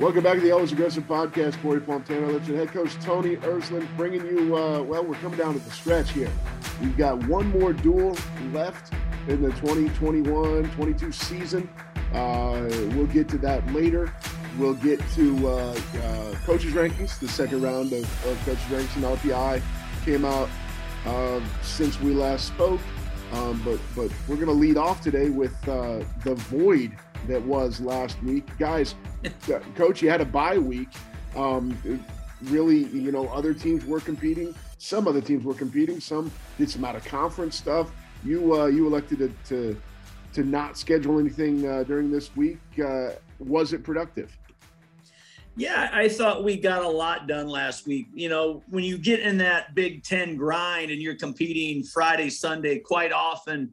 Welcome 0.00 0.24
back 0.24 0.34
to 0.34 0.40
the 0.40 0.50
Always 0.50 0.72
Aggressive 0.72 1.06
Podcast. 1.06 1.62
Corey 1.62 1.78
Fontana, 1.78 2.26
Lipton 2.26 2.56
head 2.56 2.72
coach 2.72 2.94
Tony 2.96 3.36
Ersland 3.36 3.86
bringing 3.96 4.26
you, 4.26 4.56
uh, 4.56 4.82
well, 4.82 5.04
we're 5.04 5.14
coming 5.14 5.38
down 5.38 5.52
to 5.54 5.60
the 5.60 5.70
stretch 5.70 6.10
here. 6.10 6.32
We've 6.80 6.96
got 6.96 7.24
one 7.28 7.48
more 7.56 7.72
duel 7.72 8.16
left 8.52 8.92
in 9.28 9.40
the 9.40 9.50
2021 9.50 10.68
22 10.72 11.12
season. 11.12 11.68
Uh, 12.12 12.68
we'll 12.96 13.06
get 13.06 13.28
to 13.28 13.38
that 13.38 13.64
later. 13.72 14.12
We'll 14.58 14.74
get 14.74 15.00
to 15.14 15.48
uh, 15.48 15.52
uh, 16.02 16.34
coaches' 16.44 16.74
rankings. 16.74 17.20
The 17.20 17.28
second 17.28 17.62
round 17.62 17.92
of, 17.92 18.02
of 18.26 18.44
coaches' 18.44 18.64
rankings 18.64 18.96
and 18.96 19.04
RPI 19.04 19.62
came 20.04 20.24
out 20.24 20.50
uh, 21.06 21.40
since 21.62 22.00
we 22.00 22.14
last 22.14 22.48
spoke. 22.48 22.80
Um, 23.32 23.62
but 23.64 23.78
but 23.94 24.10
we're 24.26 24.36
going 24.36 24.48
to 24.48 24.54
lead 24.54 24.76
off 24.76 25.00
today 25.00 25.30
with 25.30 25.56
uh, 25.68 26.00
the 26.24 26.34
void 26.34 26.96
that 27.28 27.42
was 27.42 27.80
last 27.80 28.22
week, 28.22 28.46
guys. 28.58 28.94
Coach, 29.74 30.02
you 30.02 30.10
had 30.10 30.20
a 30.20 30.24
bye 30.24 30.58
week. 30.58 30.88
Um, 31.36 31.76
really, 32.44 32.84
you 32.86 33.12
know, 33.12 33.28
other 33.28 33.54
teams 33.54 33.84
were 33.84 34.00
competing. 34.00 34.54
Some 34.78 35.08
other 35.08 35.20
teams 35.20 35.44
were 35.44 35.54
competing. 35.54 36.00
Some 36.00 36.30
did 36.58 36.70
some 36.70 36.84
out 36.84 36.96
of 36.96 37.04
conference 37.04 37.56
stuff. 37.56 37.90
You 38.24 38.54
uh, 38.54 38.66
you 38.66 38.86
elected 38.86 39.18
to, 39.18 39.32
to 39.48 39.80
to 40.34 40.44
not 40.44 40.76
schedule 40.76 41.18
anything 41.18 41.66
uh, 41.66 41.84
during 41.84 42.10
this 42.10 42.34
week. 42.36 42.58
Uh, 42.84 43.10
was 43.38 43.72
it 43.72 43.82
productive? 43.82 44.36
Yeah, 45.56 45.88
I 45.92 46.08
thought 46.08 46.42
we 46.42 46.56
got 46.56 46.82
a 46.82 46.88
lot 46.88 47.28
done 47.28 47.48
last 47.48 47.86
week. 47.86 48.08
You 48.12 48.28
know, 48.28 48.62
when 48.68 48.82
you 48.82 48.98
get 48.98 49.20
in 49.20 49.38
that 49.38 49.74
Big 49.74 50.02
Ten 50.02 50.36
grind 50.36 50.90
and 50.90 51.00
you're 51.00 51.14
competing 51.14 51.84
Friday, 51.84 52.28
Sunday, 52.28 52.80
quite 52.80 53.12
often, 53.12 53.72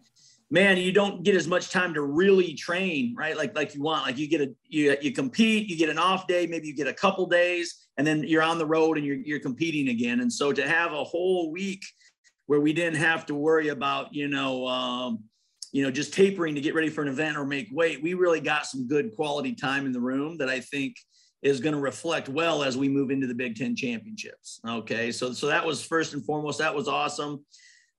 man, 0.51 0.77
you 0.77 0.91
don't 0.91 1.23
get 1.23 1.33
as 1.33 1.47
much 1.47 1.69
time 1.69 1.93
to 1.93 2.01
really 2.01 2.53
train, 2.53 3.15
right? 3.17 3.35
Like 3.35 3.55
like 3.55 3.73
you 3.73 3.81
want. 3.81 4.05
Like 4.05 4.17
you 4.17 4.27
get 4.27 4.41
a 4.41 4.53
you 4.67 4.95
you 5.01 5.11
compete, 5.11 5.67
you 5.69 5.77
get 5.77 5.89
an 5.89 5.97
off 5.97 6.27
day, 6.27 6.45
maybe 6.45 6.67
you 6.67 6.75
get 6.75 6.87
a 6.87 6.93
couple 6.93 7.25
days, 7.25 7.87
and 7.97 8.05
then 8.05 8.23
you're 8.23 8.43
on 8.43 8.57
the 8.57 8.65
road 8.65 8.97
and 8.97 9.05
you're 9.05 9.15
you're 9.15 9.39
competing 9.39 9.89
again. 9.89 10.19
And 10.19 10.31
so 10.31 10.51
to 10.51 10.67
have 10.67 10.91
a 10.91 11.03
whole 11.03 11.51
week 11.51 11.81
where 12.45 12.59
we 12.59 12.73
didn't 12.73 12.99
have 12.99 13.25
to 13.27 13.33
worry 13.33 13.69
about, 13.69 14.13
you 14.13 14.27
know, 14.27 14.67
um, 14.67 15.23
you 15.71 15.83
know, 15.83 15.89
just 15.89 16.13
tapering 16.13 16.53
to 16.55 16.61
get 16.61 16.75
ready 16.75 16.89
for 16.89 17.01
an 17.01 17.07
event 17.07 17.37
or 17.37 17.45
make 17.45 17.69
weight, 17.71 18.03
we 18.03 18.13
really 18.13 18.41
got 18.41 18.65
some 18.65 18.87
good 18.87 19.15
quality 19.15 19.55
time 19.55 19.85
in 19.85 19.93
the 19.93 20.01
room 20.01 20.37
that 20.37 20.49
I 20.49 20.59
think 20.59 20.97
is 21.41 21.61
going 21.61 21.73
to 21.73 21.79
reflect 21.79 22.27
well 22.27 22.61
as 22.61 22.77
we 22.77 22.89
move 22.89 23.09
into 23.09 23.25
the 23.25 23.33
Big 23.33 23.55
Ten 23.55 23.73
championships. 23.73 24.59
Okay, 24.67 25.13
so 25.13 25.31
so 25.31 25.47
that 25.47 25.65
was 25.65 25.81
first 25.81 26.13
and 26.13 26.25
foremost. 26.25 26.59
That 26.59 26.75
was 26.75 26.89
awesome. 26.89 27.45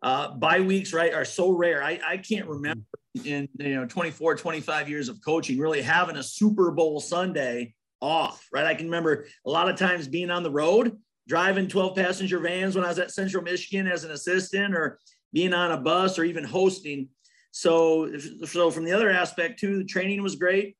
Uh, 0.02 0.32
bye 0.32 0.60
weeks, 0.60 0.92
right, 0.92 1.14
are 1.14 1.24
so 1.24 1.50
rare. 1.50 1.82
I, 1.82 2.00
I 2.04 2.16
can't 2.16 2.48
remember 2.48 2.82
in 3.24 3.48
you 3.58 3.74
know 3.74 3.86
24, 3.86 4.36
25 4.36 4.88
years 4.88 5.08
of 5.08 5.22
coaching 5.24 5.58
really 5.58 5.82
having 5.82 6.16
a 6.16 6.22
Super 6.22 6.70
Bowl 6.72 7.00
Sunday 7.00 7.74
off, 8.00 8.46
right? 8.52 8.64
I 8.64 8.74
can 8.74 8.86
remember 8.86 9.26
a 9.46 9.50
lot 9.50 9.68
of 9.68 9.76
times 9.76 10.08
being 10.08 10.30
on 10.30 10.42
the 10.42 10.50
road, 10.50 10.96
driving 11.28 11.68
12 11.68 11.94
passenger 11.94 12.40
vans 12.40 12.74
when 12.74 12.84
I 12.84 12.88
was 12.88 12.98
at 12.98 13.12
Central 13.12 13.42
Michigan 13.42 13.86
as 13.86 14.02
an 14.04 14.10
assistant, 14.10 14.74
or 14.74 14.98
being 15.32 15.54
on 15.54 15.70
a 15.70 15.76
bus, 15.76 16.18
or 16.18 16.24
even 16.24 16.42
hosting. 16.42 17.08
So, 17.52 18.16
so 18.18 18.70
from 18.70 18.84
the 18.84 18.92
other 18.92 19.10
aspect 19.10 19.60
too, 19.60 19.78
the 19.78 19.84
training 19.84 20.22
was 20.22 20.36
great 20.36 20.76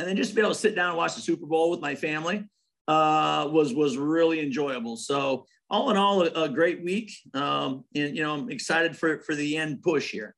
and 0.00 0.08
then 0.08 0.16
just 0.16 0.30
to 0.30 0.36
be 0.36 0.40
able 0.40 0.52
to 0.52 0.58
sit 0.58 0.74
down 0.74 0.88
and 0.88 0.96
watch 0.96 1.14
the 1.14 1.20
Super 1.20 1.46
Bowl 1.46 1.70
with 1.70 1.80
my 1.80 1.94
family 1.94 2.44
uh, 2.88 3.48
was 3.50 3.74
was 3.74 3.96
really 3.96 4.40
enjoyable. 4.40 4.96
So 4.96 5.46
all 5.70 5.90
in 5.90 5.96
all, 5.96 6.22
a, 6.22 6.44
a 6.44 6.48
great 6.48 6.82
week, 6.82 7.12
um, 7.34 7.84
and 7.94 8.16
you 8.16 8.22
know 8.22 8.34
I'm 8.34 8.50
excited 8.50 8.96
for 8.96 9.20
for 9.20 9.34
the 9.34 9.56
end 9.56 9.82
push 9.82 10.10
here. 10.10 10.34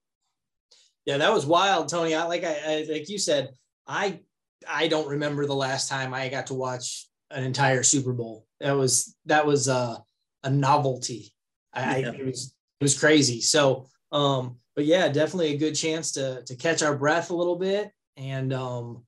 Yeah, 1.06 1.18
that 1.18 1.32
was 1.32 1.46
wild, 1.46 1.88
Tony. 1.88 2.14
I, 2.14 2.24
like 2.24 2.44
I, 2.44 2.54
I 2.64 2.86
like 2.90 3.08
you 3.08 3.18
said, 3.18 3.50
I 3.86 4.20
I 4.68 4.88
don't 4.88 5.08
remember 5.08 5.46
the 5.46 5.54
last 5.54 5.88
time 5.88 6.14
I 6.14 6.28
got 6.28 6.48
to 6.48 6.54
watch 6.54 7.08
an 7.30 7.44
entire 7.44 7.82
Super 7.82 8.12
Bowl. 8.12 8.46
That 8.60 8.72
was 8.72 9.16
that 9.26 9.46
was 9.46 9.68
uh, 9.68 9.96
a 10.44 10.50
novelty. 10.50 11.32
I, 11.72 11.98
yeah. 11.98 12.10
I 12.10 12.14
it 12.14 12.26
was 12.26 12.54
it 12.80 12.84
was 12.84 12.98
crazy. 12.98 13.40
So 13.40 13.86
um, 14.12 14.58
but 14.76 14.84
yeah, 14.84 15.08
definitely 15.08 15.54
a 15.54 15.58
good 15.58 15.74
chance 15.74 16.12
to 16.12 16.42
to 16.44 16.56
catch 16.56 16.82
our 16.82 16.96
breath 16.96 17.30
a 17.30 17.36
little 17.36 17.56
bit 17.56 17.90
and 18.16 18.52
um 18.52 19.04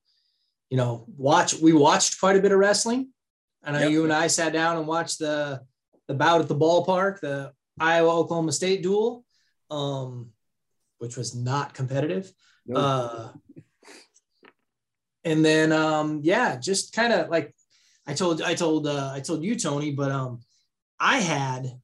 you 0.69 0.77
know, 0.77 1.05
watch. 1.15 1.53
We 1.55 1.73
watched 1.73 2.19
quite 2.19 2.35
a 2.35 2.41
bit 2.41 2.51
of 2.51 2.59
wrestling. 2.59 3.09
I 3.63 3.71
know 3.71 3.79
yep. 3.79 3.91
you 3.91 4.03
and 4.03 4.13
I 4.13 4.27
sat 4.27 4.53
down 4.53 4.77
and 4.77 4.87
watched 4.87 5.19
the 5.19 5.61
the 6.07 6.13
bout 6.13 6.41
at 6.41 6.47
the 6.47 6.55
ballpark, 6.55 7.19
the 7.19 7.53
Iowa 7.79 8.19
Oklahoma 8.19 8.51
State 8.51 8.83
duel, 8.83 9.25
um, 9.69 10.31
which 10.99 11.17
was 11.17 11.35
not 11.35 11.73
competitive. 11.73 12.31
Nope. 12.65 12.77
Uh, 12.77 13.29
and 15.23 15.43
then 15.43 15.71
um, 15.71 16.21
yeah, 16.23 16.57
just 16.57 16.93
kind 16.93 17.11
of 17.11 17.29
like 17.29 17.53
I 18.07 18.13
told 18.13 18.41
I 18.41 18.53
told 18.53 18.87
uh, 18.87 19.11
I 19.13 19.19
told 19.19 19.43
you 19.43 19.55
Tony, 19.55 19.91
but 19.91 20.11
um, 20.11 20.41
I 20.99 21.19
had 21.19 21.79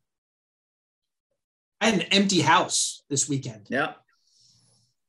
I 1.81 1.87
had 1.87 1.95
an 1.95 2.01
empty 2.11 2.41
house 2.41 3.03
this 3.09 3.27
weekend. 3.27 3.67
Yeah. 3.69 3.93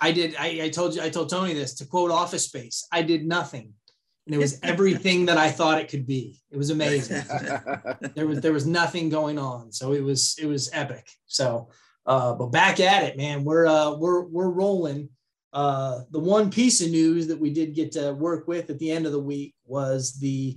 I 0.00 0.10
did. 0.10 0.34
I, 0.36 0.62
I 0.64 0.68
told 0.68 0.96
you. 0.96 1.02
I 1.02 1.10
told 1.10 1.30
Tony 1.30 1.54
this 1.54 1.74
to 1.74 1.86
quote 1.86 2.10
Office 2.10 2.46
Space. 2.46 2.88
I 2.90 3.02
did 3.02 3.24
nothing, 3.24 3.74
and 4.26 4.34
it 4.34 4.38
was 4.38 4.60
everything 4.62 5.26
that 5.26 5.36
I 5.36 5.50
thought 5.50 5.80
it 5.80 5.88
could 5.88 6.06
be. 6.06 6.40
It 6.50 6.56
was 6.56 6.70
amazing. 6.70 7.24
there 8.14 8.26
was 8.26 8.40
there 8.40 8.52
was 8.52 8.66
nothing 8.66 9.08
going 9.08 9.38
on, 9.38 9.72
so 9.72 9.92
it 9.92 10.02
was 10.02 10.36
it 10.40 10.46
was 10.46 10.70
epic. 10.72 11.08
So, 11.26 11.70
uh, 12.06 12.34
but 12.34 12.46
back 12.46 12.78
at 12.78 13.02
it, 13.02 13.16
man. 13.16 13.44
We're 13.44 13.66
uh, 13.66 13.96
we're 13.96 14.22
we're 14.22 14.50
rolling. 14.50 15.08
Uh, 15.52 16.00
the 16.10 16.20
one 16.20 16.50
piece 16.50 16.80
of 16.80 16.90
news 16.90 17.26
that 17.26 17.38
we 17.38 17.52
did 17.52 17.74
get 17.74 17.92
to 17.92 18.12
work 18.14 18.46
with 18.46 18.70
at 18.70 18.78
the 18.78 18.90
end 18.90 19.06
of 19.06 19.12
the 19.12 19.20
week 19.20 19.54
was 19.66 20.14
the 20.14 20.56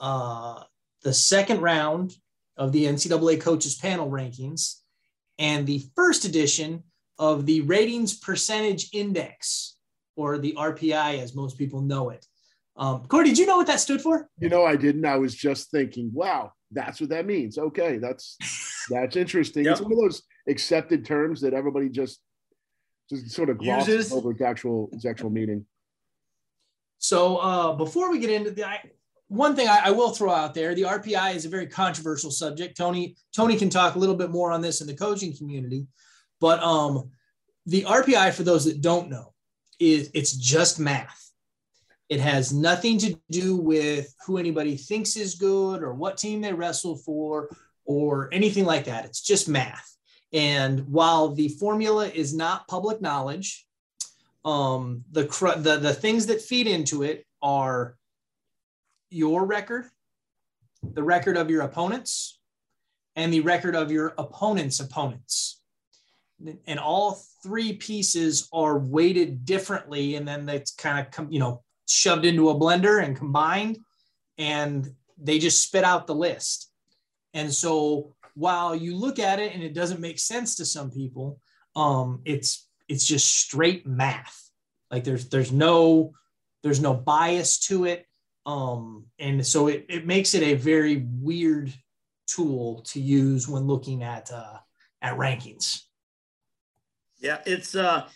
uh, 0.00 0.62
the 1.02 1.14
second 1.14 1.60
round 1.60 2.14
of 2.56 2.72
the 2.72 2.84
NCAA 2.84 3.40
coaches 3.40 3.76
panel 3.76 4.10
rankings, 4.10 4.80
and 5.38 5.66
the 5.66 5.84
first 5.94 6.24
edition 6.24 6.82
of 7.16 7.46
the 7.46 7.60
ratings 7.60 8.18
percentage 8.18 8.88
index, 8.92 9.76
or 10.16 10.36
the 10.36 10.54
RPI, 10.54 11.20
as 11.20 11.36
most 11.36 11.56
people 11.56 11.80
know 11.80 12.10
it. 12.10 12.26
Um, 12.76 13.04
Corey, 13.06 13.26
did 13.26 13.38
you 13.38 13.46
know 13.46 13.56
what 13.56 13.68
that 13.68 13.80
stood 13.80 14.00
for? 14.00 14.28
You 14.38 14.48
know, 14.48 14.64
I 14.64 14.76
didn't. 14.76 15.04
I 15.04 15.16
was 15.16 15.34
just 15.34 15.70
thinking, 15.70 16.10
wow, 16.12 16.52
that's 16.72 17.00
what 17.00 17.10
that 17.10 17.26
means. 17.26 17.56
Okay, 17.56 17.98
that's 17.98 18.36
that's 18.90 19.16
interesting. 19.16 19.64
Yep. 19.64 19.72
It's 19.72 19.80
one 19.80 19.92
of 19.92 19.98
those 19.98 20.22
accepted 20.48 21.04
terms 21.04 21.40
that 21.42 21.54
everybody 21.54 21.88
just 21.88 22.20
just 23.10 23.30
sort 23.30 23.50
of 23.50 23.58
glosses 23.58 24.12
over 24.12 24.32
its 24.32 24.40
actual 24.40 24.88
its 24.92 25.06
actual 25.06 25.30
meaning. 25.30 25.66
So 26.98 27.36
uh, 27.36 27.72
before 27.74 28.10
we 28.10 28.18
get 28.18 28.30
into 28.30 28.50
the 28.50 28.66
I, 28.66 28.80
one 29.28 29.54
thing 29.54 29.68
I, 29.68 29.82
I, 29.84 29.90
will 29.90 30.10
throw 30.10 30.30
out 30.30 30.54
there, 30.54 30.74
the 30.74 30.82
RPI 30.82 31.34
is 31.34 31.44
a 31.44 31.50
very 31.50 31.66
controversial 31.66 32.30
subject. 32.30 32.76
Tony 32.76 33.16
Tony 33.34 33.56
can 33.56 33.70
talk 33.70 33.94
a 33.94 33.98
little 33.98 34.14
bit 34.16 34.30
more 34.30 34.50
on 34.52 34.60
this 34.60 34.80
in 34.80 34.86
the 34.86 34.94
coaching 34.94 35.36
community, 35.36 35.86
but 36.40 36.62
um, 36.62 37.10
the 37.66 37.82
RPI, 37.82 38.32
for 38.32 38.42
those 38.42 38.64
that 38.64 38.80
don't 38.80 39.10
know, 39.10 39.32
is 39.78 40.10
it's 40.14 40.32
just 40.32 40.80
math. 40.80 41.23
It 42.08 42.20
has 42.20 42.52
nothing 42.52 42.98
to 42.98 43.18
do 43.30 43.56
with 43.56 44.14
who 44.26 44.38
anybody 44.38 44.76
thinks 44.76 45.16
is 45.16 45.34
good 45.34 45.82
or 45.82 45.94
what 45.94 46.18
team 46.18 46.40
they 46.40 46.52
wrestle 46.52 46.96
for 46.96 47.48
or 47.86 48.28
anything 48.32 48.64
like 48.64 48.84
that. 48.84 49.04
It's 49.04 49.22
just 49.22 49.48
math. 49.48 49.96
And 50.32 50.88
while 50.88 51.34
the 51.34 51.48
formula 51.48 52.08
is 52.08 52.34
not 52.34 52.68
public 52.68 53.00
knowledge, 53.00 53.66
um, 54.44 55.04
the, 55.12 55.22
the 55.58 55.78
the 55.78 55.94
things 55.94 56.26
that 56.26 56.42
feed 56.42 56.66
into 56.66 57.02
it 57.02 57.24
are 57.40 57.96
your 59.10 59.46
record, 59.46 59.86
the 60.82 61.02
record 61.02 61.38
of 61.38 61.48
your 61.48 61.62
opponents, 61.62 62.38
and 63.16 63.32
the 63.32 63.40
record 63.40 63.74
of 63.74 63.90
your 63.90 64.12
opponent's 64.18 64.80
opponents 64.80 65.62
and 66.66 66.78
all 66.78 67.22
three 67.42 67.74
pieces 67.74 68.48
are 68.52 68.78
weighted 68.78 69.44
differently 69.44 70.16
and 70.16 70.26
then 70.26 70.48
it's 70.48 70.72
kind 70.72 70.98
of 70.98 71.10
come, 71.12 71.30
you 71.30 71.38
know 71.38 71.62
shoved 71.86 72.24
into 72.24 72.50
a 72.50 72.54
blender 72.54 73.02
and 73.02 73.16
combined 73.16 73.78
and 74.38 74.88
they 75.18 75.38
just 75.38 75.62
spit 75.62 75.84
out 75.84 76.06
the 76.06 76.14
list. 76.14 76.70
And 77.34 77.52
so 77.52 78.14
while 78.34 78.74
you 78.74 78.96
look 78.96 79.18
at 79.18 79.38
it 79.38 79.54
and 79.54 79.62
it 79.62 79.74
doesn't 79.74 80.00
make 80.00 80.18
sense 80.18 80.56
to 80.56 80.64
some 80.64 80.90
people 80.90 81.38
um 81.76 82.20
it's 82.24 82.68
it's 82.88 83.04
just 83.06 83.36
straight 83.36 83.86
math. 83.86 84.50
Like 84.90 85.04
there's 85.04 85.28
there's 85.28 85.52
no 85.52 86.12
there's 86.62 86.80
no 86.80 86.94
bias 86.94 87.58
to 87.66 87.84
it. 87.84 88.06
Um 88.46 89.06
and 89.18 89.46
so 89.46 89.68
it, 89.68 89.86
it 89.88 90.06
makes 90.06 90.34
it 90.34 90.42
a 90.42 90.54
very 90.54 91.06
weird 91.08 91.72
tool 92.26 92.82
to 92.82 93.00
use 93.00 93.48
when 93.48 93.66
looking 93.66 94.02
at 94.02 94.30
uh 94.32 94.58
at 95.02 95.16
rankings. 95.18 95.82
Yeah, 97.24 97.40
it's 97.46 97.74
uh, 97.74 98.06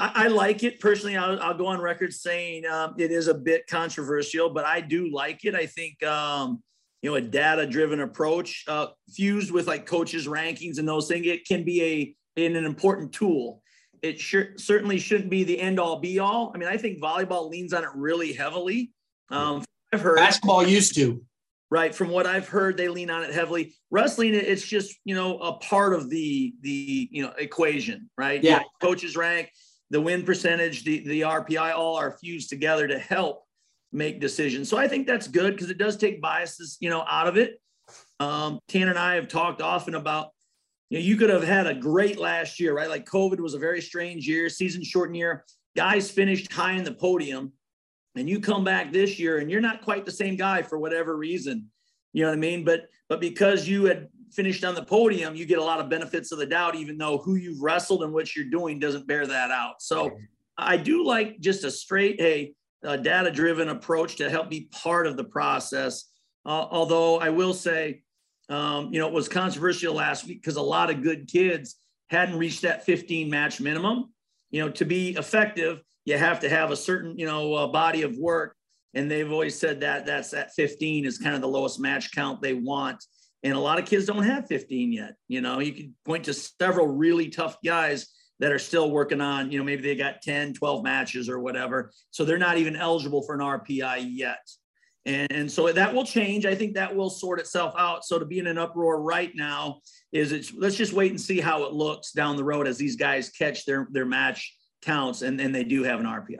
I, 0.00 0.24
I 0.24 0.28
like 0.28 0.64
it 0.64 0.80
personally. 0.80 1.16
I'll, 1.16 1.40
I'll, 1.40 1.56
go 1.56 1.66
on 1.66 1.80
record 1.80 2.12
saying 2.12 2.64
um, 2.66 2.94
it 2.96 3.12
is 3.12 3.28
a 3.28 3.34
bit 3.34 3.66
controversial, 3.66 4.48
but 4.48 4.64
I 4.64 4.80
do 4.80 5.12
like 5.12 5.44
it. 5.44 5.54
I 5.54 5.66
think 5.66 6.02
um, 6.02 6.62
you 7.02 7.10
know 7.10 7.16
a 7.16 7.20
data-driven 7.20 8.00
approach 8.00 8.64
uh, 8.66 8.88
fused 9.12 9.50
with 9.52 9.66
like 9.66 9.84
coaches' 9.84 10.26
rankings 10.26 10.78
and 10.78 10.88
those 10.88 11.06
things. 11.06 11.26
It 11.26 11.46
can 11.46 11.64
be 11.64 11.82
a 11.84 12.42
in 12.42 12.56
an 12.56 12.64
important 12.64 13.12
tool. 13.12 13.62
It 14.02 14.18
sure, 14.18 14.56
certainly 14.56 14.98
shouldn't 14.98 15.28
be 15.28 15.44
the 15.44 15.60
end-all, 15.60 15.98
be-all. 15.98 16.52
I 16.54 16.58
mean, 16.58 16.70
I 16.70 16.78
think 16.78 17.00
volleyball 17.02 17.50
leans 17.50 17.74
on 17.74 17.84
it 17.84 17.90
really 17.94 18.32
heavily. 18.32 18.92
Um, 19.28 19.62
I've 19.92 20.00
heard 20.00 20.16
basketball 20.16 20.66
used 20.66 20.94
to. 20.94 21.22
Right. 21.70 21.94
From 21.94 22.08
what 22.08 22.26
I've 22.26 22.48
heard, 22.48 22.76
they 22.76 22.88
lean 22.88 23.10
on 23.10 23.22
it 23.22 23.32
heavily. 23.32 23.74
Wrestling, 23.90 24.34
it's 24.34 24.66
just, 24.66 24.96
you 25.04 25.14
know, 25.14 25.38
a 25.38 25.52
part 25.58 25.94
of 25.94 26.08
the 26.10 26.54
the 26.62 27.08
you 27.12 27.22
know 27.22 27.32
equation, 27.38 28.10
right? 28.16 28.42
Yeah. 28.42 28.62
coaches 28.80 29.16
rank, 29.16 29.52
the 29.90 30.00
win 30.00 30.22
percentage, 30.22 30.84
the, 30.84 31.00
the 31.00 31.20
RPI 31.22 31.74
all 31.74 31.96
are 31.96 32.12
fused 32.12 32.48
together 32.48 32.86
to 32.86 32.98
help 32.98 33.44
make 33.92 34.20
decisions. 34.20 34.68
So 34.68 34.76
I 34.76 34.86
think 34.86 35.06
that's 35.06 35.26
good 35.26 35.54
because 35.54 35.70
it 35.70 35.78
does 35.78 35.96
take 35.96 36.20
biases, 36.20 36.76
you 36.80 36.90
know, 36.90 37.04
out 37.08 37.26
of 37.26 37.36
it. 37.36 37.60
Um, 38.20 38.60
Tan 38.68 38.88
and 38.88 38.98
I 38.98 39.16
have 39.16 39.28
talked 39.28 39.60
often 39.60 39.96
about, 39.96 40.28
you 40.90 40.98
know, 40.98 41.04
you 41.04 41.16
could 41.16 41.30
have 41.30 41.42
had 41.42 41.66
a 41.66 41.74
great 41.74 42.18
last 42.18 42.60
year, 42.60 42.74
right? 42.74 42.88
Like 42.88 43.04
COVID 43.04 43.40
was 43.40 43.54
a 43.54 43.58
very 43.58 43.80
strange 43.80 44.28
year, 44.28 44.48
season 44.48 44.84
shortened 44.84 45.16
year. 45.16 45.44
Guys 45.76 46.10
finished 46.10 46.52
high 46.52 46.72
in 46.72 46.84
the 46.84 46.94
podium 46.94 47.52
and 48.16 48.28
you 48.28 48.40
come 48.40 48.64
back 48.64 48.92
this 48.92 49.18
year 49.18 49.38
and 49.38 49.50
you're 49.50 49.60
not 49.60 49.82
quite 49.82 50.04
the 50.04 50.12
same 50.12 50.36
guy 50.36 50.62
for 50.62 50.78
whatever 50.78 51.16
reason 51.16 51.66
you 52.12 52.22
know 52.22 52.28
what 52.28 52.36
i 52.36 52.40
mean 52.40 52.64
but 52.64 52.88
but 53.08 53.20
because 53.20 53.68
you 53.68 53.84
had 53.84 54.08
finished 54.34 54.64
on 54.64 54.74
the 54.74 54.82
podium 54.82 55.34
you 55.34 55.46
get 55.46 55.58
a 55.58 55.64
lot 55.64 55.80
of 55.80 55.88
benefits 55.88 56.32
of 56.32 56.38
the 56.38 56.46
doubt 56.46 56.74
even 56.74 56.96
though 56.96 57.18
who 57.18 57.34
you've 57.34 57.60
wrestled 57.60 58.02
and 58.02 58.12
what 58.12 58.34
you're 58.34 58.50
doing 58.50 58.78
doesn't 58.78 59.06
bear 59.06 59.26
that 59.26 59.50
out 59.50 59.80
so 59.80 60.10
i 60.58 60.76
do 60.76 61.04
like 61.04 61.40
just 61.40 61.64
a 61.64 61.70
straight 61.70 62.20
a, 62.20 62.52
a 62.84 62.96
data 62.96 63.30
driven 63.30 63.68
approach 63.68 64.16
to 64.16 64.30
help 64.30 64.50
be 64.50 64.68
part 64.72 65.06
of 65.06 65.16
the 65.16 65.24
process 65.24 66.10
uh, 66.46 66.66
although 66.70 67.18
i 67.18 67.28
will 67.28 67.54
say 67.54 68.02
um, 68.48 68.92
you 68.92 68.98
know 68.98 69.06
it 69.06 69.12
was 69.12 69.28
controversial 69.28 69.94
last 69.94 70.26
week 70.26 70.42
because 70.42 70.56
a 70.56 70.62
lot 70.62 70.90
of 70.90 71.02
good 71.02 71.28
kids 71.28 71.76
hadn't 72.08 72.36
reached 72.36 72.62
that 72.62 72.84
15 72.84 73.30
match 73.30 73.60
minimum 73.60 74.12
you 74.50 74.60
know 74.60 74.70
to 74.70 74.84
be 74.84 75.10
effective 75.10 75.80
you 76.04 76.16
have 76.16 76.40
to 76.40 76.48
have 76.48 76.70
a 76.70 76.76
certain, 76.76 77.18
you 77.18 77.26
know, 77.26 77.54
uh, 77.54 77.66
body 77.66 78.02
of 78.02 78.16
work. 78.16 78.56
And 78.94 79.10
they've 79.10 79.30
always 79.30 79.58
said 79.58 79.80
that 79.80 80.06
that's 80.06 80.34
at 80.34 80.52
15 80.54 81.04
is 81.04 81.18
kind 81.18 81.34
of 81.34 81.40
the 81.40 81.48
lowest 81.48 81.78
match 81.78 82.10
count 82.12 82.42
they 82.42 82.54
want. 82.54 83.04
And 83.42 83.54
a 83.54 83.60
lot 83.60 83.78
of 83.78 83.86
kids 83.86 84.06
don't 84.06 84.22
have 84.22 84.46
15 84.46 84.92
yet. 84.92 85.14
You 85.28 85.40
know, 85.40 85.60
you 85.60 85.72
can 85.72 85.94
point 86.04 86.24
to 86.24 86.34
several 86.34 86.86
really 86.86 87.28
tough 87.28 87.56
guys 87.64 88.06
that 88.38 88.52
are 88.52 88.58
still 88.58 88.90
working 88.90 89.20
on, 89.20 89.50
you 89.50 89.58
know, 89.58 89.64
maybe 89.64 89.82
they 89.82 89.94
got 89.94 90.22
10, 90.22 90.54
12 90.54 90.82
matches 90.82 91.28
or 91.28 91.40
whatever. 91.40 91.92
So 92.10 92.24
they're 92.24 92.38
not 92.38 92.58
even 92.58 92.76
eligible 92.76 93.22
for 93.22 93.34
an 93.34 93.40
RPI 93.40 94.08
yet. 94.10 94.48
And, 95.06 95.30
and 95.30 95.52
so 95.52 95.70
that 95.72 95.94
will 95.94 96.04
change. 96.04 96.44
I 96.44 96.54
think 96.54 96.74
that 96.74 96.94
will 96.94 97.10
sort 97.10 97.40
itself 97.40 97.74
out. 97.78 98.04
So 98.04 98.18
to 98.18 98.24
be 98.24 98.38
in 98.38 98.46
an 98.46 98.58
uproar 98.58 99.00
right 99.00 99.30
now 99.34 99.80
is 100.12 100.32
it's 100.32 100.52
let's 100.54 100.76
just 100.76 100.92
wait 100.92 101.10
and 101.10 101.20
see 101.20 101.40
how 101.40 101.64
it 101.64 101.72
looks 101.72 102.12
down 102.12 102.36
the 102.36 102.44
road 102.44 102.66
as 102.66 102.76
these 102.76 102.96
guys 102.96 103.30
catch 103.30 103.64
their 103.64 103.88
their 103.92 104.04
match 104.04 104.54
counts 104.82 105.22
and, 105.22 105.40
and 105.40 105.54
they 105.54 105.64
do 105.64 105.82
have 105.84 106.00
an 106.00 106.06
RPI. 106.06 106.38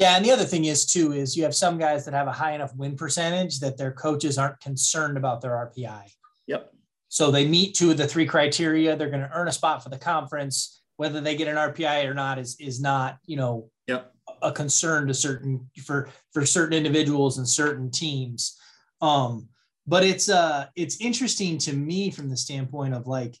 Yeah, 0.00 0.16
and 0.16 0.24
the 0.24 0.30
other 0.30 0.46
thing 0.46 0.64
is 0.64 0.86
too 0.86 1.12
is 1.12 1.36
you 1.36 1.42
have 1.42 1.54
some 1.54 1.76
guys 1.76 2.06
that 2.06 2.14
have 2.14 2.26
a 2.26 2.32
high 2.32 2.52
enough 2.52 2.74
win 2.74 2.96
percentage 2.96 3.60
that 3.60 3.76
their 3.76 3.92
coaches 3.92 4.38
aren't 4.38 4.58
concerned 4.60 5.18
about 5.18 5.42
their 5.42 5.50
RPI. 5.50 6.04
Yep. 6.46 6.72
So 7.08 7.30
they 7.30 7.46
meet 7.46 7.74
two 7.74 7.90
of 7.90 7.98
the 7.98 8.06
three 8.06 8.24
criteria. 8.24 8.96
They're 8.96 9.10
going 9.10 9.20
to 9.20 9.30
earn 9.34 9.48
a 9.48 9.52
spot 9.52 9.82
for 9.82 9.90
the 9.90 9.98
conference. 9.98 10.80
Whether 10.96 11.20
they 11.20 11.36
get 11.36 11.48
an 11.48 11.56
RPI 11.56 12.06
or 12.06 12.14
not 12.14 12.38
is 12.38 12.56
is 12.58 12.80
not 12.80 13.18
you 13.26 13.36
know 13.36 13.70
yep. 13.86 14.14
a 14.40 14.50
concern 14.50 15.06
to 15.08 15.14
certain 15.14 15.68
for 15.84 16.08
for 16.32 16.46
certain 16.46 16.76
individuals 16.76 17.36
and 17.36 17.46
certain 17.46 17.90
teams. 17.90 18.58
Um, 19.02 19.48
but 19.86 20.02
it's 20.02 20.30
uh 20.30 20.66
it's 20.76 20.98
interesting 21.02 21.58
to 21.58 21.74
me 21.74 22.10
from 22.10 22.30
the 22.30 22.38
standpoint 22.38 22.94
of 22.94 23.06
like 23.06 23.36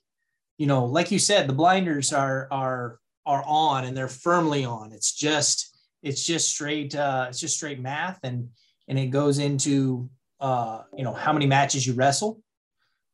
you 0.58 0.66
know 0.66 0.84
like 0.84 1.10
you 1.10 1.18
said 1.18 1.48
the 1.48 1.54
blinders 1.54 2.12
are 2.12 2.48
are 2.50 2.98
are 3.24 3.44
on 3.46 3.86
and 3.86 3.96
they're 3.96 4.08
firmly 4.08 4.66
on. 4.66 4.92
It's 4.92 5.14
just 5.14 5.69
it's 6.02 6.24
just 6.24 6.48
straight 6.48 6.94
uh, 6.94 7.26
it's 7.28 7.40
just 7.40 7.56
straight 7.56 7.80
math 7.80 8.18
and 8.22 8.48
and 8.88 8.98
it 8.98 9.06
goes 9.06 9.38
into 9.38 10.08
uh, 10.40 10.82
you 10.96 11.04
know 11.04 11.12
how 11.12 11.32
many 11.32 11.46
matches 11.46 11.86
you 11.86 11.94
wrestle 11.94 12.42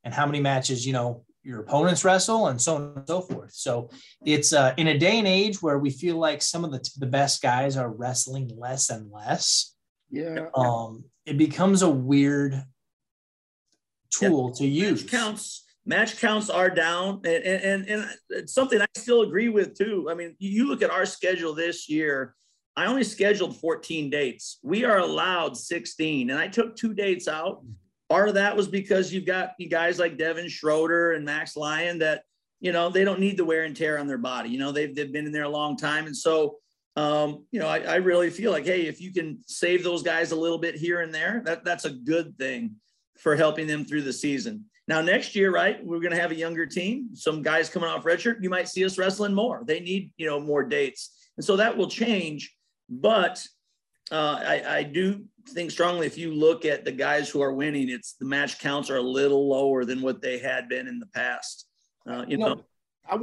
and 0.05 0.15
how 0.15 0.27
many 0.27 0.41
matches 0.41 0.87
you 0.87 0.93
know 0.93 1.25
your 1.47 1.61
opponents 1.61 2.05
wrestle 2.05 2.49
and 2.49 2.61
so 2.61 2.75
on 2.75 2.93
and 2.97 3.06
so 3.06 3.21
forth. 3.21 3.53
So 3.53 3.88
it's 4.25 4.53
uh, 4.53 4.75
in 4.77 4.88
a 4.88 4.99
day 4.99 5.17
and 5.19 5.29
age 5.29 5.62
where 5.62 5.79
we 5.79 5.91
feel 5.91 6.17
like 6.17 6.43
some 6.43 6.65
of 6.65 6.73
the, 6.73 6.91
the 6.99 7.06
best 7.06 7.41
guys 7.41 7.77
are 7.77 7.88
wrestling 7.88 8.50
less 8.59 8.91
and 8.91 9.12
less. 9.12 9.77
Yeah. 10.11 10.47
Um, 10.56 11.05
it 11.25 11.38
becomes 11.38 11.83
a 11.83 11.88
weird 11.88 12.61
tool 14.11 14.53
to 14.55 14.67
use. 14.67 15.03
match 15.03 15.11
counts 15.11 15.65
match 15.85 16.21
counts 16.21 16.50
are 16.50 16.71
down 16.71 17.21
and, 17.25 17.44
and, 17.44 17.88
and 17.88 18.11
it's 18.31 18.53
something 18.53 18.81
i 18.81 18.87
still 18.97 19.23
agree 19.23 19.49
with 19.49 19.77
too 19.77 20.09
i 20.11 20.15
mean 20.15 20.35
you 20.38 20.67
look 20.67 20.83
at 20.83 20.91
our 20.91 21.05
schedule 21.05 21.55
this 21.55 21.88
year 21.88 22.35
i 22.76 22.87
only 22.87 23.05
scheduled 23.05 23.56
14 23.56 24.11
dates 24.11 24.58
we 24.62 24.84
are 24.84 24.99
allowed 24.99 25.56
16 25.56 26.31
and 26.31 26.38
i 26.38 26.49
took 26.49 26.76
two 26.76 26.94
dates 26.94 27.28
out 27.28 27.62
part 28.08 28.28
of 28.28 28.34
that 28.34 28.56
was 28.56 28.69
because 28.69 29.12
you've 29.12 29.26
got 29.26 29.52
you 29.58 29.69
guys 29.69 29.99
like 29.99 30.19
devin 30.19 30.49
schroeder 30.49 31.12
and 31.12 31.25
max 31.25 31.56
lyon 31.56 31.99
that 31.99 32.23
you 32.61 32.73
know 32.73 32.88
they 32.88 33.05
don't 33.05 33.20
need 33.20 33.37
the 33.37 33.44
wear 33.44 33.64
and 33.64 33.76
tear 33.76 33.99
on 33.99 34.06
their 34.06 34.19
body 34.19 34.49
you 34.49 34.58
know 34.58 34.73
they've, 34.73 34.94
they've 34.94 35.12
been 35.12 35.26
in 35.26 35.32
there 35.32 35.44
a 35.44 35.49
long 35.49 35.76
time 35.76 36.06
and 36.06 36.17
so 36.17 36.56
um, 36.96 37.44
you 37.52 37.61
know 37.61 37.69
I, 37.69 37.81
I 37.81 37.94
really 37.96 38.31
feel 38.31 38.52
like 38.52 38.64
hey 38.64 38.87
if 38.87 39.02
you 39.02 39.12
can 39.12 39.40
save 39.46 39.84
those 39.84 40.02
guys 40.02 40.32
a 40.32 40.37
little 40.37 40.56
bit 40.56 40.76
here 40.76 41.02
and 41.02 41.14
there 41.14 41.43
that 41.44 41.62
that's 41.62 41.84
a 41.84 41.90
good 41.90 42.38
thing 42.38 42.76
for 43.19 43.37
helping 43.37 43.67
them 43.67 43.84
through 43.84 44.02
the 44.02 44.12
season 44.14 44.64
now, 44.88 45.00
next 45.00 45.34
year, 45.34 45.50
right, 45.50 45.84
we're 45.84 45.99
going 45.99 46.14
to 46.14 46.20
have 46.20 46.31
a 46.31 46.37
younger 46.37 46.64
team. 46.64 47.08
Some 47.14 47.43
guys 47.43 47.69
coming 47.69 47.88
off 47.88 48.05
redshirt, 48.05 48.40
you 48.40 48.49
might 48.49 48.69
see 48.69 48.84
us 48.84 48.99
wrestling 48.99 49.34
more. 49.34 49.62
They 49.67 49.81
need, 49.81 50.12
you 50.17 50.26
know, 50.26 50.38
more 50.38 50.62
dates, 50.62 51.11
and 51.37 51.44
so 51.44 51.56
that 51.56 51.76
will 51.76 51.88
change. 51.88 52.56
But 52.88 53.44
uh, 54.11 54.41
I, 54.41 54.79
I 54.79 54.83
do 54.83 55.25
think 55.49 55.71
strongly 55.71 56.06
if 56.06 56.19
you 56.19 56.33
look 56.33 56.65
at 56.65 56.85
the 56.85 56.93
guys 56.93 57.29
who 57.29 57.43
are 57.43 57.53
winning, 57.53 57.88
it's 57.88 58.15
the 58.15 58.25
match 58.25 58.59
counts 58.59 58.91
are 58.91 58.97
a 58.97 59.03
little 59.03 59.49
lower 59.49 59.85
than 59.85 60.00
what 60.00 60.23
they 60.23 60.38
had 60.38 60.69
been 60.69 60.87
in 60.87 60.99
the 60.99 61.06
past. 61.06 61.67
Uh, 62.09 62.25
you 62.29 62.37
know, 62.37 62.62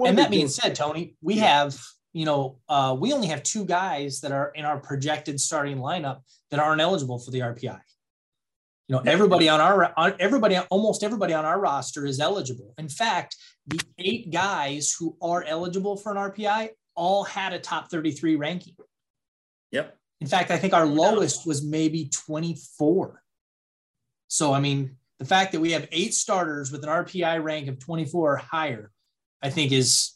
and 0.06 0.18
that 0.18 0.32
being 0.32 0.48
said, 0.48 0.76
Tony, 0.76 1.16
we 1.22 1.36
yeah. 1.36 1.64
have 1.64 1.80
you 2.12 2.26
know 2.26 2.60
uh, 2.68 2.96
we 2.98 3.14
only 3.14 3.28
have 3.28 3.44
two 3.44 3.66
guys 3.66 4.22
that 4.22 4.32
are 4.32 4.52
in 4.56 4.66
our 4.66 4.80
projected 4.80 5.40
starting 5.40 5.78
lineup 5.78 6.20
that 6.52 6.60
aren't 6.60 6.82
eligible 6.82 7.20
for 7.20 7.32
the 7.32 7.40
RPI. 7.40 7.80
You 8.90 8.96
know, 8.96 9.02
everybody 9.06 9.48
on 9.48 9.62
our 9.62 9.94
everybody 10.20 10.58
almost 10.58 11.04
everybody 11.04 11.34
on 11.34 11.46
our 11.46 11.60
roster 11.60 12.06
is 12.06 12.20
eligible. 12.20 12.74
In 12.78 12.90
fact, 12.90 13.38
the 13.68 13.80
eight 13.98 14.32
guys 14.32 14.94
who 14.98 15.16
are 15.22 15.44
eligible 15.44 15.96
for 15.96 16.12
an 16.12 16.18
RPI 16.18 16.70
all 16.96 17.24
had 17.24 17.54
a 17.54 17.60
top 17.60 17.90
33 17.90 18.36
ranking. 18.36 18.76
Yep. 19.74 19.98
In 20.22 20.28
fact, 20.28 20.52
I 20.52 20.58
think 20.58 20.74
our 20.74 20.86
lowest 20.86 21.46
was 21.46 21.64
maybe 21.64 22.10
24. 22.10 23.22
So 24.30 24.54
I 24.54 24.62
mean, 24.62 24.96
the 25.20 25.26
fact 25.26 25.52
that 25.52 25.60
we 25.60 25.74
have 25.74 25.88
eight 25.92 26.14
starters 26.14 26.72
with 26.72 26.84
an 26.84 26.90
RPI 26.90 27.44
rank 27.44 27.68
of 27.68 27.80
24 27.80 28.34
or 28.34 28.38
higher, 28.38 28.92
I 29.42 29.50
think 29.50 29.74
is 29.74 30.14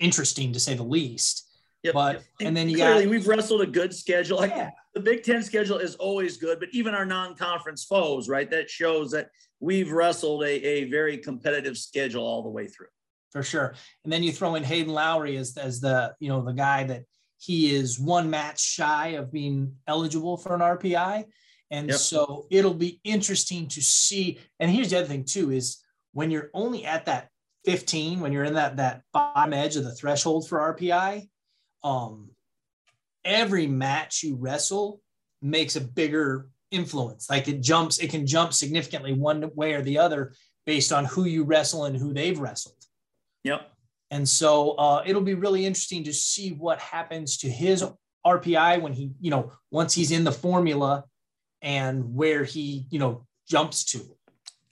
interesting 0.00 0.52
to 0.54 0.60
say 0.60 0.74
the 0.74 0.82
least. 0.82 1.48
Yep. 1.84 1.94
But 1.94 2.16
and, 2.40 2.48
and 2.48 2.56
then 2.56 2.68
you 2.68 2.76
clearly 2.76 3.04
got, 3.04 3.10
we've 3.10 3.28
wrestled 3.28 3.60
a 3.60 3.66
good 3.66 3.94
schedule. 3.94 4.38
Like 4.38 4.50
yeah 4.50 4.70
the 4.94 5.00
Big 5.00 5.24
Ten 5.24 5.42
schedule 5.42 5.78
is 5.78 5.96
always 5.96 6.36
good, 6.36 6.60
but 6.60 6.68
even 6.72 6.94
our 6.94 7.04
non-conference 7.04 7.84
foes, 7.84 8.28
right? 8.28 8.48
That 8.50 8.70
shows 8.70 9.10
that 9.10 9.28
we've 9.60 9.90
wrestled 9.90 10.44
a, 10.44 10.66
a 10.66 10.84
very 10.84 11.18
competitive 11.18 11.76
schedule 11.76 12.24
all 12.24 12.42
the 12.42 12.48
way 12.48 12.68
through. 12.68 12.86
For 13.32 13.42
sure. 13.42 13.74
And 14.04 14.12
then 14.12 14.22
you 14.22 14.30
throw 14.30 14.54
in 14.54 14.62
Hayden 14.62 14.92
Lowry 14.92 15.36
as, 15.36 15.56
as 15.56 15.80
the, 15.80 16.14
you 16.20 16.28
know, 16.28 16.44
the 16.44 16.52
guy 16.52 16.84
that 16.84 17.02
he 17.44 17.74
is 17.74 17.98
one 17.98 18.30
match 18.30 18.60
shy 18.60 19.08
of 19.08 19.30
being 19.30 19.74
eligible 19.86 20.36
for 20.36 20.54
an 20.54 20.60
RPI. 20.60 21.24
And 21.70 21.88
yep. 21.88 21.98
so 21.98 22.46
it'll 22.50 22.74
be 22.74 23.00
interesting 23.04 23.68
to 23.68 23.82
see. 23.82 24.38
And 24.60 24.70
here's 24.70 24.90
the 24.90 24.98
other 24.98 25.08
thing 25.08 25.24
too, 25.24 25.50
is 25.50 25.82
when 26.12 26.30
you're 26.30 26.50
only 26.54 26.84
at 26.84 27.06
that 27.06 27.28
15, 27.64 28.20
when 28.20 28.32
you're 28.32 28.44
in 28.44 28.54
that, 28.54 28.76
that 28.76 29.02
bottom 29.12 29.52
edge 29.52 29.76
of 29.76 29.84
the 29.84 29.94
threshold 29.94 30.48
for 30.48 30.74
RPI, 30.74 31.28
um, 31.82 32.30
every 33.24 33.66
match 33.66 34.22
you 34.22 34.36
wrestle 34.36 35.00
makes 35.42 35.76
a 35.76 35.80
bigger 35.80 36.48
influence. 36.70 37.28
Like 37.28 37.48
it 37.48 37.60
jumps, 37.60 37.98
it 37.98 38.10
can 38.10 38.26
jump 38.26 38.52
significantly 38.52 39.12
one 39.12 39.50
way 39.54 39.74
or 39.74 39.82
the 39.82 39.98
other 39.98 40.32
based 40.64 40.92
on 40.92 41.04
who 41.04 41.24
you 41.24 41.44
wrestle 41.44 41.84
and 41.84 41.96
who 41.96 42.14
they've 42.14 42.38
wrestled. 42.38 42.76
Yep. 43.44 43.70
And 44.14 44.28
so 44.28 44.76
uh, 44.76 45.02
it'll 45.04 45.22
be 45.22 45.34
really 45.34 45.66
interesting 45.66 46.04
to 46.04 46.12
see 46.12 46.50
what 46.50 46.78
happens 46.78 47.36
to 47.38 47.50
his 47.50 47.84
RPI 48.24 48.80
when 48.80 48.92
he, 48.92 49.10
you 49.20 49.28
know, 49.28 49.50
once 49.72 49.92
he's 49.92 50.12
in 50.12 50.22
the 50.22 50.30
formula 50.30 51.02
and 51.62 52.14
where 52.14 52.44
he, 52.44 52.86
you 52.90 53.00
know, 53.00 53.26
jumps 53.48 53.82
to. 53.86 54.02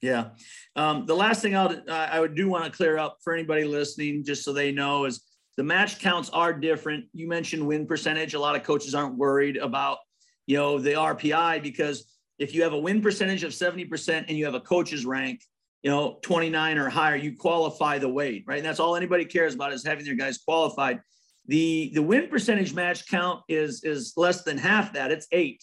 Yeah. 0.01 0.29
Um, 0.77 1.07
the 1.07 1.17
last 1.17 1.43
thing 1.43 1.57
I'll, 1.57 1.77
I 1.91 2.21
would 2.21 2.37
do 2.37 2.49
want 2.49 2.67
to 2.67 2.71
clear 2.71 2.99
up 2.99 3.19
for 3.25 3.35
anybody 3.35 3.65
listening, 3.65 4.23
just 4.23 4.45
so 4.45 4.53
they 4.53 4.71
know, 4.71 5.07
is 5.07 5.25
the 5.57 5.65
match 5.65 5.99
counts 5.99 6.31
are 6.31 6.53
different. 6.53 7.07
You 7.13 7.27
mentioned 7.27 7.67
win 7.67 7.85
percentage. 7.85 8.35
A 8.35 8.39
lot 8.39 8.55
of 8.55 8.63
coaches 8.63 8.95
aren't 8.95 9.17
worried 9.17 9.57
about, 9.57 9.99
you 10.47 10.57
know, 10.57 10.79
the 10.79 10.93
RPI 10.93 11.65
because 11.65 12.09
if 12.39 12.55
you 12.55 12.63
have 12.63 12.75
a 12.75 12.79
win 12.79 13.03
percentage 13.03 13.43
of 13.43 13.51
70% 13.51 14.25
and 14.29 14.39
you 14.39 14.45
have 14.45 14.55
a 14.55 14.61
coach's 14.61 15.05
rank, 15.05 15.41
you 15.83 15.91
know, 15.91 16.19
29 16.23 16.79
or 16.79 16.89
higher, 16.89 17.17
you 17.17 17.37
qualify 17.37 17.99
the 17.99 18.09
weight, 18.09 18.45
right? 18.47 18.59
And 18.59 18.67
that's 18.67 18.81
all 18.81 18.95
anybody 18.97 19.25
cares 19.25 19.55
about 19.55 19.73
is 19.73 19.85
having 19.85 20.05
their 20.05 20.15
guys 20.15 20.39
qualified. 20.39 21.01
The 21.47 21.91
the 21.95 22.03
win 22.03 22.29
percentage 22.29 22.73
match 22.73 23.09
count 23.09 23.43
is 23.49 23.83
is 23.83 24.13
less 24.17 24.45
than 24.45 24.59
half 24.59 24.93
that. 24.93 25.11
It's 25.11 25.27
eight. 25.33 25.63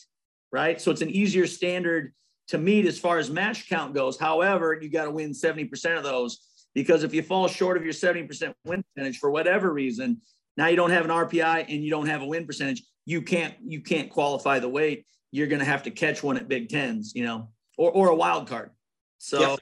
right? 0.52 0.80
So 0.82 0.92
it's 0.92 1.02
an 1.02 1.10
easier 1.10 1.48
standard 1.48 2.14
to 2.50 2.58
meet 2.58 2.86
as 2.86 2.98
far 3.00 3.20
as 3.20 3.30
match 3.30 3.70
count 3.70 3.94
goes. 3.94 4.18
However, 4.18 4.78
you 4.82 4.90
got 4.90 5.06
to 5.06 5.12
win 5.12 5.32
70% 5.32 5.98
of 5.98 6.04
those 6.04 6.40
because 6.74 7.04
if 7.04 7.14
you 7.14 7.22
fall 7.22 7.48
short 7.48 7.78
of 7.78 7.84
your 7.84 7.94
70% 7.94 8.54
win 8.66 8.84
percentage 8.96 9.20
for 9.20 9.30
whatever 9.32 9.72
reason, 9.72 10.22
now 10.58 10.68
you 10.68 10.76
don't 10.76 10.90
have 10.90 11.06
an 11.06 11.12
RPI 11.12 11.66
and 11.70 11.84
you 11.84 11.90
don't 11.90 12.08
have 12.08 12.22
a 12.22 12.26
win 12.26 12.46
percentage, 12.46 12.84
you 13.06 13.22
can't 13.22 13.54
you 13.66 13.82
can't 13.82 14.10
qualify 14.10 14.60
the 14.60 14.70
weight. 14.70 15.06
You're 15.32 15.48
going 15.48 15.60
to 15.60 15.66
have 15.66 15.84
to 15.84 15.92
catch 15.92 16.24
one 16.24 16.38
at 16.38 16.48
Big 16.48 16.70
Tens, 16.70 17.14
you 17.16 17.24
know, 17.24 17.50
or 17.78 17.92
or 17.92 18.10
a 18.10 18.16
wild 18.16 18.48
card. 18.48 18.72
So 19.20 19.40
yep. 19.40 19.60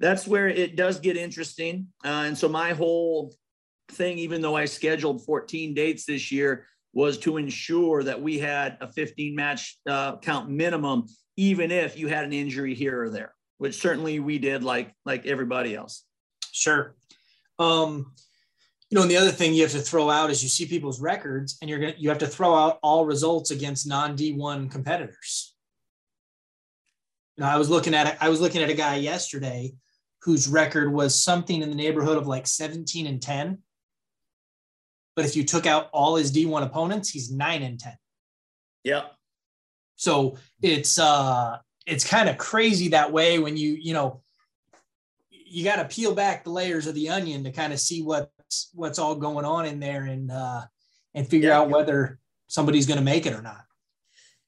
That's 0.00 0.26
where 0.26 0.48
it 0.48 0.76
does 0.76 1.00
get 1.00 1.16
interesting. 1.16 1.88
Uh, 2.04 2.24
and 2.26 2.38
so 2.38 2.48
my 2.48 2.72
whole 2.72 3.34
thing, 3.90 4.18
even 4.18 4.40
though 4.40 4.56
I 4.56 4.66
scheduled 4.66 5.24
14 5.24 5.74
dates 5.74 6.04
this 6.04 6.30
year, 6.30 6.66
was 6.92 7.18
to 7.18 7.36
ensure 7.36 8.02
that 8.02 8.20
we 8.20 8.38
had 8.38 8.78
a 8.80 8.88
15 8.88 9.34
match 9.34 9.78
uh, 9.88 10.16
count 10.18 10.50
minimum, 10.50 11.06
even 11.36 11.70
if 11.70 11.98
you 11.98 12.08
had 12.08 12.24
an 12.24 12.32
injury 12.32 12.74
here 12.74 13.02
or 13.02 13.10
there, 13.10 13.34
which 13.58 13.80
certainly 13.80 14.20
we 14.20 14.38
did, 14.38 14.64
like 14.64 14.92
like 15.04 15.26
everybody 15.26 15.74
else. 15.74 16.04
Sure. 16.52 16.94
Um, 17.58 18.12
you 18.90 18.96
know, 18.96 19.02
and 19.02 19.10
the 19.10 19.16
other 19.16 19.30
thing 19.30 19.52
you 19.52 19.62
have 19.62 19.72
to 19.72 19.80
throw 19.80 20.08
out 20.08 20.30
is 20.30 20.42
you 20.42 20.48
see 20.48 20.64
people's 20.64 21.00
records, 21.00 21.58
and 21.60 21.68
you're 21.68 21.78
gonna 21.78 21.94
you 21.98 22.08
have 22.08 22.18
to 22.18 22.26
throw 22.26 22.54
out 22.54 22.78
all 22.82 23.04
results 23.04 23.50
against 23.50 23.86
non 23.86 24.16
D1 24.16 24.70
competitors. 24.70 25.54
Now, 27.36 27.54
I 27.54 27.58
was 27.58 27.68
looking 27.68 27.94
at 27.94 28.16
I 28.20 28.28
was 28.28 28.40
looking 28.40 28.62
at 28.62 28.70
a 28.70 28.74
guy 28.74 28.96
yesterday 28.96 29.74
whose 30.22 30.48
record 30.48 30.92
was 30.92 31.20
something 31.20 31.62
in 31.62 31.70
the 31.70 31.76
neighborhood 31.76 32.18
of 32.18 32.26
like 32.26 32.46
17 32.46 33.06
and 33.06 33.22
10 33.22 33.58
but 35.18 35.24
if 35.24 35.34
you 35.34 35.42
took 35.42 35.66
out 35.66 35.88
all 35.92 36.14
his 36.14 36.30
D1 36.30 36.62
opponents, 36.62 37.10
he's 37.10 37.28
nine 37.28 37.64
and 37.64 37.76
10. 37.76 37.92
Yeah. 38.84 39.06
So 39.96 40.38
it's 40.62 40.96
uh 40.96 41.58
it's 41.88 42.08
kind 42.08 42.28
of 42.28 42.38
crazy 42.38 42.90
that 42.90 43.10
way 43.10 43.40
when 43.40 43.56
you, 43.56 43.72
you 43.72 43.94
know, 43.94 44.22
you 45.28 45.64
got 45.64 45.82
to 45.82 45.92
peel 45.92 46.14
back 46.14 46.44
the 46.44 46.50
layers 46.50 46.86
of 46.86 46.94
the 46.94 47.08
onion 47.08 47.42
to 47.42 47.50
kind 47.50 47.72
of 47.72 47.80
see 47.80 48.00
what's 48.00 48.70
what's 48.74 49.00
all 49.00 49.16
going 49.16 49.44
on 49.44 49.66
in 49.66 49.80
there 49.80 50.04
and 50.04 50.30
uh 50.30 50.62
and 51.16 51.26
figure 51.26 51.48
yeah. 51.48 51.58
out 51.58 51.68
whether 51.68 52.20
somebody's 52.46 52.86
going 52.86 53.00
to 53.00 53.04
make 53.04 53.26
it 53.26 53.34
or 53.34 53.42
not. 53.42 53.64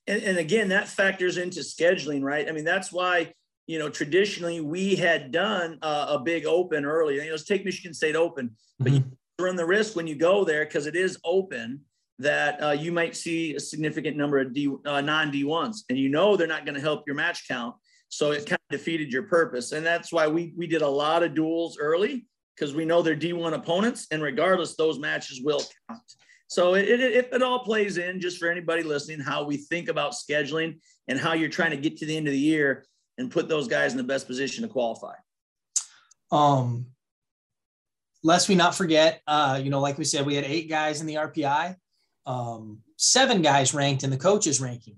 And, 0.06 0.22
and 0.22 0.38
again, 0.38 0.68
that 0.68 0.86
factors 0.86 1.36
into 1.36 1.62
scheduling, 1.62 2.22
right? 2.22 2.48
I 2.48 2.52
mean, 2.52 2.64
that's 2.64 2.92
why 2.92 3.34
you 3.70 3.78
know 3.78 3.88
traditionally 3.88 4.60
we 4.60 4.96
had 4.96 5.30
done 5.30 5.78
uh, 5.82 6.16
a 6.16 6.18
big 6.18 6.44
open 6.44 6.84
early. 6.84 7.14
You 7.14 7.24
know, 7.24 7.30
let's 7.30 7.44
take 7.44 7.64
Michigan 7.64 7.94
State 7.94 8.16
Open, 8.16 8.50
but 8.78 8.92
mm-hmm 8.92 9.08
run 9.40 9.56
the 9.56 9.66
risk 9.66 9.96
when 9.96 10.06
you 10.06 10.14
go 10.14 10.44
there 10.44 10.64
because 10.64 10.86
it 10.86 10.94
is 10.94 11.18
open 11.24 11.80
that 12.18 12.62
uh, 12.62 12.70
you 12.70 12.92
might 12.92 13.16
see 13.16 13.54
a 13.54 13.60
significant 13.60 14.16
number 14.16 14.38
of 14.38 14.52
D, 14.52 14.70
uh, 14.84 15.00
non 15.00 15.32
D1s, 15.32 15.84
and 15.88 15.98
you 15.98 16.08
know 16.08 16.36
they're 16.36 16.46
not 16.46 16.66
going 16.66 16.74
to 16.74 16.80
help 16.80 17.04
your 17.06 17.16
match 17.16 17.48
count. 17.48 17.74
So 18.08 18.32
it 18.32 18.46
kind 18.46 18.60
of 18.70 18.78
defeated 18.78 19.12
your 19.12 19.24
purpose, 19.24 19.72
and 19.72 19.84
that's 19.84 20.12
why 20.12 20.28
we 20.28 20.52
we 20.56 20.66
did 20.66 20.82
a 20.82 20.88
lot 20.88 21.22
of 21.22 21.34
duels 21.34 21.78
early 21.80 22.26
because 22.54 22.74
we 22.74 22.84
know 22.84 23.00
they're 23.00 23.16
D1 23.16 23.54
opponents, 23.54 24.06
and 24.10 24.22
regardless, 24.22 24.76
those 24.76 24.98
matches 24.98 25.40
will 25.42 25.62
count. 25.88 26.02
So 26.48 26.74
it, 26.74 26.88
it, 26.88 27.00
it, 27.00 27.28
it 27.32 27.42
all 27.42 27.60
plays 27.60 27.96
in 27.96 28.20
just 28.20 28.38
for 28.38 28.50
anybody 28.50 28.82
listening 28.82 29.20
how 29.20 29.44
we 29.44 29.56
think 29.56 29.88
about 29.88 30.12
scheduling 30.12 30.80
and 31.06 31.18
how 31.18 31.32
you're 31.32 31.48
trying 31.48 31.70
to 31.70 31.76
get 31.76 31.96
to 31.98 32.06
the 32.06 32.16
end 32.16 32.26
of 32.26 32.32
the 32.32 32.38
year 32.38 32.84
and 33.20 33.30
put 33.30 33.48
those 33.48 33.68
guys 33.68 33.92
in 33.92 33.98
the 33.98 34.04
best 34.04 34.26
position 34.26 34.62
to 34.62 34.68
qualify. 34.68 35.14
Um, 36.32 36.86
lest 38.24 38.48
we 38.48 38.54
not 38.54 38.74
forget, 38.74 39.20
uh, 39.26 39.60
you 39.62 39.70
know, 39.70 39.80
like 39.80 39.98
we 39.98 40.04
said, 40.04 40.24
we 40.24 40.34
had 40.34 40.44
eight 40.44 40.68
guys 40.68 41.00
in 41.00 41.06
the 41.06 41.16
RPI, 41.16 41.76
um, 42.26 42.78
seven 42.96 43.42
guys 43.42 43.74
ranked 43.74 44.02
in 44.02 44.10
the 44.10 44.16
coaches 44.16 44.60
ranking, 44.60 44.96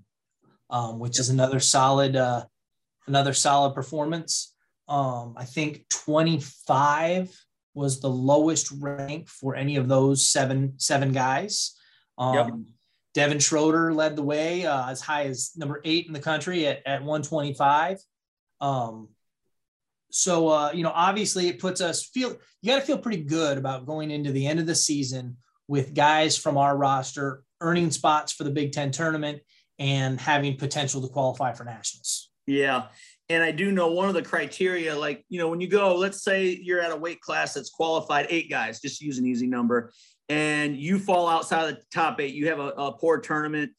um, 0.69 0.99
which 0.99 1.19
is 1.19 1.29
another 1.29 1.59
solid, 1.59 2.15
uh, 2.15 2.45
another 3.07 3.33
solid 3.33 3.73
performance. 3.73 4.55
Um, 4.87 5.35
I 5.37 5.43
think 5.43 5.87
25 5.89 7.29
was 7.73 7.99
the 7.99 8.09
lowest 8.09 8.71
rank 8.79 9.27
for 9.27 9.55
any 9.55 9.75
of 9.75 9.87
those 9.89 10.25
seven, 10.25 10.73
seven 10.77 11.11
guys. 11.11 11.75
Um, 12.17 12.35
yep. 12.35 12.51
Devin 13.13 13.39
Schroeder 13.39 13.93
led 13.93 14.15
the 14.15 14.23
way 14.23 14.65
uh, 14.65 14.89
as 14.89 15.01
high 15.01 15.25
as 15.25 15.51
number 15.55 15.81
eight 15.83 16.07
in 16.07 16.13
the 16.13 16.19
country 16.19 16.67
at, 16.67 16.81
at 16.85 17.01
125. 17.01 17.99
Um, 18.63 19.09
so 20.09 20.47
uh, 20.47 20.71
you 20.73 20.83
know, 20.83 20.91
obviously, 20.93 21.49
it 21.49 21.59
puts 21.59 21.81
us 21.81 22.05
feel 22.05 22.37
you 22.61 22.71
got 22.71 22.79
to 22.79 22.85
feel 22.85 22.97
pretty 22.97 23.23
good 23.23 23.57
about 23.57 23.85
going 23.85 24.09
into 24.09 24.31
the 24.31 24.47
end 24.47 24.59
of 24.59 24.65
the 24.65 24.75
season 24.75 25.37
with 25.67 25.93
guys 25.93 26.37
from 26.37 26.57
our 26.57 26.77
roster 26.77 27.43
earning 27.59 27.91
spots 27.91 28.31
for 28.31 28.43
the 28.43 28.51
Big 28.51 28.71
Ten 28.71 28.91
tournament 28.91 29.41
and 29.79 30.19
having 30.19 30.55
potential 30.57 31.01
to 31.01 31.07
qualify 31.07 31.51
for 31.51 31.65
nationals. 31.65 32.29
Yeah. 32.45 32.83
And 33.29 33.41
I 33.41 33.51
do 33.51 33.71
know 33.71 33.91
one 33.91 34.09
of 34.09 34.13
the 34.13 34.21
criteria, 34.21 34.95
like, 34.95 35.25
you 35.29 35.39
know, 35.39 35.47
when 35.47 35.61
you 35.61 35.67
go, 35.67 35.95
let's 35.95 36.23
say 36.23 36.59
you're 36.61 36.81
at 36.81 36.91
a 36.91 36.95
weight 36.95 37.21
class 37.21 37.53
that's 37.53 37.69
qualified 37.69 38.27
eight 38.29 38.49
guys, 38.49 38.81
just 38.81 39.01
use 39.01 39.17
an 39.17 39.25
easy 39.25 39.47
number, 39.47 39.91
and 40.29 40.77
you 40.77 40.99
fall 40.99 41.27
outside 41.27 41.69
of 41.69 41.75
the 41.75 41.81
top 41.91 42.19
eight, 42.19 42.33
you 42.33 42.49
have 42.49 42.59
a, 42.59 42.69
a 42.77 42.91
poor 42.91 43.19
tournament. 43.19 43.71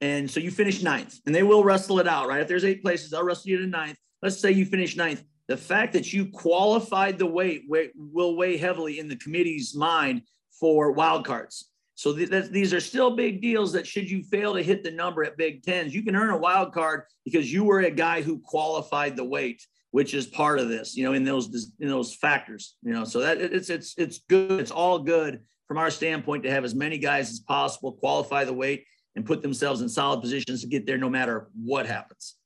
And 0.00 0.30
so 0.30 0.40
you 0.40 0.50
finish 0.50 0.82
ninth, 0.82 1.18
and 1.26 1.34
they 1.34 1.42
will 1.42 1.64
wrestle 1.64 1.98
it 2.00 2.06
out, 2.06 2.28
right? 2.28 2.40
If 2.40 2.48
there's 2.48 2.64
eight 2.64 2.82
places, 2.82 3.10
they'll 3.10 3.24
wrestle 3.24 3.50
you 3.50 3.58
to 3.58 3.66
ninth. 3.66 3.98
Let's 4.22 4.40
say 4.40 4.52
you 4.52 4.64
finish 4.64 4.96
ninth 4.96 5.24
the 5.48 5.56
fact 5.56 5.94
that 5.94 6.12
you 6.12 6.26
qualified 6.26 7.18
the 7.18 7.26
weight 7.26 7.64
will 7.68 8.36
weigh 8.36 8.58
heavily 8.58 8.98
in 8.98 9.08
the 9.08 9.16
committee's 9.16 9.74
mind 9.74 10.22
for 10.60 10.94
wildcards. 10.94 11.64
So 11.94 12.14
th- 12.14 12.50
these 12.50 12.72
are 12.74 12.80
still 12.80 13.16
big 13.16 13.40
deals 13.40 13.72
that 13.72 13.86
should 13.86 14.08
you 14.08 14.22
fail 14.22 14.54
to 14.54 14.62
hit 14.62 14.84
the 14.84 14.90
number 14.90 15.24
at 15.24 15.36
Big 15.36 15.64
Tens, 15.64 15.94
you 15.94 16.02
can 16.02 16.14
earn 16.14 16.30
a 16.30 16.36
wild 16.36 16.72
card 16.72 17.04
because 17.24 17.52
you 17.52 17.64
were 17.64 17.80
a 17.80 17.90
guy 17.90 18.22
who 18.22 18.38
qualified 18.38 19.16
the 19.16 19.24
weight, 19.24 19.66
which 19.90 20.14
is 20.14 20.26
part 20.26 20.60
of 20.60 20.68
this, 20.68 20.96
you 20.96 21.02
know, 21.02 21.14
in 21.14 21.24
those 21.24 21.72
in 21.80 21.88
those 21.88 22.14
factors, 22.14 22.76
you 22.82 22.92
know. 22.92 23.04
So 23.04 23.20
that 23.20 23.38
it's 23.40 23.68
it's 23.68 23.94
it's 23.96 24.20
good. 24.28 24.60
It's 24.60 24.70
all 24.70 25.00
good 25.00 25.40
from 25.66 25.78
our 25.78 25.90
standpoint 25.90 26.44
to 26.44 26.50
have 26.50 26.64
as 26.64 26.74
many 26.74 26.98
guys 26.98 27.30
as 27.30 27.40
possible 27.40 27.92
qualify 27.92 28.44
the 28.44 28.52
weight 28.52 28.84
and 29.16 29.26
put 29.26 29.42
themselves 29.42 29.80
in 29.80 29.88
solid 29.88 30.20
positions 30.20 30.60
to 30.60 30.68
get 30.68 30.86
there 30.86 30.98
no 30.98 31.10
matter 31.10 31.48
what 31.56 31.86
happens. 31.86 32.36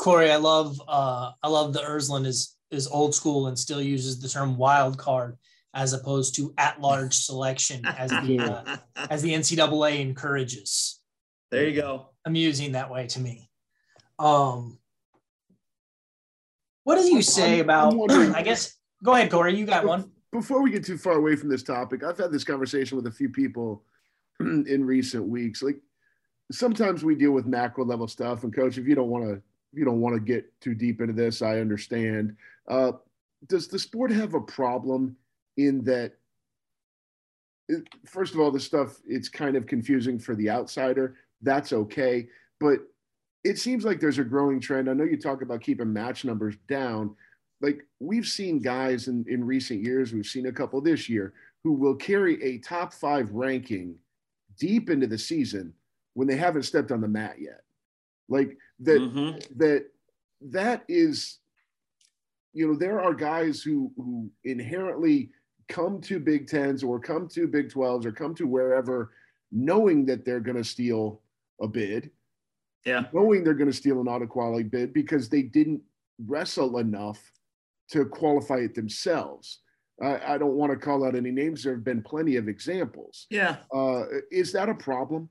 Corey, 0.00 0.30
I 0.30 0.36
love 0.36 0.80
uh, 0.88 1.32
I 1.42 1.48
love 1.48 1.74
the 1.74 1.80
Ersland 1.80 2.24
is 2.24 2.56
is 2.70 2.86
old 2.86 3.14
school 3.14 3.48
and 3.48 3.58
still 3.58 3.82
uses 3.82 4.18
the 4.18 4.30
term 4.30 4.56
wild 4.56 4.96
card 4.96 5.36
as 5.74 5.92
opposed 5.92 6.34
to 6.36 6.54
at 6.56 6.80
large 6.80 7.14
selection 7.14 7.84
as 7.84 8.08
the 8.08 8.38
uh, 8.40 8.76
as 9.10 9.20
the 9.20 9.34
NCAA 9.34 10.00
encourages. 10.00 11.00
There 11.50 11.68
you 11.68 11.78
go. 11.78 12.12
Amusing 12.24 12.72
that 12.72 12.90
way 12.90 13.08
to 13.08 13.20
me. 13.20 13.50
Um, 14.18 14.78
what 16.84 16.96
do 16.96 17.04
you 17.04 17.20
say 17.20 17.56
I'm, 17.56 17.60
about? 17.60 18.10
I'm 18.10 18.34
I 18.34 18.42
guess 18.42 18.74
go 19.04 19.12
ahead, 19.12 19.30
Corey. 19.30 19.54
You 19.54 19.66
got 19.66 19.84
one. 19.84 20.10
Before 20.32 20.62
we 20.62 20.70
get 20.70 20.82
too 20.82 20.96
far 20.96 21.18
away 21.18 21.36
from 21.36 21.50
this 21.50 21.62
topic, 21.62 22.04
I've 22.04 22.16
had 22.16 22.32
this 22.32 22.44
conversation 22.44 22.96
with 22.96 23.06
a 23.06 23.12
few 23.12 23.28
people 23.28 23.84
in 24.40 24.82
recent 24.82 25.28
weeks. 25.28 25.62
Like 25.62 25.78
sometimes 26.50 27.04
we 27.04 27.16
deal 27.16 27.32
with 27.32 27.44
macro 27.44 27.84
level 27.84 28.08
stuff, 28.08 28.44
and 28.44 28.54
coach, 28.54 28.78
if 28.78 28.86
you 28.86 28.94
don't 28.94 29.10
want 29.10 29.24
to 29.24 29.42
you 29.72 29.84
don't 29.84 30.00
want 30.00 30.14
to 30.14 30.20
get 30.20 30.60
too 30.60 30.74
deep 30.74 31.00
into 31.00 31.12
this. 31.12 31.42
I 31.42 31.60
understand. 31.60 32.36
Uh, 32.68 32.92
does 33.48 33.68
the 33.68 33.78
sport 33.78 34.10
have 34.10 34.34
a 34.34 34.40
problem 34.40 35.16
in 35.56 35.82
that? 35.84 36.12
It, 37.68 37.84
first 38.04 38.34
of 38.34 38.40
all, 38.40 38.50
the 38.50 38.60
stuff 38.60 39.00
it's 39.06 39.28
kind 39.28 39.56
of 39.56 39.66
confusing 39.66 40.18
for 40.18 40.34
the 40.34 40.50
outsider. 40.50 41.16
That's 41.42 41.72
okay, 41.72 42.28
but 42.58 42.80
it 43.44 43.58
seems 43.58 43.84
like 43.84 44.00
there's 44.00 44.18
a 44.18 44.24
growing 44.24 44.60
trend. 44.60 44.90
I 44.90 44.92
know 44.92 45.04
you 45.04 45.16
talk 45.16 45.42
about 45.42 45.62
keeping 45.62 45.92
match 45.92 46.24
numbers 46.24 46.56
down. 46.68 47.14
Like 47.60 47.86
we've 47.98 48.26
seen 48.26 48.58
guys 48.58 49.08
in, 49.08 49.24
in 49.28 49.44
recent 49.44 49.82
years, 49.82 50.12
we've 50.12 50.26
seen 50.26 50.46
a 50.46 50.52
couple 50.52 50.80
this 50.80 51.08
year 51.08 51.32
who 51.62 51.72
will 51.72 51.94
carry 51.94 52.42
a 52.42 52.58
top 52.58 52.92
five 52.92 53.30
ranking 53.32 53.96
deep 54.58 54.90
into 54.90 55.06
the 55.06 55.18
season 55.18 55.72
when 56.14 56.26
they 56.26 56.36
haven't 56.36 56.62
stepped 56.64 56.90
on 56.90 57.00
the 57.00 57.08
mat 57.08 57.36
yet. 57.38 57.62
Like 58.28 58.56
that 58.80 59.00
mm-hmm. 59.00 59.38
that 59.56 59.86
that 60.40 60.84
is 60.88 61.38
you 62.52 62.66
know 62.66 62.76
there 62.76 63.00
are 63.00 63.14
guys 63.14 63.62
who 63.62 63.92
who 63.96 64.30
inherently 64.44 65.30
come 65.68 66.00
to 66.00 66.18
Big 66.18 66.48
Tens 66.48 66.82
or 66.82 66.98
come 66.98 67.28
to 67.28 67.46
Big 67.46 67.70
12s 67.70 68.04
or 68.04 68.12
come 68.12 68.34
to 68.34 68.46
wherever 68.46 69.12
knowing 69.52 70.04
that 70.06 70.24
they're 70.24 70.40
going 70.40 70.56
to 70.56 70.64
steal 70.64 71.20
a 71.60 71.68
bid. 71.68 72.10
Yeah. 72.84 73.04
Knowing 73.12 73.44
they're 73.44 73.54
going 73.54 73.70
to 73.70 73.76
steal 73.76 74.00
an 74.00 74.08
auto 74.08 74.26
quality 74.26 74.64
bid 74.64 74.92
because 74.92 75.28
they 75.28 75.42
didn't 75.42 75.80
wrestle 76.26 76.78
enough 76.78 77.32
to 77.90 78.04
qualify 78.04 78.56
it 78.56 78.74
themselves. 78.74 79.60
I, 80.02 80.34
I 80.34 80.38
don't 80.38 80.54
want 80.54 80.72
to 80.72 80.78
call 80.78 81.04
out 81.04 81.14
any 81.14 81.30
names. 81.30 81.62
There 81.62 81.74
have 81.74 81.84
been 81.84 82.02
plenty 82.02 82.36
of 82.36 82.48
examples. 82.48 83.26
Yeah. 83.30 83.56
Uh, 83.74 84.04
is 84.30 84.52
that 84.52 84.68
a 84.68 84.74
problem? 84.74 85.28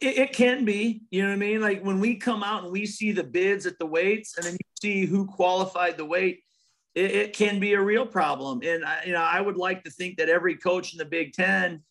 It, 0.00 0.18
it, 0.18 0.32
can 0.32 0.64
be, 0.64 1.02
you 1.10 1.22
know 1.22 1.28
what 1.28 1.34
I 1.34 1.38
mean? 1.38 1.60
Like 1.60 1.82
when 1.82 2.00
we 2.00 2.16
come 2.16 2.42
out 2.42 2.62
and 2.62 2.72
we 2.72 2.86
see 2.86 3.12
the 3.12 3.22
bids 3.22 3.66
at 3.66 3.78
the 3.78 3.84
weights 3.84 4.36
and 4.38 4.46
then 4.46 4.54
you 4.54 4.58
see 4.80 5.04
who 5.04 5.26
qualified 5.26 5.98
the 5.98 6.06
weight, 6.06 6.40
it, 6.94 7.10
it 7.10 7.32
can 7.34 7.60
be 7.60 7.74
a 7.74 7.80
real 7.80 8.06
problem. 8.06 8.62
And 8.64 8.84
I, 8.84 9.02
you 9.04 9.12
know, 9.12 9.22
I 9.22 9.40
would 9.40 9.56
like 9.56 9.84
to 9.84 9.90
think 9.90 10.16
that 10.16 10.28
every 10.28 10.56
coach 10.56 10.92
in 10.92 10.98
the 10.98 11.04
Big 11.04 11.32
Ten 11.34 11.82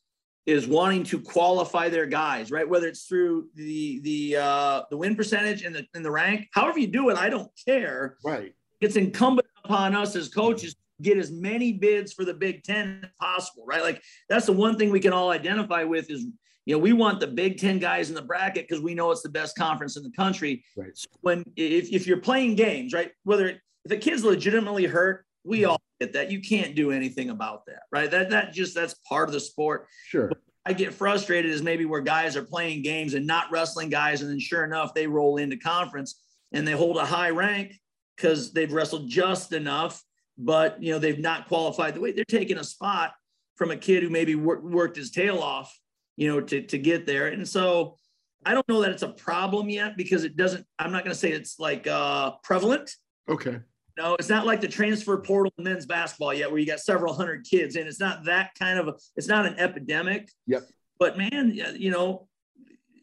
is 0.45 0.67
wanting 0.67 1.03
to 1.03 1.19
qualify 1.19 1.89
their 1.89 2.05
guys, 2.05 2.51
right? 2.51 2.67
Whether 2.67 2.87
it's 2.87 3.05
through 3.05 3.47
the 3.55 4.01
the 4.01 4.37
uh, 4.37 4.81
the 4.89 4.97
win 4.97 5.15
percentage 5.15 5.63
and 5.63 5.73
the 5.73 5.85
in 5.93 6.03
the 6.03 6.11
rank, 6.11 6.47
however 6.53 6.79
you 6.79 6.87
do 6.87 7.09
it, 7.09 7.17
I 7.17 7.29
don't 7.29 7.51
care. 7.65 8.17
Right. 8.25 8.53
It's 8.81 8.95
incumbent 8.95 9.47
upon 9.63 9.95
us 9.95 10.15
as 10.15 10.27
coaches 10.27 10.73
to 10.73 10.79
get 11.01 11.17
as 11.17 11.31
many 11.31 11.73
bids 11.73 12.11
for 12.11 12.25
the 12.25 12.33
Big 12.33 12.63
Ten 12.63 13.01
as 13.03 13.09
possible, 13.19 13.63
right? 13.65 13.81
Like 13.81 14.01
that's 14.27 14.45
the 14.45 14.53
one 14.53 14.77
thing 14.77 14.89
we 14.89 14.99
can 14.99 15.13
all 15.13 15.29
identify 15.29 15.83
with 15.83 16.09
is 16.09 16.25
you 16.65 16.75
know 16.75 16.79
we 16.79 16.93
want 16.93 17.19
the 17.19 17.27
Big 17.27 17.57
Ten 17.57 17.79
guys 17.79 18.09
in 18.09 18.15
the 18.15 18.21
bracket 18.21 18.67
because 18.67 18.83
we 18.83 18.93
know 18.93 19.11
it's 19.11 19.21
the 19.21 19.29
best 19.29 19.55
conference 19.55 19.97
in 19.97 20.03
the 20.03 20.11
country. 20.11 20.63
Right. 20.77 20.95
So 20.95 21.07
when 21.21 21.43
if 21.55 21.91
if 21.91 22.07
you're 22.07 22.17
playing 22.17 22.55
games, 22.55 22.93
right? 22.93 23.11
Whether 23.23 23.61
if 23.85 23.91
a 23.91 23.97
kid's 23.97 24.23
legitimately 24.23 24.85
hurt, 24.85 25.25
we 25.43 25.61
mm-hmm. 25.61 25.71
all 25.71 25.81
get 25.99 26.13
that. 26.13 26.31
You 26.31 26.41
can't 26.41 26.75
do 26.75 26.91
anything 26.91 27.29
about 27.29 27.65
that, 27.67 27.83
right? 27.91 28.09
That 28.09 28.29
that 28.29 28.53
just 28.53 28.75
that's 28.75 28.95
part 29.07 29.29
of 29.29 29.33
the 29.33 29.39
sport. 29.39 29.87
Sure. 30.07 30.31
I 30.65 30.71
get 30.71 30.93
frustrated 30.93 31.51
is 31.51 31.61
maybe 31.61 31.83
where 31.83 31.99
guys 31.99 32.37
are 32.37 32.43
playing 32.43 32.83
games 32.83 33.15
and 33.15 33.27
not 33.27 33.51
wrestling 33.51 33.89
guys, 33.89 34.21
and 34.21 34.29
then 34.29 34.39
sure 34.39 34.63
enough, 34.63 34.93
they 34.93 35.07
roll 35.07 35.37
into 35.37 35.57
conference 35.57 36.21
and 36.53 36.65
they 36.65 36.71
hold 36.71 36.97
a 36.97 37.05
high 37.05 37.31
rank 37.31 37.73
because 38.15 38.53
they've 38.53 38.71
wrestled 38.71 39.09
just 39.09 39.51
enough, 39.51 40.01
but 40.37 40.81
you 40.81 40.91
know 40.93 40.99
they've 40.99 41.19
not 41.19 41.47
qualified 41.47 41.93
the 41.95 41.99
way 41.99 42.11
they're 42.11 42.23
taking 42.25 42.57
a 42.57 42.63
spot 42.63 43.13
from 43.55 43.71
a 43.71 43.77
kid 43.77 44.03
who 44.03 44.09
maybe 44.09 44.35
wor- 44.35 44.61
worked 44.61 44.95
his 44.95 45.11
tail 45.11 45.39
off, 45.39 45.77
you 46.15 46.27
know, 46.27 46.41
to 46.41 46.61
to 46.61 46.77
get 46.77 47.05
there. 47.05 47.27
And 47.27 47.47
so 47.47 47.97
I 48.45 48.53
don't 48.53 48.67
know 48.67 48.81
that 48.81 48.91
it's 48.91 49.03
a 49.03 49.09
problem 49.09 49.69
yet 49.69 49.97
because 49.97 50.23
it 50.23 50.35
doesn't. 50.35 50.65
I'm 50.79 50.91
not 50.91 51.03
going 51.03 51.13
to 51.13 51.19
say 51.19 51.31
it's 51.31 51.59
like 51.59 51.87
uh, 51.87 52.31
prevalent. 52.43 52.91
Okay. 53.29 53.59
No, 53.97 54.15
it's 54.15 54.29
not 54.29 54.45
like 54.45 54.59
the 54.59 54.67
transfer 54.67 55.17
portal 55.17 55.53
in 55.57 55.65
men's 55.65 55.85
basketball 55.85 56.33
yet, 56.33 56.49
where 56.49 56.59
you 56.59 56.65
got 56.65 56.79
several 56.79 57.13
hundred 57.13 57.45
kids 57.45 57.75
and 57.75 57.87
It's 57.87 57.99
not 57.99 58.25
that 58.25 58.51
kind 58.57 58.79
of. 58.79 58.87
A, 58.87 58.95
it's 59.15 59.27
not 59.27 59.45
an 59.45 59.55
epidemic. 59.59 60.29
Yep. 60.47 60.63
But 60.99 61.17
man, 61.17 61.53
you 61.77 61.91
know, 61.91 62.27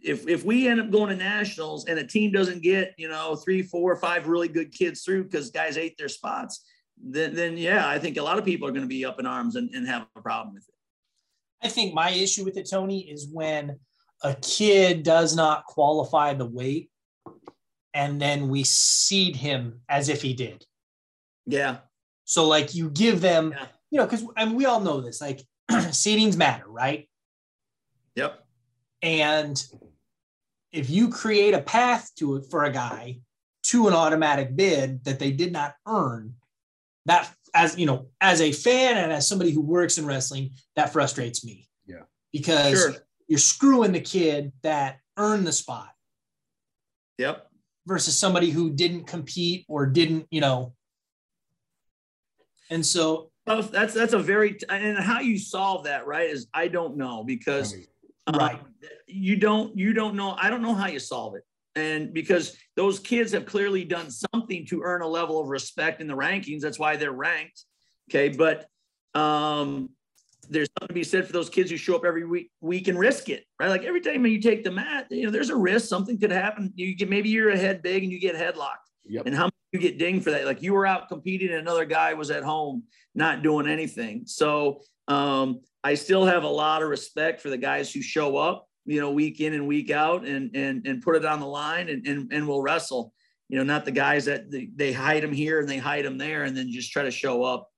if 0.02 0.26
if 0.26 0.44
we 0.44 0.66
end 0.68 0.80
up 0.80 0.90
going 0.90 1.10
to 1.10 1.16
nationals 1.16 1.86
and 1.86 1.98
a 1.98 2.06
team 2.06 2.32
doesn't 2.32 2.62
get 2.62 2.94
you 2.98 3.08
know 3.08 3.36
three, 3.36 3.62
four, 3.62 3.94
five 3.96 4.26
really 4.26 4.48
good 4.48 4.72
kids 4.72 5.02
through 5.02 5.24
because 5.24 5.50
guys 5.50 5.76
ate 5.76 5.96
their 5.96 6.08
spots, 6.08 6.64
then 7.00 7.34
then 7.34 7.56
yeah, 7.56 7.88
I 7.88 7.98
think 7.98 8.16
a 8.16 8.22
lot 8.22 8.38
of 8.38 8.44
people 8.44 8.66
are 8.66 8.72
going 8.72 8.82
to 8.82 8.88
be 8.88 9.04
up 9.04 9.20
in 9.20 9.26
arms 9.26 9.56
and, 9.56 9.70
and 9.74 9.86
have 9.86 10.06
a 10.16 10.20
problem 10.20 10.54
with 10.54 10.68
it. 10.68 10.74
I 11.62 11.68
think 11.68 11.94
my 11.94 12.10
issue 12.10 12.44
with 12.44 12.56
it, 12.56 12.68
Tony, 12.70 13.00
is 13.00 13.28
when 13.30 13.78
a 14.22 14.34
kid 14.34 15.02
does 15.02 15.34
not 15.34 15.64
qualify 15.64 16.34
the 16.34 16.46
weight 16.46 16.90
and 17.94 18.20
then 18.20 18.48
we 18.48 18.64
seed 18.64 19.36
him 19.36 19.80
as 19.88 20.08
if 20.08 20.22
he 20.22 20.32
did. 20.34 20.64
Yeah. 21.46 21.78
So 22.24 22.46
like 22.46 22.74
you 22.74 22.90
give 22.90 23.20
them, 23.20 23.52
Yeah. 23.52 23.66
you 23.90 23.98
know, 23.98 24.06
because 24.06 24.24
I 24.36 24.44
mean, 24.44 24.54
we 24.54 24.66
all 24.66 24.80
know 24.80 25.00
this, 25.00 25.20
like 25.20 25.42
seedings 25.70 26.36
matter, 26.36 26.68
right? 26.68 27.08
Yep. 28.14 28.44
And 29.02 29.62
if 30.72 30.88
you 30.90 31.08
create 31.08 31.54
a 31.54 31.62
path 31.62 32.10
to 32.16 32.36
it 32.36 32.44
for 32.50 32.64
a 32.64 32.72
guy 32.72 33.20
to 33.64 33.88
an 33.88 33.94
automatic 33.94 34.54
bid 34.54 35.04
that 35.04 35.18
they 35.18 35.32
did 35.32 35.52
not 35.52 35.74
earn, 35.86 36.34
that 37.06 37.34
as 37.54 37.78
you 37.78 37.87
know, 37.87 38.07
as 38.21 38.40
a 38.40 38.52
fan 38.52 38.97
and 38.99 39.12
as 39.12 39.28
somebody 39.28 39.50
who 39.50 39.61
works 39.61 39.99
in 39.99 40.07
wrestling, 40.07 40.50
that 40.76 40.92
frustrates 40.92 41.45
me. 41.45 41.69
Yeah. 41.87 42.02
Because 42.33 42.78
Sure. 42.78 42.95
you're 43.28 43.38
screwing 43.38 43.92
the 43.92 44.00
kid 44.00 44.52
that 44.62 44.99
earned 45.16 45.47
the 45.47 45.52
spot 45.52 45.90
Yep. 47.19 47.50
versus 47.87 48.19
somebody 48.19 48.50
who 48.50 48.71
didn't 48.71 49.04
compete 49.07 49.64
or 49.69 49.87
didn't, 49.87 50.26
you 50.30 50.40
know. 50.40 50.75
And 52.71 52.85
so 52.87 53.30
Well, 53.47 53.62
that's 53.62 53.95
that's 53.95 54.12
a 54.12 54.19
very 54.19 54.59
and 54.69 54.97
how 54.99 55.21
you 55.21 55.38
solve 55.38 55.85
that 55.85 56.07
right 56.07 56.30
is 56.30 56.47
I 56.54 56.69
don't 56.69 56.97
know 56.97 57.25
because 57.25 57.75
um, 58.26 58.37
Right. 58.38 58.61
you 59.07 59.37
don't 59.37 59.76
you 59.76 59.92
don't 59.92 60.14
know 60.14 60.37
I 60.38 60.50
don't 60.50 60.62
know 60.62 60.75
how 60.75 60.87
you 60.87 61.00
solve 61.00 61.35
it 61.35 61.45
and 61.80 62.12
because 62.14 62.56
those 62.76 62.99
kids 63.00 63.32
have 63.32 63.46
clearly 63.46 63.84
done 63.84 64.10
something 64.10 64.66
to 64.66 64.82
earn 64.82 65.02
a 65.02 65.08
level 65.08 65.40
of 65.40 65.49
respect 65.49 66.00
in 66.00 66.06
the 66.06 66.14
rankings 66.14 66.60
that's 66.60 66.78
why 66.78 66.96
they're 66.96 67.12
ranked 67.12 67.64
okay 68.10 68.28
but 68.28 68.66
um 69.19 69.88
there's 70.49 70.69
something 70.78 70.88
to 70.88 70.95
be 70.95 71.04
said 71.04 71.26
for 71.26 71.32
those 71.32 71.50
kids 71.50 71.71
who 71.71 71.76
show 71.76 71.95
up 71.97 72.04
every 72.04 72.25
week 72.25 72.50
week 72.60 72.88
and 72.88 72.99
risk 72.99 73.28
it 73.28 73.45
right 73.58 73.69
like 73.69 73.84
every 73.84 74.00
time 74.00 74.25
you 74.26 74.40
take 74.40 74.62
the 74.64 74.71
mat 74.71 75.06
you 75.10 75.25
know 75.25 75.30
there's 75.30 75.50
a 75.50 75.56
risk 75.56 75.88
something 75.88 76.19
could 76.19 76.30
happen 76.30 76.73
you 76.76 76.95
get 76.95 77.08
maybe 77.08 77.28
you're 77.28 77.50
ahead 77.50 77.82
big 77.82 78.02
and 78.02 78.12
you 78.12 78.21
get 78.21 78.36
headlocked 78.36 78.90
Yep. 79.10 79.26
and 79.26 79.34
how 79.34 79.45
much 79.47 79.54
you 79.73 79.80
get 79.80 79.99
dinged 79.99 80.25
for 80.25 80.30
that. 80.30 80.45
Like 80.47 80.62
you 80.62 80.73
were 80.73 80.86
out 80.86 81.08
competing 81.08 81.49
and 81.49 81.58
another 81.58 81.84
guy 81.84 82.14
was 82.14 82.30
at 82.30 82.45
home 82.45 82.84
not 83.14 83.43
doing 83.43 83.69
anything. 83.69 84.23
So 84.26 84.82
um, 85.08 85.60
I 85.82 85.95
still 85.95 86.25
have 86.26 86.45
a 86.45 86.49
lot 86.49 86.82
of 86.82 86.88
respect 86.88 87.40
for 87.40 87.50
the 87.50 87.56
guys 87.56 87.93
who 87.93 88.02
show 88.02 88.36
up, 88.36 88.69
you 88.90 89.00
know, 89.00 89.12
week 89.12 89.40
in 89.40 89.54
and 89.54 89.66
week 89.66 89.90
out 89.90 90.26
and 90.26 90.54
and 90.54 90.86
and 90.86 91.02
put 91.02 91.16
it 91.16 91.24
on 91.24 91.40
the 91.40 91.46
line 91.46 91.88
and 91.88 92.06
and, 92.06 92.32
and 92.32 92.46
will 92.48 92.62
wrestle. 92.62 93.12
You 93.48 93.58
know, 93.58 93.64
not 93.64 93.84
the 93.84 93.90
guys 93.90 94.26
that 94.26 94.44
they, 94.76 94.92
hide 94.92 95.24
them 95.24 95.32
here 95.32 95.58
and 95.58 95.68
they 95.68 95.78
hide 95.78 96.04
them 96.04 96.18
there 96.18 96.44
and 96.44 96.56
then 96.56 96.70
just 96.70 96.92
try 96.92 97.02
to 97.02 97.10
show 97.10 97.42
up 97.42 97.68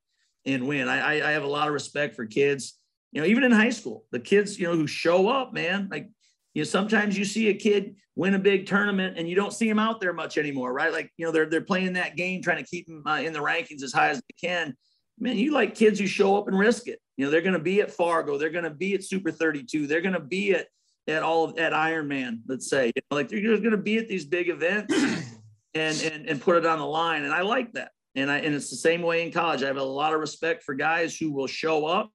and 0.44 0.68
win. 0.68 0.86
I, 0.86 1.20
I 1.20 1.28
I 1.28 1.32
have 1.32 1.44
a 1.44 1.48
lot 1.48 1.66
of 1.66 1.74
respect 1.74 2.14
for 2.14 2.26
kids. 2.26 2.78
You 3.10 3.20
know, 3.20 3.26
even 3.26 3.42
in 3.42 3.52
high 3.52 3.70
school, 3.70 4.04
the 4.10 4.20
kids 4.20 4.58
you 4.58 4.66
know 4.66 4.74
who 4.74 4.86
show 4.86 5.28
up, 5.28 5.52
man, 5.52 5.88
like 5.90 6.10
you 6.54 6.62
know, 6.62 6.64
sometimes 6.64 7.16
you 7.16 7.24
see 7.24 7.48
a 7.48 7.54
kid 7.54 7.96
win 8.14 8.34
a 8.34 8.38
big 8.38 8.66
tournament 8.66 9.18
and 9.18 9.28
you 9.28 9.34
don't 9.34 9.52
see 9.52 9.68
him 9.68 9.78
out 9.78 10.00
there 10.00 10.12
much 10.12 10.36
anymore, 10.36 10.72
right? 10.72 10.92
Like, 10.92 11.10
you 11.16 11.24
know, 11.24 11.32
they're 11.32 11.46
they're 11.46 11.62
playing 11.62 11.94
that 11.94 12.16
game, 12.16 12.42
trying 12.42 12.62
to 12.62 12.68
keep 12.68 12.86
them 12.86 13.02
uh, 13.06 13.20
in 13.20 13.32
the 13.32 13.38
rankings 13.38 13.82
as 13.82 13.92
high 13.92 14.10
as 14.10 14.18
they 14.18 14.48
can. 14.48 14.74
Man, 15.18 15.38
you 15.38 15.52
like 15.52 15.74
kids 15.74 15.98
who 15.98 16.06
show 16.06 16.36
up 16.36 16.48
and 16.48 16.58
risk 16.58 16.88
it. 16.88 16.98
You 17.16 17.24
know, 17.24 17.30
they're 17.30 17.42
going 17.42 17.52
to 17.54 17.58
be 17.58 17.80
at 17.80 17.90
Fargo, 17.90 18.38
they're 18.38 18.50
going 18.50 18.64
to 18.64 18.70
be 18.70 18.94
at 18.94 19.04
Super 19.04 19.30
32, 19.30 19.86
they're 19.86 20.00
going 20.00 20.14
to 20.14 20.20
be 20.20 20.54
at 20.54 20.66
at 21.08 21.22
all 21.22 21.44
of, 21.44 21.58
at 21.58 21.72
Ironman, 21.72 22.40
let's 22.46 22.68
say. 22.68 22.86
You 22.86 23.02
know, 23.10 23.16
like 23.16 23.28
they're 23.28 23.40
just 23.40 23.62
going 23.62 23.72
to 23.72 23.78
be 23.78 23.98
at 23.98 24.08
these 24.08 24.24
big 24.24 24.48
events 24.48 24.94
and 25.74 26.00
and 26.02 26.26
and 26.26 26.40
put 26.40 26.56
it 26.56 26.66
on 26.66 26.78
the 26.78 26.86
line, 26.86 27.24
and 27.24 27.32
I 27.32 27.42
like 27.42 27.72
that. 27.72 27.90
And 28.14 28.30
I 28.30 28.38
and 28.38 28.54
it's 28.54 28.70
the 28.70 28.76
same 28.76 29.02
way 29.02 29.24
in 29.24 29.32
college. 29.32 29.62
I 29.62 29.66
have 29.66 29.76
a 29.76 29.82
lot 29.82 30.12
of 30.12 30.20
respect 30.20 30.62
for 30.62 30.74
guys 30.74 31.16
who 31.16 31.32
will 31.32 31.46
show 31.46 31.86
up 31.86 32.10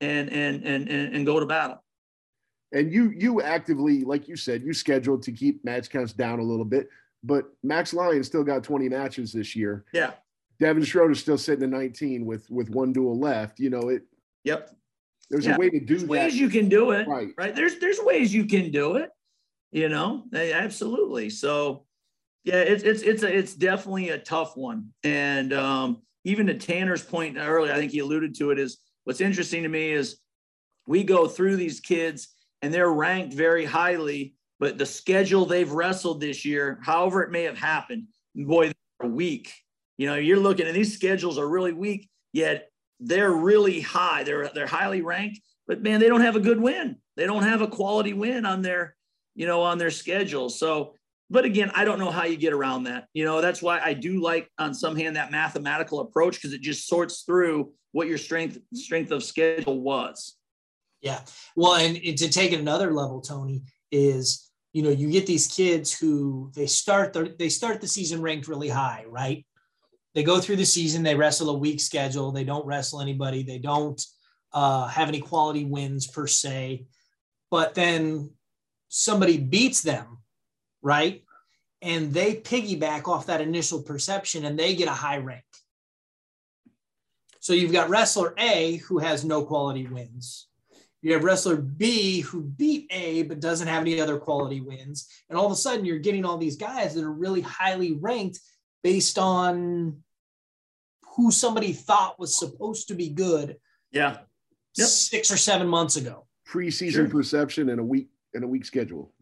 and 0.00 0.30
and 0.30 0.64
and 0.64 0.88
and, 0.88 1.14
and 1.14 1.26
go 1.26 1.40
to 1.40 1.46
battle. 1.46 1.82
And 2.72 2.92
you 2.92 3.10
you 3.10 3.42
actively, 3.42 4.04
like 4.04 4.28
you 4.28 4.36
said, 4.36 4.62
you 4.62 4.72
scheduled 4.72 5.22
to 5.24 5.32
keep 5.32 5.64
match 5.64 5.90
counts 5.90 6.12
down 6.12 6.38
a 6.38 6.42
little 6.42 6.64
bit. 6.64 6.88
But 7.22 7.46
Max 7.62 7.92
Lyon 7.92 8.24
still 8.24 8.44
got 8.44 8.64
20 8.64 8.88
matches 8.88 9.32
this 9.32 9.54
year. 9.54 9.84
Yeah. 9.92 10.12
Devin 10.58 10.84
Schroeder's 10.84 11.20
still 11.20 11.36
sitting 11.36 11.64
at 11.64 11.70
19 11.70 12.24
with 12.24 12.48
with 12.50 12.70
one 12.70 12.92
duel 12.92 13.18
left. 13.18 13.58
You 13.58 13.70
know, 13.70 13.88
it 13.88 14.02
Yep. 14.44 14.70
There's 15.30 15.46
Yeah. 15.46 15.56
a 15.56 15.58
way 15.58 15.70
to 15.70 15.80
do 15.80 15.86
There's 15.86 16.02
that. 16.02 16.08
ways 16.08 16.38
you 16.38 16.48
can 16.48 16.68
do 16.68 16.90
it. 16.92 17.06
right. 17.06 17.28
right 17.38 17.54
there's 17.54 17.78
there's 17.78 18.00
ways 18.00 18.32
you 18.34 18.44
can 18.46 18.70
do 18.70 18.96
it 18.96 19.10
you 19.72 19.88
know 19.88 20.24
absolutely 20.34 21.30
so 21.30 21.84
yeah 22.44 22.56
it's 22.56 22.82
it's 22.82 23.02
it's 23.02 23.22
a, 23.22 23.36
it's 23.36 23.54
definitely 23.54 24.08
a 24.10 24.18
tough 24.18 24.56
one 24.56 24.88
and 25.04 25.52
um 25.52 26.02
even 26.24 26.46
to 26.46 26.54
tanner's 26.54 27.02
point 27.04 27.36
earlier 27.38 27.72
i 27.72 27.76
think 27.76 27.92
he 27.92 28.00
alluded 28.00 28.34
to 28.34 28.50
it 28.50 28.58
is 28.58 28.78
what's 29.04 29.20
interesting 29.20 29.62
to 29.62 29.68
me 29.68 29.92
is 29.92 30.18
we 30.86 31.04
go 31.04 31.28
through 31.28 31.56
these 31.56 31.78
kids 31.80 32.28
and 32.62 32.74
they're 32.74 32.92
ranked 32.92 33.32
very 33.34 33.64
highly 33.64 34.34
but 34.58 34.76
the 34.76 34.86
schedule 34.86 35.46
they've 35.46 35.70
wrestled 35.70 36.20
this 36.20 36.44
year 36.44 36.80
however 36.82 37.22
it 37.22 37.30
may 37.30 37.44
have 37.44 37.58
happened 37.58 38.04
boy 38.34 38.72
they're 38.98 39.08
weak 39.10 39.52
you 39.98 40.06
know 40.06 40.16
you're 40.16 40.38
looking 40.38 40.66
and 40.66 40.74
these 40.74 40.94
schedules 40.94 41.38
are 41.38 41.48
really 41.48 41.72
weak 41.72 42.08
yet 42.32 42.69
they're 43.00 43.32
really 43.32 43.80
high 43.80 44.22
they're 44.22 44.48
they're 44.54 44.66
highly 44.66 45.02
ranked 45.02 45.40
but 45.70 45.82
man, 45.82 46.00
they 46.00 46.08
don't 46.08 46.22
have 46.22 46.34
a 46.34 46.40
good 46.40 46.60
win. 46.60 46.96
They 47.16 47.26
don't 47.26 47.44
have 47.44 47.62
a 47.62 47.68
quality 47.68 48.12
win 48.12 48.44
on 48.44 48.60
their, 48.60 48.96
you 49.36 49.46
know, 49.46 49.62
on 49.62 49.78
their 49.78 49.92
schedule. 49.92 50.50
So, 50.50 50.96
but 51.30 51.44
again, 51.44 51.70
I 51.76 51.84
don't 51.84 52.00
know 52.00 52.10
how 52.10 52.24
you 52.24 52.36
get 52.36 52.52
around 52.52 52.84
that. 52.84 53.06
You 53.14 53.24
know, 53.24 53.40
that's 53.40 53.62
why 53.62 53.78
I 53.78 53.94
do 53.94 54.20
like 54.20 54.50
on 54.58 54.74
some 54.74 54.96
hand 54.96 55.14
that 55.14 55.30
mathematical 55.30 56.00
approach 56.00 56.34
because 56.34 56.54
it 56.54 56.60
just 56.60 56.88
sorts 56.88 57.22
through 57.22 57.72
what 57.92 58.08
your 58.08 58.18
strength 58.18 58.58
strength 58.74 59.12
of 59.12 59.22
schedule 59.22 59.80
was. 59.80 60.34
Yeah. 61.02 61.20
Well, 61.54 61.76
and, 61.76 61.96
and 61.98 62.18
to 62.18 62.28
take 62.28 62.50
it 62.50 62.58
another 62.58 62.92
level, 62.92 63.20
Tony, 63.20 63.62
is 63.92 64.50
you 64.72 64.82
know, 64.82 64.90
you 64.90 65.08
get 65.08 65.26
these 65.26 65.46
kids 65.46 65.96
who 65.96 66.50
they 66.56 66.66
start 66.66 67.12
the 67.12 67.32
they 67.38 67.48
start 67.48 67.80
the 67.80 67.86
season 67.86 68.22
ranked 68.22 68.48
really 68.48 68.70
high, 68.70 69.04
right? 69.08 69.46
They 70.14 70.22
go 70.22 70.40
through 70.40 70.56
the 70.56 70.66
season, 70.66 71.02
they 71.02 71.14
wrestle 71.14 71.50
a 71.50 71.58
weak 71.58 71.80
schedule, 71.80 72.32
they 72.32 72.44
don't 72.44 72.66
wrestle 72.66 73.00
anybody, 73.00 73.42
they 73.42 73.58
don't 73.58 74.04
uh, 74.52 74.88
have 74.88 75.08
any 75.08 75.20
quality 75.20 75.64
wins 75.64 76.06
per 76.06 76.26
se, 76.26 76.86
but 77.50 77.74
then 77.74 78.30
somebody 78.88 79.38
beats 79.38 79.82
them, 79.82 80.18
right? 80.82 81.22
And 81.82 82.12
they 82.12 82.34
piggyback 82.34 83.08
off 83.08 83.26
that 83.26 83.40
initial 83.40 83.82
perception 83.82 84.44
and 84.44 84.58
they 84.58 84.74
get 84.74 84.88
a 84.88 84.92
high 84.92 85.18
rank. 85.18 85.44
So 87.38 87.54
you've 87.54 87.72
got 87.72 87.88
wrestler 87.88 88.34
A 88.36 88.76
who 88.76 88.98
has 88.98 89.24
no 89.24 89.44
quality 89.44 89.86
wins. 89.86 90.48
You 91.02 91.14
have 91.14 91.24
wrestler 91.24 91.56
B 91.56 92.20
who 92.20 92.42
beat 92.42 92.86
A 92.90 93.22
but 93.22 93.40
doesn't 93.40 93.68
have 93.68 93.80
any 93.80 93.98
other 94.00 94.18
quality 94.18 94.60
wins. 94.60 95.08
And 95.30 95.38
all 95.38 95.46
of 95.46 95.52
a 95.52 95.56
sudden 95.56 95.86
you're 95.86 95.98
getting 95.98 96.26
all 96.26 96.36
these 96.36 96.56
guys 96.56 96.94
that 96.94 97.04
are 97.04 97.12
really 97.12 97.40
highly 97.40 97.94
ranked 97.94 98.40
based 98.82 99.18
on 99.18 100.02
who 101.16 101.30
somebody 101.30 101.72
thought 101.72 102.18
was 102.18 102.38
supposed 102.38 102.88
to 102.88 102.94
be 102.94 103.08
good 103.10 103.56
Yeah. 103.90 104.18
Yep. 104.76 104.88
six 104.88 105.30
or 105.30 105.36
seven 105.36 105.66
months 105.66 105.96
ago. 105.96 106.26
preseason 106.48 106.92
Sure. 106.92 107.08
perception 107.08 107.68
and 107.68 107.78
a 107.80 107.84
week 107.84 108.08
and 108.34 108.42
a 108.42 108.46
week 108.46 108.64
schedule. 108.64 109.12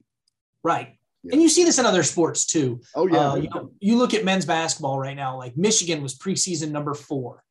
Right. 0.65 0.99
Yeah. 1.23 1.33
And 1.33 1.43
you 1.43 1.49
see 1.49 1.65
this 1.65 1.79
in 1.79 1.85
other 1.87 2.03
sports 2.03 2.47
too. 2.47 2.81
Oh 2.95 3.07
yeah, 3.07 3.33
Uh, 3.33 3.35
you, 3.37 3.49
know, 3.51 3.71
you 3.81 3.97
look 3.99 4.15
at 4.15 4.25
men's 4.25 4.47
basketball 4.47 4.99
right 4.99 5.17
now, 5.17 5.37
like 5.37 5.57
Michigan 5.57 6.03
was 6.03 6.17
preseason 6.17 6.71
number 6.71 6.95
four, 6.95 7.43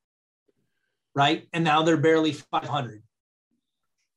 right? 1.13 1.47
And 1.53 1.63
now 1.63 1.83
they're 1.83 1.97
barely 1.97 2.31
500. 2.33 3.03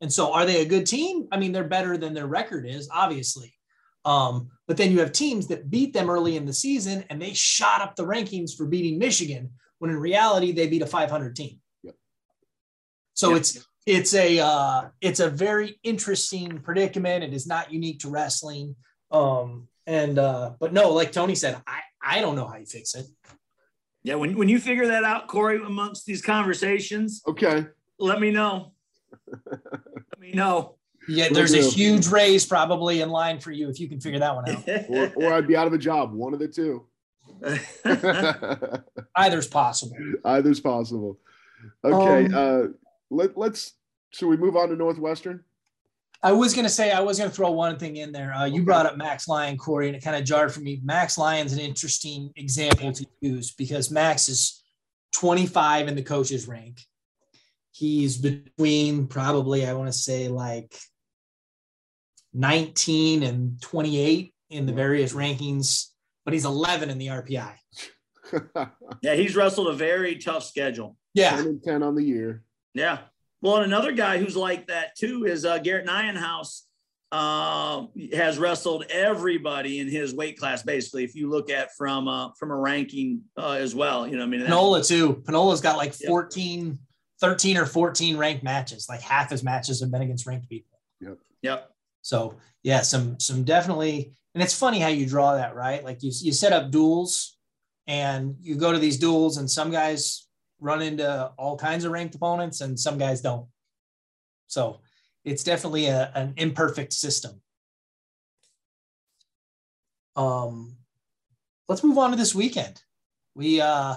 And 0.01 0.11
so 0.13 0.33
are 0.33 0.47
they 0.47 0.63
a 0.63 0.65
good 0.65 0.87
team? 0.87 1.29
I 1.33 1.39
mean, 1.39 1.53
they're 1.53 1.65
better 1.65 1.99
than 1.99 2.15
their 2.15 2.27
record 2.27 2.67
is, 2.67 2.89
obviously. 2.91 3.53
Um, 4.05 4.51
but 4.67 4.77
then 4.77 4.93
you 4.93 5.01
have 5.01 5.13
teams 5.13 5.49
that 5.49 5.71
beat 5.71 5.93
them 5.93 6.09
early 6.09 6.37
in 6.37 6.47
the 6.47 6.53
season 6.53 7.05
and 7.11 7.21
they 7.21 7.33
shot 7.35 7.81
up 7.81 7.97
the 7.97 8.07
rankings 8.07 8.57
for 8.57 8.67
beating 8.67 8.99
Michigan 8.99 9.51
when 9.79 9.91
in 9.91 9.97
reality 9.99 10.53
they 10.53 10.69
beat 10.69 10.83
a 10.83 10.87
500 10.87 11.37
team. 11.37 11.61
Yep. 11.83 11.95
So 13.15 13.31
Yep. 13.31 13.39
it's 13.39 13.67
it's 13.87 14.15
a 14.15 14.39
uh, 14.39 14.89
it's 15.01 15.21
a 15.21 15.29
very 15.29 15.79
interesting 15.83 16.61
predicament. 16.61 17.25
It 17.25 17.33
is 17.33 17.47
not 17.47 17.73
unique 17.73 18.01
to 18.01 18.11
wrestling. 18.11 18.77
Um, 19.11 19.69
and 19.87 20.19
uh, 20.19 20.53
but 20.61 20.73
no, 20.73 20.93
like 20.93 21.13
Tony 21.13 21.35
said, 21.35 21.61
I 21.67 21.81
I 22.03 22.21
don't 22.21 22.37
know 22.37 22.47
how 22.47 22.57
you 22.57 22.67
fix 22.67 22.95
it. 22.95 23.07
Yeah, 24.03 24.15
when, 24.15 24.37
when 24.37 24.49
you 24.49 24.59
figure 24.59 24.87
that 24.87 25.05
out, 25.05 25.29
Corey, 25.29 25.61
amongst 25.63 26.07
these 26.07 26.23
conversations, 26.23 27.23
okay. 27.29 27.67
let 27.99 28.19
me 28.19 28.31
know. 28.31 28.73
let 29.51 30.19
me 30.19 30.33
know. 30.33 30.77
Yeah, 31.11 31.29
there's 31.31 31.55
a 31.55 31.63
huge 31.63 32.07
raise 32.09 32.47
probably 32.47 33.01
in 33.01 33.11
line 33.11 33.41
for 33.41 33.51
you 33.51 33.69
if 33.69 33.81
you 33.81 33.89
can 33.89 34.01
figure 34.01 34.21
that 34.21 34.35
one 34.35 34.49
out. 34.49 34.65
Or, 34.89 35.13
or 35.17 35.33
I'd 35.33 35.47
be 35.49 35.57
out 35.57 35.67
of 35.67 35.73
a 35.73 35.79
job. 35.79 36.13
One 36.13 36.33
of 36.33 36.39
the 36.39 36.49
two. 36.49 36.87
Either's 39.17 39.47
possible. 39.49 39.97
Either's 40.25 40.61
possible. 40.61 41.19
Okay. 41.85 42.27
Um, 42.27 42.35
uh, 42.35 42.69
let, 43.11 43.37
let's. 43.37 43.75
Should 44.13 44.29
we 44.29 44.37
move 44.37 44.57
on 44.57 44.69
to 44.71 44.77
Northwestern? 44.77 45.45
I 46.23 46.33
was 46.33 46.55
gonna 46.55 46.69
say 46.69 46.91
I 46.91 47.01
was 47.01 47.19
gonna 47.19 47.31
throw 47.31 47.51
one 47.51 47.79
thing 47.79 47.97
in 47.97 48.13
there. 48.13 48.33
Uh, 48.35 48.45
you 48.45 48.57
Okay. 48.57 48.65
brought 48.65 48.87
up 48.87 48.97
Max 48.97 49.27
Lyon, 49.27 49.57
Corey, 49.57 49.87
and 49.89 49.97
it 49.97 50.05
kind 50.05 50.17
of 50.17 50.25
jarred 50.25 50.53
for 50.53 50.61
me. 50.61 50.81
Max 50.85 51.17
Lyon's 51.17 51.53
an 51.53 51.61
interesting 51.61 52.31
example 52.37 52.93
to 52.93 53.07
use 53.21 53.53
because 53.53 53.91
Max 53.91 54.29
is 54.29 54.63
25 55.13 55.89
in 55.89 55.95
the 55.97 56.03
coaches 56.03 56.47
rank. 56.47 56.81
He's 57.73 58.19
between 58.19 59.07
probably 59.07 59.67
I 59.67 59.73
want 59.73 59.89
to 59.89 59.93
say 59.99 60.29
like 60.29 60.77
19 62.35 63.23
and 63.23 63.61
28 63.61 64.35
in 64.51 64.67
the 64.67 64.73
various 64.73 65.13
rankings, 65.13 65.87
but 66.25 66.35
he's 66.35 66.45
11 66.45 66.91
in 66.91 66.99
the 66.99 67.09
RPI. 67.09 67.53
yeah, 69.03 69.15
he's 69.15 69.35
wrestled 69.37 69.69
a 69.69 69.73
very 69.73 70.17
tough 70.17 70.45
schedule. 70.45 70.97
Yeah, 71.15 71.31
10 71.37 71.47
and 71.47 71.63
10 71.63 71.83
on 71.83 71.95
the 71.95 72.05
year. 72.05 72.45
Yeah. 72.75 72.99
Well, 73.43 73.57
and 73.57 73.65
another 73.65 73.93
guy 73.93 74.19
who's 74.19 74.37
like 74.37 74.69
that 74.69 74.97
too 74.97 75.25
is 75.25 75.45
uh, 75.45 75.59
Gerrit 75.59 75.87
Nijenhuis. 75.87 76.63
Uh, 77.13 77.87
has 78.13 78.39
wrestled 78.39 78.85
everybody 78.89 79.81
in 79.81 79.89
his 79.89 80.15
weight 80.15 80.39
class. 80.39 80.63
Basically, 80.63 81.03
if 81.03 81.17
you 81.17 81.29
look 81.29 81.51
at 81.51 81.75
from 81.77 82.07
uh, 82.07 82.29
from 82.39 82.53
a 82.53 82.57
ranking 82.57 83.23
uh, 83.37 83.55
as 83.55 83.75
well, 83.75 84.07
you 84.07 84.17
know, 84.17 84.23
I 84.23 84.27
mean, 84.27 84.39
that- 84.41 84.49
Penola 84.49 84.87
too. 84.87 85.17
Penola's 85.27 85.61
got 85.61 85.77
like 85.77 85.99
Yep. 86.01 86.09
14, 86.09 86.79
13 87.21 87.57
or 87.57 87.67
14 87.67 88.17
ranked 88.17 88.45
matches. 88.45 88.87
Like 88.89 89.01
half 89.01 89.31
his 89.31 89.43
matches 89.43 89.81
have 89.81 89.91
been 89.91 90.03
against 90.03 90.25
ranked 90.25 90.49
people. 90.49 90.79
Yep. 91.01 91.19
Yep. 91.43 91.71
So 92.03 92.37
yeah, 92.63 92.83
some 92.83 93.19
some 93.21 93.45
definitely, 93.45 94.13
and 94.35 94.43
it's 94.43 94.59
funny 94.59 94.81
how 94.81 94.89
you 94.89 95.07
draw 95.07 95.35
that, 95.35 95.55
right? 95.55 95.85
Like 95.85 96.03
you 96.03 96.11
you 96.21 96.33
set 96.33 96.53
up 96.53 96.71
duels, 96.71 97.37
and 97.87 98.37
you 98.41 98.57
go 98.57 98.73
to 98.73 98.79
these 98.79 98.99
duels, 98.99 99.37
and 99.37 99.51
some 99.51 99.71
guys 99.71 100.27
run 100.61 100.83
into 100.83 101.33
all 101.39 101.57
kinds 101.57 101.85
of 101.85 101.93
ranked 101.93 102.15
opponents, 102.15 102.61
and 102.61 102.79
some 102.79 102.99
guys 102.99 103.21
don't. 103.21 103.47
So 104.47 104.81
it's 105.25 105.45
definitely 105.45 105.87
a, 105.87 106.11
an 106.15 106.35
imperfect 106.37 106.93
system. 106.93 107.41
Um, 110.17 110.77
let's 111.69 111.85
move 111.85 111.99
on 111.99 112.11
to 112.11 112.17
this 112.17 112.35
weekend. 112.35 112.83
We 113.35 113.61
uh 113.61 113.97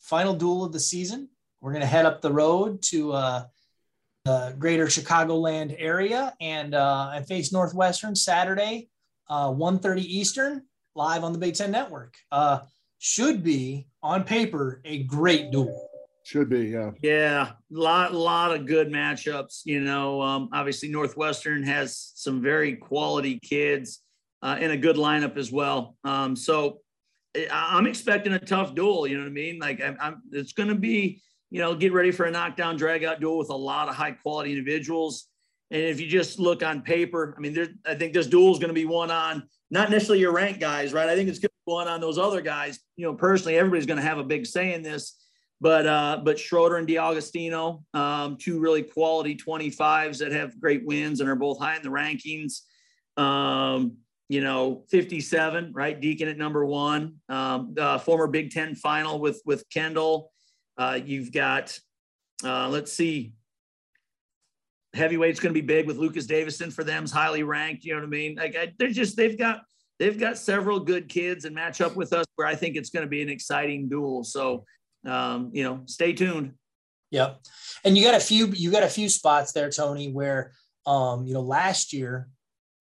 final 0.00 0.34
duel 0.34 0.64
of 0.64 0.72
the 0.72 0.80
season. 0.80 1.28
We're 1.60 1.72
gonna 1.72 1.86
head 1.86 2.06
up 2.06 2.22
the 2.22 2.32
road 2.32 2.82
to 2.84 3.12
uh 3.12 3.44
the 4.24 4.54
greater 4.58 4.86
Chicagoland 4.86 5.74
area 5.78 6.34
and 6.40 6.74
uh, 6.74 7.12
and 7.14 7.26
face 7.26 7.52
Northwestern 7.52 8.14
Saturday, 8.14 8.88
uh, 9.28 9.48
1.30 9.48 10.00
Eastern, 10.00 10.62
live 10.94 11.24
on 11.24 11.32
the 11.32 11.38
Big 11.38 11.54
Ten 11.54 11.70
Network. 11.70 12.14
Uh, 12.30 12.60
should 12.98 13.42
be 13.42 13.86
on 14.02 14.24
paper 14.24 14.82
a 14.84 15.04
great 15.04 15.50
duel. 15.50 15.88
Should 16.22 16.50
be, 16.50 16.66
yeah. 16.68 16.90
Yeah, 17.02 17.52
lot 17.70 18.12
lot 18.12 18.54
of 18.54 18.66
good 18.66 18.88
matchups. 18.88 19.62
You 19.64 19.80
know, 19.80 20.20
um, 20.20 20.50
obviously 20.52 20.90
Northwestern 20.90 21.62
has 21.62 22.12
some 22.14 22.42
very 22.42 22.76
quality 22.76 23.40
kids 23.40 24.00
uh, 24.42 24.56
and 24.60 24.70
a 24.70 24.76
good 24.76 24.96
lineup 24.96 25.38
as 25.38 25.50
well. 25.50 25.96
Um, 26.04 26.36
so 26.36 26.80
I- 27.34 27.48
I'm 27.50 27.86
expecting 27.86 28.34
a 28.34 28.38
tough 28.38 28.74
duel. 28.74 29.06
You 29.06 29.16
know 29.16 29.24
what 29.24 29.30
I 29.30 29.32
mean? 29.32 29.58
Like 29.58 29.80
I'm, 29.82 29.96
I'm 29.98 30.22
it's 30.30 30.52
going 30.52 30.68
to 30.68 30.74
be, 30.74 31.22
you 31.50 31.60
know, 31.60 31.74
get 31.74 31.92
ready 31.92 32.10
for 32.10 32.26
a 32.26 32.30
knockdown 32.30 32.76
drag 32.76 33.04
out 33.04 33.20
duel 33.20 33.38
with 33.38 33.50
a 33.50 33.56
lot 33.56 33.88
of 33.88 33.94
high 33.94 34.12
quality 34.12 34.50
individuals. 34.50 35.26
And 35.70 35.82
if 35.82 36.00
you 36.00 36.06
just 36.06 36.38
look 36.38 36.62
on 36.62 36.82
paper, 36.82 37.34
I 37.36 37.40
mean, 37.40 37.78
I 37.86 37.94
think 37.94 38.12
this 38.12 38.26
duel 38.26 38.52
is 38.52 38.58
going 38.58 38.68
to 38.68 38.74
be 38.74 38.86
one 38.86 39.10
on 39.10 39.44
not 39.70 39.90
necessarily 39.90 40.20
your 40.20 40.32
rank 40.32 40.58
guys, 40.58 40.92
right? 40.92 41.08
I 41.08 41.14
think 41.14 41.28
it's 41.28 41.38
going 41.38 41.50
to 41.50 41.54
be 41.66 41.72
one 41.72 41.86
on 41.86 42.00
those 42.00 42.18
other 42.18 42.40
guys. 42.40 42.80
You 42.96 43.06
know, 43.06 43.14
personally, 43.14 43.56
everybody's 43.56 43.86
going 43.86 43.98
to 43.98 44.02
have 44.02 44.18
a 44.18 44.24
big 44.24 44.46
say 44.46 44.74
in 44.74 44.82
this 44.82 45.20
but 45.60 45.86
uh, 45.86 46.20
but 46.24 46.38
Schroeder 46.38 46.76
and 46.76 46.88
DeAugustino, 46.88 47.82
um, 47.94 48.36
two 48.38 48.60
really 48.60 48.82
quality 48.82 49.36
25s 49.36 50.18
that 50.18 50.32
have 50.32 50.58
great 50.58 50.86
wins 50.86 51.20
and 51.20 51.28
are 51.28 51.36
both 51.36 51.58
high 51.58 51.76
in 51.76 51.82
the 51.82 51.90
rankings. 51.90 52.62
Um, 53.22 53.98
you 54.28 54.40
know, 54.40 54.84
57, 54.90 55.72
right? 55.74 56.00
Deakin 56.00 56.28
at 56.28 56.38
number 56.38 56.64
one, 56.64 57.16
um, 57.28 57.74
uh, 57.78 57.98
former 57.98 58.28
Big 58.28 58.52
Ten 58.52 58.74
final 58.74 59.18
with 59.20 59.42
with 59.44 59.68
Kendall. 59.70 60.32
Uh, 60.78 60.98
you've 61.04 61.32
got, 61.32 61.78
uh, 62.44 62.68
let's 62.68 62.92
see, 62.92 63.34
heavyweight's 64.94 65.40
going 65.40 65.54
to 65.54 65.60
be 65.60 65.66
big 65.66 65.86
with 65.86 65.98
Lucas 65.98 66.26
Davison 66.26 66.70
for 66.70 66.84
them's 66.84 67.12
highly 67.12 67.42
ranked. 67.42 67.84
You 67.84 67.94
know 67.94 68.00
what 68.00 68.06
I 68.06 68.10
mean? 68.10 68.36
Like 68.36 68.56
I, 68.56 68.72
they're 68.78 68.90
just 68.90 69.16
they've 69.16 69.38
got 69.38 69.62
they've 69.98 70.18
got 70.18 70.38
several 70.38 70.80
good 70.80 71.08
kids 71.08 71.44
and 71.44 71.54
match 71.54 71.80
up 71.80 71.96
with 71.96 72.12
us 72.12 72.26
where 72.36 72.46
I 72.46 72.54
think 72.54 72.76
it's 72.76 72.90
going 72.90 73.04
to 73.04 73.10
be 73.10 73.22
an 73.22 73.28
exciting 73.28 73.88
duel. 73.88 74.24
So 74.24 74.64
um, 75.06 75.50
you 75.52 75.62
know, 75.62 75.82
stay 75.86 76.12
tuned. 76.12 76.54
Yep. 77.10 77.40
And 77.84 77.96
you 77.96 78.04
got 78.04 78.14
a 78.14 78.20
few 78.20 78.46
you 78.48 78.70
got 78.70 78.82
a 78.82 78.88
few 78.88 79.08
spots 79.08 79.52
there, 79.52 79.70
Tony, 79.70 80.10
where 80.10 80.52
um, 80.86 81.24
you 81.24 81.34
know, 81.34 81.40
last 81.40 81.92
year 81.92 82.28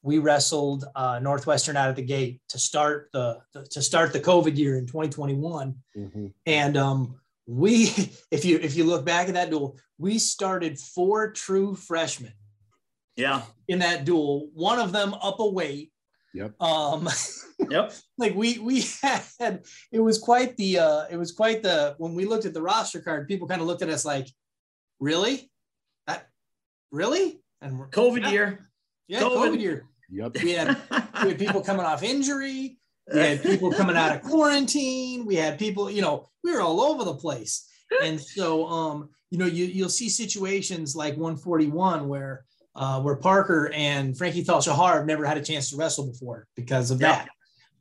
we 0.02 0.17
wrestled 0.17 0.86
uh, 0.95 1.19
Northwestern 1.19 1.75
out 1.75 1.89
of 1.89 1.95
the 1.95 2.02
gate 2.02 2.41
to 2.49 2.60
start 2.60 3.10
the, 3.13 3.39
the 3.54 3.65
to 3.71 3.82
start 3.82 4.13
the 4.13 4.19
COVID 4.19 4.58
year 4.58 4.78
in 4.78 4.86
2021. 4.86 5.75
Mhm. 5.97 6.34
And 6.45 6.78
um, 6.78 7.19
we, 7.50 7.88
if 8.32 8.46
you 8.46 8.60
if 8.62 8.76
you 8.76 8.84
look 8.84 9.06
back 9.06 9.28
at 9.28 9.34
that 9.34 9.50
duel, 9.50 9.78
we 9.98 10.20
started 10.20 10.80
four 10.80 11.32
true 11.32 11.76
freshmen 11.76 12.34
Yeah. 13.16 13.42
in 13.68 13.80
that 13.80 14.06
duel. 14.06 14.50
One 14.54 14.80
of 14.80 14.92
them 14.92 15.14
up 15.16 15.40
a 15.40 15.50
weight. 15.50 15.92
Yep. 16.34 16.62
Um, 16.62 17.10
Yep. 17.70 17.92
like 18.18 18.36
we 18.36 18.58
we 18.60 18.86
had 19.02 19.62
it 19.92 20.00
was 20.00 20.18
quite 20.18 20.56
the 20.56 20.80
uh 20.80 21.06
it 21.12 21.18
was 21.18 21.34
quite 21.34 21.62
the 21.62 21.96
when 21.98 22.14
we 22.16 22.24
looked 22.26 22.46
at 22.46 22.54
the 22.54 22.62
roster 22.62 23.02
card, 23.02 23.28
people 23.28 23.48
kind 23.50 23.60
of 23.62 23.68
looked 23.68 23.82
at 23.82 23.90
us 23.90 24.06
like, 24.06 24.28
really, 25.02 25.52
that 26.08 26.30
really, 26.92 27.42
and 27.62 27.78
we're 27.78 27.90
COVID 27.90 28.22
yeah, 28.22 28.32
year. 28.32 28.70
yeah, 29.10 29.20
COVID. 29.22 29.36
COVID 29.56 29.60
year. 29.60 29.90
Yep. 30.10 30.38
We 30.42 30.52
had 30.52 30.78
we 31.24 31.30
had 31.30 31.40
people 31.40 31.62
coming 31.62 31.86
off 31.86 32.02
injury. 32.02 32.78
We 33.13 33.19
had 33.19 33.41
people 33.43 33.72
coming 33.72 33.95
out 33.95 34.15
of 34.15 34.22
quarantine. 34.22 35.26
We 35.26 35.36
had 35.36 35.58
people, 35.60 35.89
you 35.89 36.02
know, 36.02 36.28
we 36.43 36.52
were 36.54 36.62
all 36.62 36.82
over 36.82 37.04
the 37.04 37.15
place. 37.15 37.67
And 38.04 38.19
so, 38.19 38.67
um, 38.67 39.10
you 39.32 39.38
know, 39.38 39.45
you, 39.45 39.65
you'll 39.65 39.89
see 39.89 40.10
situations 40.10 40.95
like 40.95 41.13
141 41.17 42.08
where 42.08 42.45
uh, 42.76 43.02
where 43.02 43.15
Parker 43.15 43.72
and 43.74 44.17
Frankie 44.17 44.43
Tal-Shahar 44.43 44.98
have 44.98 45.06
never 45.06 45.26
had 45.26 45.38
a 45.38 45.43
chance 45.43 45.69
to 45.72 45.76
wrestle 45.76 46.06
before 46.08 46.48
because 46.56 46.91
of 46.91 47.02
Yep. 47.02 47.10
that. 47.10 47.30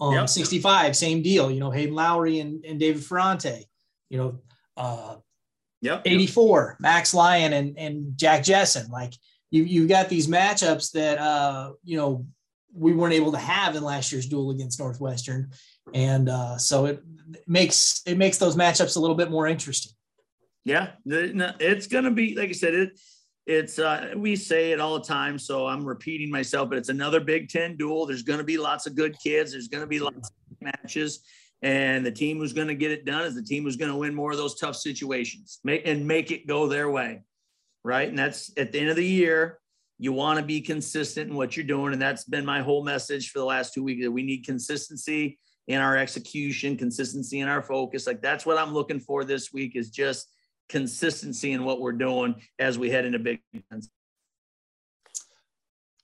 Um, 0.01 0.15
Yep. 0.15 0.29
65, 0.29 0.97
same 0.97 1.23
deal. 1.23 1.51
You 1.51 1.61
know, 1.61 1.71
Hayden 1.71 1.95
Lowry 1.95 2.41
and, 2.41 2.65
and 2.65 2.81
David 2.81 3.05
Ferrante. 3.05 3.67
You 4.09 4.19
know, 4.19 4.39
uh, 4.77 5.17
Yep. 5.83 6.03
84, 6.07 6.79
Max 6.81 7.15
Lyon 7.15 7.53
and, 7.53 7.79
and 7.79 8.17
Jack 8.17 8.43
Jessen. 8.43 8.89
Like 8.91 9.13
you, 9.51 9.63
you've 9.63 9.89
got 9.89 10.09
these 10.09 10.27
matchups 10.27 10.93
that, 10.93 11.19
uh, 11.19 11.73
you 11.85 11.97
know, 11.97 12.27
we 12.73 12.93
weren't 12.93 13.15
able 13.15 13.33
to 13.33 13.39
have 13.39 13.77
in 13.77 13.83
last 13.83 14.13
year's 14.13 14.27
duel 14.27 14.51
against 14.51 14.79
Northwestern. 14.79 15.51
And 15.95 16.29
uh, 16.29 16.59
so 16.59 16.87
it 16.87 17.03
makes, 17.47 18.03
it 18.07 18.19
makes 18.19 18.39
those 18.39 18.57
matchups 18.57 18.97
a 18.97 19.01
little 19.01 19.17
bit 19.17 19.31
more 19.31 19.47
interesting. 19.47 19.93
Yeah. 20.65 20.91
It's 21.07 21.87
gonna 21.87 22.11
be 22.11 22.35
like 22.35 22.51
I 22.51 22.53
said, 22.53 22.75
it 22.75 23.01
it's 23.47 23.79
uh 23.79 24.13
we 24.15 24.37
say 24.37 24.73
it 24.73 24.81
all 24.81 24.99
the 24.99 25.05
time, 25.05 25.39
so 25.39 25.67
I'm 25.67 25.83
repeating 25.83 26.31
myself, 26.31 26.69
but 26.69 26.77
it's 26.77 26.91
another 26.91 27.21
Big 27.21 27.49
Ten 27.49 27.77
duel. 27.77 28.05
There's 28.05 28.23
gonna 28.23 28.45
be 28.45 28.59
lots 28.59 28.87
of 28.87 28.95
good 28.95 29.17
kids, 29.19 29.53
there's 29.53 29.69
gonna 29.69 29.87
be 29.87 29.99
lots 29.99 30.29
of 30.29 30.57
matches. 30.61 31.21
And 31.63 32.05
the 32.05 32.13
team 32.13 32.39
who's 32.39 32.53
going 32.53 32.69
to 32.69 32.75
get 32.75 32.93
it 32.93 33.05
done 33.05 33.25
is 33.25 33.35
the 33.35 33.43
team 33.43 33.65
who's 33.65 33.77
going 33.77 33.91
to 33.91 33.97
win 33.97 34.15
more 34.15 34.31
of 34.31 34.37
those 34.37 34.59
tough 34.59 34.77
situations, 34.77 35.59
make 35.65 35.83
and 35.87 36.07
make 36.07 36.31
it 36.31 36.47
go 36.47 36.69
their 36.69 36.89
way, 36.89 37.23
right? 37.83 38.09
And 38.09 38.19
that's 38.19 38.53
at 38.57 38.71
the 38.71 38.79
end 38.79 38.91
of 38.91 38.97
the 38.97 39.05
year. 39.05 39.59
You 39.99 40.13
want 40.13 40.39
to 40.39 40.45
be 40.45 40.61
consistent 40.61 41.31
in 41.31 41.37
what 41.37 41.57
you're 41.57 41.67
doing. 41.67 41.93
And 41.93 42.01
that's 42.01 42.25
been 42.25 42.45
my 42.45 42.63
whole 42.63 42.85
message 42.85 43.31
for 43.31 43.41
the 43.41 43.45
last 43.45 43.75
two 43.75 43.83
weeks 43.83 44.05
that 44.05 44.13
we 44.13 44.23
need 44.23 44.47
consistency 44.47 45.39
in 45.67 45.81
our 45.81 45.97
execution, 45.97 46.77
consistency 46.77 47.41
in 47.41 47.49
our 47.49 47.63
focus. 47.63 48.07
Like 48.07 48.23
that's 48.23 48.47
what 48.47 48.59
I'm 48.59 48.73
looking 48.73 49.01
for 49.01 49.25
this 49.25 49.53
week 49.53 49.77
is 49.77 49.91
just 49.91 50.31
consistency 50.69 51.53
in 51.53 51.65
what 51.65 51.81
we're 51.81 51.93
doing 51.93 52.37
as 52.59 52.79
we 52.79 52.91
head 52.91 53.05
into 53.05 53.19
big 53.19 53.41
events. 53.53 53.89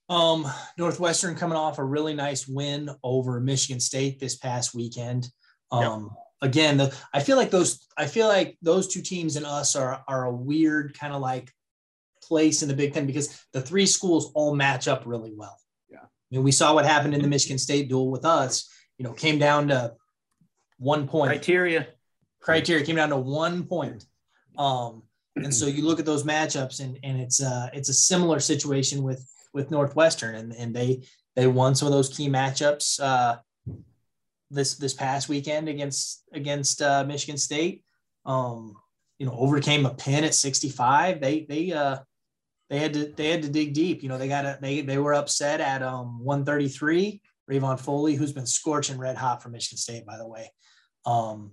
Um, 0.08 0.46
Northwestern 0.76 1.34
coming 1.34 1.56
off 1.56 1.78
a 1.78 1.84
really 1.84 2.14
nice 2.14 2.46
win 2.46 2.90
over 3.02 3.40
Michigan 3.40 3.80
State 3.80 4.20
this 4.20 4.36
past 4.36 4.74
weekend. 4.74 5.28
Um, 5.70 6.10
yep. 6.42 6.50
again, 6.50 6.76
the, 6.76 6.94
I 7.14 7.20
feel 7.20 7.38
like 7.38 7.50
those 7.50 7.86
I 7.96 8.06
feel 8.06 8.28
like 8.28 8.58
those 8.60 8.86
two 8.86 9.00
teams 9.00 9.36
and 9.36 9.46
us 9.46 9.74
are 9.76 10.04
are 10.06 10.24
a 10.24 10.34
weird 10.34 10.98
kind 10.98 11.14
of 11.14 11.22
like 11.22 11.50
place 12.26 12.62
in 12.62 12.68
the 12.68 12.74
Big 12.74 12.92
Ten 12.92 13.06
because 13.06 13.44
the 13.52 13.60
three 13.60 13.86
schools 13.86 14.32
all 14.34 14.54
match 14.54 14.88
up 14.88 15.02
really 15.06 15.32
well. 15.34 15.58
Yeah. 15.90 15.98
I 16.02 16.08
mean, 16.30 16.42
we 16.42 16.52
saw 16.52 16.74
what 16.74 16.86
happened 16.86 17.14
in 17.14 17.22
the 17.22 17.28
Michigan 17.28 17.58
State 17.58 17.88
duel 17.88 18.10
with 18.10 18.24
us. 18.24 18.70
You 18.98 19.04
know, 19.04 19.12
came 19.12 19.38
down 19.38 19.68
to 19.68 19.94
one 20.78 21.08
point. 21.08 21.30
Criteria. 21.30 21.88
Criteria 22.40 22.84
came 22.84 22.96
down 22.96 23.10
to 23.10 23.16
one 23.16 23.64
point. 23.64 24.04
Um, 24.58 25.02
and 25.36 25.52
so 25.52 25.66
you 25.66 25.84
look 25.84 25.98
at 25.98 26.06
those 26.06 26.22
matchups, 26.22 26.80
and 26.80 26.98
and 27.02 27.20
it's 27.20 27.42
uh 27.42 27.68
it's 27.72 27.88
a 27.88 27.94
similar 27.94 28.38
situation 28.38 29.02
with 29.02 29.26
with 29.52 29.70
Northwestern, 29.70 30.36
and 30.36 30.52
and 30.52 30.74
they 30.74 31.02
they 31.34 31.46
won 31.46 31.74
some 31.74 31.86
of 31.86 31.92
those 31.92 32.14
key 32.14 32.28
matchups 32.28 33.00
uh, 33.00 33.36
this 34.50 34.76
this 34.76 34.94
past 34.94 35.28
weekend 35.28 35.68
against 35.68 36.22
against 36.32 36.82
uh, 36.82 37.04
Michigan 37.04 37.36
State. 37.36 37.82
Um, 38.24 38.76
you 39.18 39.26
know, 39.26 39.36
overcame 39.36 39.86
a 39.86 39.94
pin 39.94 40.24
at 40.24 40.34
65. 40.34 41.20
They 41.20 41.46
they 41.48 41.72
uh 41.72 41.98
they 42.74 42.80
had 42.80 42.92
to 42.94 43.06
they 43.14 43.30
had 43.30 43.42
to 43.42 43.48
dig 43.48 43.72
deep. 43.72 44.02
You 44.02 44.08
know, 44.08 44.18
they 44.18 44.26
got 44.26 44.44
a, 44.44 44.58
they 44.60 44.80
they 44.80 44.98
were 44.98 45.14
upset 45.14 45.60
at 45.60 45.80
um 45.80 46.18
133. 46.24 47.22
Rayvion 47.48 47.78
Foley, 47.78 48.16
who's 48.16 48.32
been 48.32 48.46
scorching 48.46 48.98
red 48.98 49.16
hot 49.16 49.42
for 49.42 49.48
Michigan 49.48 49.78
State, 49.78 50.04
by 50.04 50.16
the 50.16 50.26
way. 50.26 50.50
Um, 51.06 51.52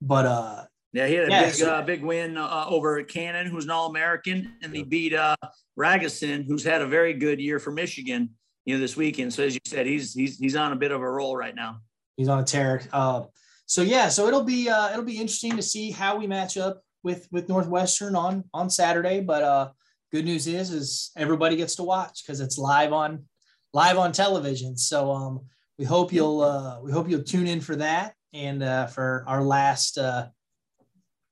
but 0.00 0.24
uh, 0.24 0.64
yeah, 0.92 1.08
he 1.08 1.14
had 1.14 1.26
a 1.26 1.30
yeah, 1.30 1.44
big 1.46 1.54
so, 1.54 1.74
uh, 1.74 1.82
big 1.82 2.04
win 2.04 2.36
uh, 2.36 2.66
over 2.68 3.02
Cannon, 3.02 3.48
who's 3.48 3.64
an 3.64 3.70
All 3.70 3.88
American, 3.88 4.52
and 4.62 4.72
he 4.72 4.84
beat 4.84 5.14
uh, 5.14 5.34
Ragusin, 5.76 6.46
who's 6.46 6.62
had 6.62 6.80
a 6.80 6.86
very 6.86 7.14
good 7.14 7.40
year 7.40 7.58
for 7.58 7.72
Michigan. 7.72 8.30
You 8.64 8.76
know, 8.76 8.80
this 8.80 8.96
weekend. 8.96 9.34
So 9.34 9.42
as 9.42 9.54
you 9.54 9.60
said, 9.66 9.86
he's 9.86 10.14
he's 10.14 10.38
he's 10.38 10.54
on 10.54 10.70
a 10.70 10.76
bit 10.76 10.92
of 10.92 11.00
a 11.00 11.10
roll 11.10 11.36
right 11.36 11.56
now. 11.56 11.80
He's 12.16 12.28
on 12.28 12.38
a 12.38 12.44
tear. 12.44 12.82
Uh, 12.92 13.24
so 13.66 13.82
yeah, 13.82 14.10
so 14.10 14.28
it'll 14.28 14.44
be 14.44 14.68
uh, 14.68 14.92
it'll 14.92 15.02
be 15.04 15.18
interesting 15.18 15.56
to 15.56 15.62
see 15.62 15.90
how 15.90 16.18
we 16.18 16.28
match 16.28 16.56
up 16.56 16.84
with 17.02 17.28
with 17.30 17.48
Northwestern 17.48 18.14
on 18.16 18.44
on 18.52 18.70
Saturday. 18.70 19.20
But 19.20 19.42
uh, 19.42 19.70
good 20.10 20.24
news 20.24 20.46
is 20.46 20.70
is 20.70 21.10
everybody 21.16 21.56
gets 21.56 21.76
to 21.76 21.82
watch 21.82 22.22
because 22.22 22.40
it's 22.40 22.58
live 22.58 22.92
on 22.92 23.24
live 23.72 23.98
on 23.98 24.12
television. 24.12 24.76
So 24.76 25.10
um, 25.10 25.40
we 25.78 25.84
hope 25.84 26.12
you'll 26.12 26.42
uh, 26.42 26.80
we 26.80 26.92
hope 26.92 27.08
you'll 27.08 27.22
tune 27.22 27.46
in 27.46 27.60
for 27.60 27.76
that 27.76 28.14
and 28.32 28.62
uh, 28.62 28.86
for 28.86 29.24
our 29.26 29.42
last 29.42 29.98
uh, 29.98 30.28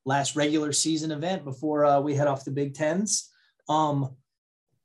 last 0.04 0.36
regular 0.36 0.72
season 0.72 1.10
event 1.12 1.44
before 1.44 1.84
uh, 1.84 2.00
we 2.00 2.14
head 2.14 2.26
off 2.26 2.44
the 2.44 2.50
Big 2.50 2.74
Tens. 2.74 3.30
Um, 3.68 4.16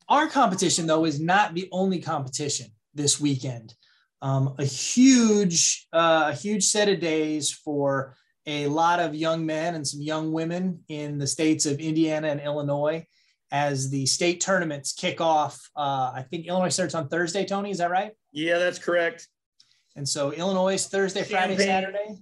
our 0.07 0.27
competition 0.27 0.85
though 0.87 1.05
is 1.05 1.19
not 1.19 1.53
the 1.53 1.67
only 1.71 1.99
competition 1.99 2.67
this 2.93 3.19
weekend 3.19 3.73
um, 4.25 4.55
a 4.57 4.65
huge, 4.65 5.87
uh, 5.93 6.31
a 6.31 6.35
huge 6.35 6.65
set 6.65 6.89
of 6.89 6.99
days 6.99 7.51
for 7.51 8.15
a 8.47 8.67
lot 8.67 8.99
of 8.99 9.15
young 9.15 9.45
men 9.45 9.75
and 9.75 9.87
some 9.87 10.01
young 10.01 10.31
women 10.31 10.79
in 10.87 11.17
the 11.17 11.27
states 11.27 11.65
of 11.65 11.79
Indiana 11.79 12.27
and 12.27 12.39
Illinois 12.39 13.05
as 13.51 13.89
the 13.89 14.05
state 14.05 14.41
tournaments 14.41 14.93
kick 14.93 15.21
off. 15.21 15.69
Uh, 15.75 16.11
I 16.15 16.25
think 16.29 16.45
Illinois 16.45 16.69
starts 16.69 16.95
on 16.95 17.07
Thursday, 17.07 17.45
Tony. 17.45 17.71
Is 17.71 17.77
that 17.79 17.89
right? 17.89 18.11
Yeah, 18.31 18.57
that's 18.57 18.79
correct. 18.79 19.27
And 19.95 20.07
so 20.07 20.31
Illinois 20.31 20.75
is 20.75 20.87
Thursday, 20.87 21.21
Champaign. 21.21 21.55
Friday, 21.57 21.63
Saturday 21.63 22.17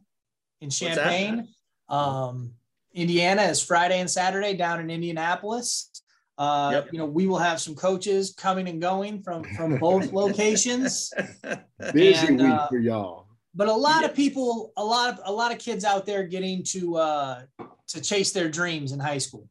in 0.61 0.69
Champaign. 0.69 1.47
Um, 1.89 2.51
Indiana 2.93 3.43
is 3.43 3.61
Friday 3.61 3.99
and 3.99 4.09
Saturday 4.09 4.53
down 4.55 4.79
in 4.79 4.89
Indianapolis. 4.89 5.89
Uh, 6.37 6.69
yep. 6.73 6.89
You 6.91 6.99
know, 6.99 7.05
we 7.05 7.27
will 7.27 7.37
have 7.37 7.59
some 7.59 7.75
coaches 7.75 8.33
coming 8.35 8.67
and 8.67 8.81
going 8.81 9.21
from 9.21 9.43
from 9.55 9.77
both 9.77 10.11
locations. 10.13 11.13
Busy 11.93 12.27
and, 12.27 12.39
week 12.39 12.51
uh, 12.51 12.67
for 12.67 12.77
y'all. 12.77 13.22
But 13.55 13.67
a 13.67 13.73
lot 13.73 14.01
yep. 14.01 14.11
of 14.11 14.15
people, 14.15 14.73
a 14.77 14.83
lot 14.83 15.13
of 15.13 15.19
a 15.25 15.31
lot 15.31 15.51
of 15.51 15.59
kids 15.59 15.85
out 15.85 16.05
there 16.05 16.23
getting 16.23 16.63
to 16.65 16.97
uh, 16.97 17.41
to 17.87 18.01
chase 18.01 18.31
their 18.31 18.49
dreams 18.49 18.91
in 18.91 18.99
high 18.99 19.19
school. 19.19 19.47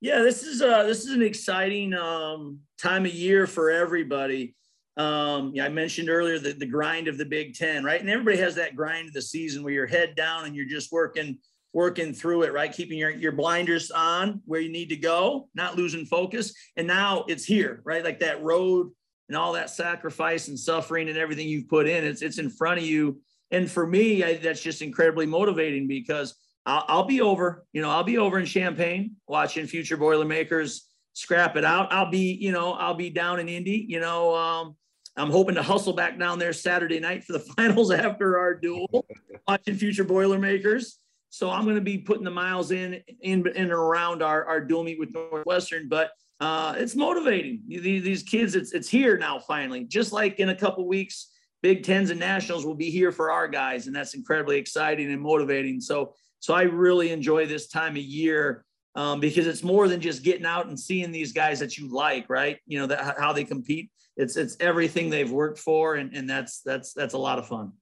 Yeah, 0.00 0.20
this 0.22 0.42
is 0.42 0.62
uh 0.62 0.84
this 0.84 1.04
is 1.04 1.12
an 1.12 1.22
exciting 1.22 1.92
um, 1.92 2.60
time 2.78 3.04
of 3.04 3.12
year 3.12 3.46
for 3.46 3.70
everybody. 3.70 4.54
Um, 4.96 5.52
yeah, 5.54 5.66
I 5.66 5.68
mentioned 5.68 6.10
earlier 6.10 6.38
the, 6.38 6.52
the 6.52 6.66
grind 6.66 7.08
of 7.08 7.16
the 7.16 7.24
Big 7.24 7.54
Ten, 7.54 7.84
right? 7.84 8.00
And 8.00 8.10
everybody 8.10 8.38
has 8.38 8.54
that 8.56 8.76
grind 8.76 9.08
of 9.08 9.14
the 9.14 9.22
season 9.22 9.62
where 9.62 9.72
you're 9.72 9.86
head 9.86 10.14
down 10.14 10.46
and 10.46 10.56
you're 10.56 10.66
just 10.66 10.90
working 10.90 11.38
working 11.72 12.12
through 12.12 12.42
it, 12.42 12.52
right? 12.52 12.72
Keeping 12.72 12.98
your, 12.98 13.10
your 13.10 13.32
blinders 13.32 13.90
on 13.90 14.42
where 14.44 14.60
you 14.60 14.70
need 14.70 14.88
to 14.88 14.96
go, 14.96 15.48
not 15.54 15.76
losing 15.76 16.04
focus. 16.04 16.52
And 16.76 16.86
now 16.86 17.24
it's 17.28 17.44
here, 17.44 17.80
right? 17.84 18.04
Like 18.04 18.20
that 18.20 18.42
road 18.42 18.90
and 19.30 19.36
all 19.36 19.52
that 19.52 19.70
sacrifice 19.70 20.48
and 20.48 20.58
suffering 20.58 21.08
and 21.08 21.16
everything 21.16 21.46
you've 21.46 21.68
put 21.68 21.86
in, 21.86 22.02
it's, 22.04 22.20
it's 22.20 22.38
in 22.38 22.50
front 22.50 22.80
of 22.80 22.84
you. 22.84 23.20
And 23.52 23.70
for 23.70 23.86
me, 23.86 24.24
I, 24.24 24.34
that's 24.38 24.60
just 24.60 24.82
incredibly 24.82 25.24
motivating 25.24 25.86
because 25.86 26.34
I'll, 26.66 26.84
I'll, 26.88 27.04
be 27.04 27.20
over, 27.20 27.64
you 27.72 27.80
know, 27.80 27.90
I'll 27.90 28.02
be 28.02 28.18
over 28.18 28.40
in 28.40 28.44
Champaign 28.44 29.14
watching 29.28 29.68
future 29.68 29.96
Boilermakers 29.96 30.88
scrap 31.12 31.54
it 31.54 31.64
out. 31.64 31.92
I'll 31.92 32.10
be, 32.10 32.32
you 32.40 32.50
know, 32.50 32.72
I'll 32.72 32.94
be 32.94 33.08
down 33.08 33.38
in 33.38 33.48
Indy, 33.48 33.86
you 33.88 34.00
know, 34.00 34.34
um, 34.34 34.74
I'm 35.16 35.30
hoping 35.30 35.54
to 35.54 35.62
hustle 35.62 35.92
back 35.92 36.18
down 36.18 36.40
there 36.40 36.52
Saturday 36.52 36.98
night 36.98 37.22
for 37.22 37.34
the 37.34 37.38
finals 37.56 37.92
after 37.92 38.36
our 38.36 38.54
duel, 38.56 39.06
watching 39.48 39.76
future 39.76 40.04
Boilermakers. 40.04 40.98
So 41.28 41.50
I'm 41.50 41.62
going 41.62 41.76
to 41.76 41.80
be 41.80 41.98
putting 41.98 42.24
the 42.24 42.32
miles 42.32 42.72
in 42.72 42.94
in, 43.20 43.46
in 43.46 43.56
and 43.56 43.70
around 43.70 44.24
our, 44.24 44.44
our 44.44 44.60
dual 44.60 44.82
meet 44.82 44.98
with 44.98 45.14
Northwestern, 45.14 45.88
but 45.88 46.10
uh, 46.40 46.74
it's 46.76 46.96
motivating. 46.96 47.62
These, 47.68 48.02
these 48.02 48.22
kids, 48.22 48.54
it's 48.54 48.72
it's 48.72 48.88
here 48.88 49.18
now 49.18 49.38
finally. 49.38 49.84
Just 49.84 50.12
like 50.12 50.38
in 50.38 50.48
a 50.48 50.54
couple 50.54 50.86
weeks, 50.88 51.30
Big 51.62 51.84
Tens 51.84 52.10
and 52.10 52.18
Nationals 52.18 52.64
will 52.64 52.74
be 52.74 52.90
here 52.90 53.12
for 53.12 53.30
our 53.30 53.46
guys, 53.46 53.86
and 53.86 53.94
that's 53.94 54.14
incredibly 54.14 54.56
exciting 54.58 55.12
and 55.12 55.20
motivating. 55.20 55.80
So 55.80 56.14
so 56.38 56.54
I 56.54 56.62
really 56.62 57.10
enjoy 57.10 57.46
this 57.46 57.68
time 57.68 57.92
of 57.92 58.02
year 58.02 58.64
um, 58.94 59.20
because 59.20 59.46
it's 59.46 59.62
more 59.62 59.86
than 59.86 60.00
just 60.00 60.22
getting 60.22 60.46
out 60.46 60.66
and 60.66 60.78
seeing 60.78 61.12
these 61.12 61.32
guys 61.32 61.58
that 61.60 61.76
you 61.76 61.88
like, 61.88 62.30
right? 62.30 62.58
You 62.66 62.80
know 62.80 62.86
that 62.86 63.16
how 63.18 63.32
they 63.32 63.44
compete. 63.44 63.90
It's 64.16 64.36
it's 64.36 64.56
everything 64.60 65.10
they've 65.10 65.30
worked 65.30 65.58
for, 65.58 65.96
and 65.96 66.14
and 66.14 66.28
that's 66.28 66.62
that's 66.62 66.94
that's 66.94 67.14
a 67.14 67.18
lot 67.18 67.38
of 67.38 67.46
fun 67.46 67.72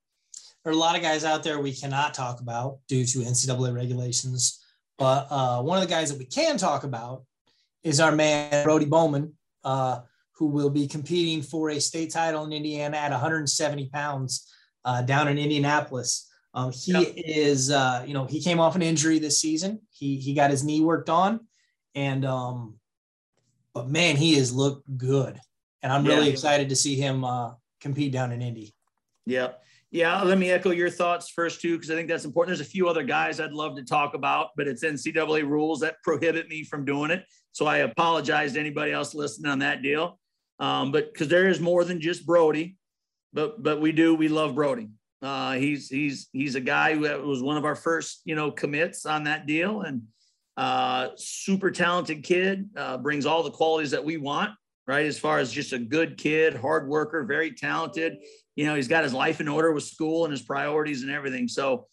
there 0.65 0.73
are 0.73 0.77
a 0.77 0.79
lot 0.79 0.97
of 0.97 1.03
guys 1.03 1.25
out 1.25 1.43
there 1.43 1.59
we 1.59 1.73
cannot 1.73 2.15
talk 2.15 2.41
about 2.41 2.79
due 2.89 3.05
to 3.05 3.21
NCAA 3.21 3.75
regulations. 3.75 4.63
But 4.99 5.27
uh, 5.31 5.63
one 5.63 5.79
of 5.79 5.89
the 5.89 5.91
guys 5.91 6.11
that 6.11 6.19
we 6.19 6.27
can 6.27 6.59
talk 6.59 6.85
about 6.85 7.23
is 7.89 8.01
our 8.01 8.13
man 8.13 8.65
Brody 8.65 8.85
Bowman, 8.85 9.33
uh, 9.65 10.01
who 10.33 10.47
will 10.47 10.71
be 10.71 10.87
competing 10.87 11.43
for 11.43 11.71
a 11.71 11.81
state 11.81 12.13
title 12.13 12.45
in 12.45 12.53
Indiana 12.53 12.97
at 12.97 13.11
170 13.11 13.89
pounds 13.89 14.53
uh, 14.85 15.03
down 15.03 15.29
in 15.29 15.39
Indianapolis. 15.39 16.31
Um, 16.55 16.71
he 16.73 16.93
yep. 16.93 17.13
is, 17.17 17.71
uh, 17.71 18.05
you 18.07 18.15
know, 18.15 18.25
he 18.25 18.43
came 18.43 18.61
off 18.61 18.77
an 18.77 18.83
injury 18.83 19.19
this 19.19 19.41
season. 19.41 19.81
He 19.91 20.17
he 20.17 20.35
got 20.35 20.51
his 20.51 20.65
knee 20.65 20.81
worked 20.81 21.11
on, 21.11 21.41
and 21.95 22.25
um, 22.25 22.75
but 23.75 23.89
man, 23.89 24.17
he 24.17 24.35
has 24.35 24.53
looked 24.53 24.85
good, 24.97 25.39
and 25.83 25.93
I'm 25.93 26.05
really 26.05 26.31
excited 26.31 26.71
to 26.71 26.77
see 26.77 26.95
him 26.95 27.25
uh, 27.25 27.53
compete 27.81 28.13
down 28.13 28.33
in 28.33 28.43
Indy. 28.43 28.75
Yep. 29.27 29.63
Yeah, 29.91 30.23
let 30.23 30.37
me 30.37 30.51
echo 30.51 30.71
your 30.71 30.91
thoughts 30.91 31.31
first 31.31 31.63
too, 31.63 31.77
because 31.77 31.91
I 31.91 31.95
think 31.95 32.09
that's 32.09 32.27
important. 32.27 32.57
There's 32.57 32.67
a 32.67 32.71
few 32.71 32.89
other 32.89 33.03
guys 33.03 33.41
I'd 33.41 33.53
love 33.53 33.77
to 33.77 33.85
talk 33.85 34.13
about, 34.15 34.49
but 34.55 34.69
it's 34.69 34.85
NCAA 34.85 35.49
rules 35.49 35.81
that 35.81 35.97
prohibit 36.03 36.49
me 36.49 36.63
from 36.63 36.85
doing 36.85 37.11
it. 37.11 37.25
So 37.53 37.65
I 37.65 37.79
apologize 37.79 38.53
to 38.53 38.61
anybody 38.61 38.93
else 38.93 39.15
listening 39.15 39.51
on 39.51 39.61
that 39.61 39.83
deal. 39.83 40.19
Um, 40.61 40.93
but 40.93 41.13
because 41.13 41.29
there 41.29 41.49
is 41.49 41.59
more 41.59 41.85
than 41.85 42.01
just 42.01 42.27
Brody, 42.27 42.77
but 43.33 43.63
but 43.63 43.81
we 43.81 43.93
do 43.93 44.15
we 44.15 44.29
love 44.29 44.55
Brody. 44.55 44.91
Uh, 45.23 45.53
he's 45.53 45.89
he's 45.89 46.29
he's 46.33 46.55
a 46.55 46.61
guy 46.61 46.95
who 46.95 47.01
was 47.27 47.43
one 47.43 47.57
of 47.57 47.65
our 47.65 47.77
first 47.77 48.21
you 48.25 48.35
know 48.35 48.51
commits 48.51 49.07
on 49.07 49.25
that 49.25 49.47
deal, 49.47 49.83
and 49.83 50.03
uh, 50.57 51.11
super 51.17 51.71
talented 51.71 52.25
kid. 52.25 52.69
Uh, 52.77 52.99
brings 52.99 53.25
all 53.25 53.43
the 53.43 53.51
qualities 53.51 53.93
that 53.93 54.05
we 54.05 54.19
want 54.19 54.51
right? 54.89 55.05
As 55.05 55.19
far 55.19 55.39
as 55.39 55.53
just 55.53 55.75
a 55.75 55.79
good 55.79 56.17
kid, 56.17 56.57
hard 56.57 56.89
worker, 56.89 57.23
very 57.25 57.53
talented, 57.53 58.17
you 58.59 58.67
know, 58.67 58.75
he's 58.75 58.89
got 58.89 59.05
his 59.05 59.15
life 59.15 59.41
in 59.41 59.47
order 59.47 59.71
with 59.71 59.85
school 59.85 60.25
and 60.25 60.33
his 60.33 60.43
priorities 60.43 61.03
and 61.03 61.13
everything. 61.13 61.47
So, 61.47 61.87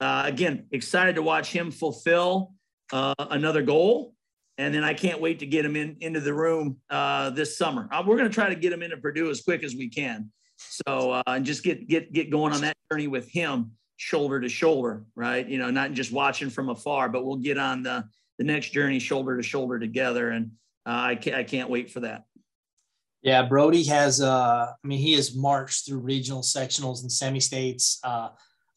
uh, 0.00 0.24
again, 0.26 0.66
excited 0.72 1.14
to 1.14 1.22
watch 1.22 1.52
him 1.52 1.70
fulfill 1.70 2.54
uh, 2.92 3.14
another 3.16 3.62
goal. 3.62 4.14
And 4.58 4.74
then 4.74 4.82
I 4.82 4.92
can't 4.92 5.20
wait 5.20 5.38
to 5.38 5.46
get 5.46 5.64
him 5.64 5.76
in 5.76 5.98
into 6.00 6.18
the 6.18 6.34
room 6.34 6.78
uh, 6.90 7.30
this 7.30 7.56
summer. 7.56 7.88
Uh, 7.92 8.02
we're 8.04 8.16
going 8.16 8.28
to 8.28 8.34
try 8.34 8.48
to 8.48 8.56
get 8.56 8.72
him 8.72 8.82
into 8.82 8.96
Purdue 8.96 9.30
as 9.30 9.40
quick 9.42 9.62
as 9.62 9.76
we 9.76 9.88
can. 9.88 10.32
So 10.56 11.12
uh, 11.12 11.22
and 11.28 11.46
just 11.46 11.62
get 11.62 11.86
get 11.86 12.12
get 12.12 12.28
going 12.28 12.54
on 12.54 12.60
that 12.62 12.76
journey 12.90 13.06
with 13.06 13.30
him, 13.30 13.70
shoulder 13.96 14.40
to 14.40 14.48
shoulder, 14.48 15.04
right? 15.14 15.48
You 15.48 15.58
know, 15.58 15.70
not 15.70 15.92
just 15.92 16.10
watching 16.10 16.50
from 16.50 16.70
afar, 16.70 17.08
but 17.08 17.24
we'll 17.24 17.36
get 17.36 17.56
on 17.56 17.84
the 17.84 18.04
the 18.38 18.44
next 18.44 18.70
journey 18.70 18.98
shoulder 18.98 19.36
to 19.36 19.44
shoulder 19.44 19.78
together. 19.78 20.30
And 20.30 20.50
I 20.84 21.14
can't 21.14 21.36
I 21.36 21.44
can't 21.44 21.70
wait 21.70 21.88
for 21.88 22.00
that. 22.00 22.24
Yeah, 23.22 23.42
Brody 23.42 23.84
has. 23.84 24.20
Uh, 24.20 24.72
I 24.72 24.86
mean, 24.86 24.98
he 24.98 25.12
has 25.14 25.34
marched 25.34 25.86
through 25.86 25.98
regional 25.98 26.42
sectionals 26.42 27.02
and 27.02 27.12
semi 27.12 27.40
states. 27.40 28.00
Uh, 28.02 28.30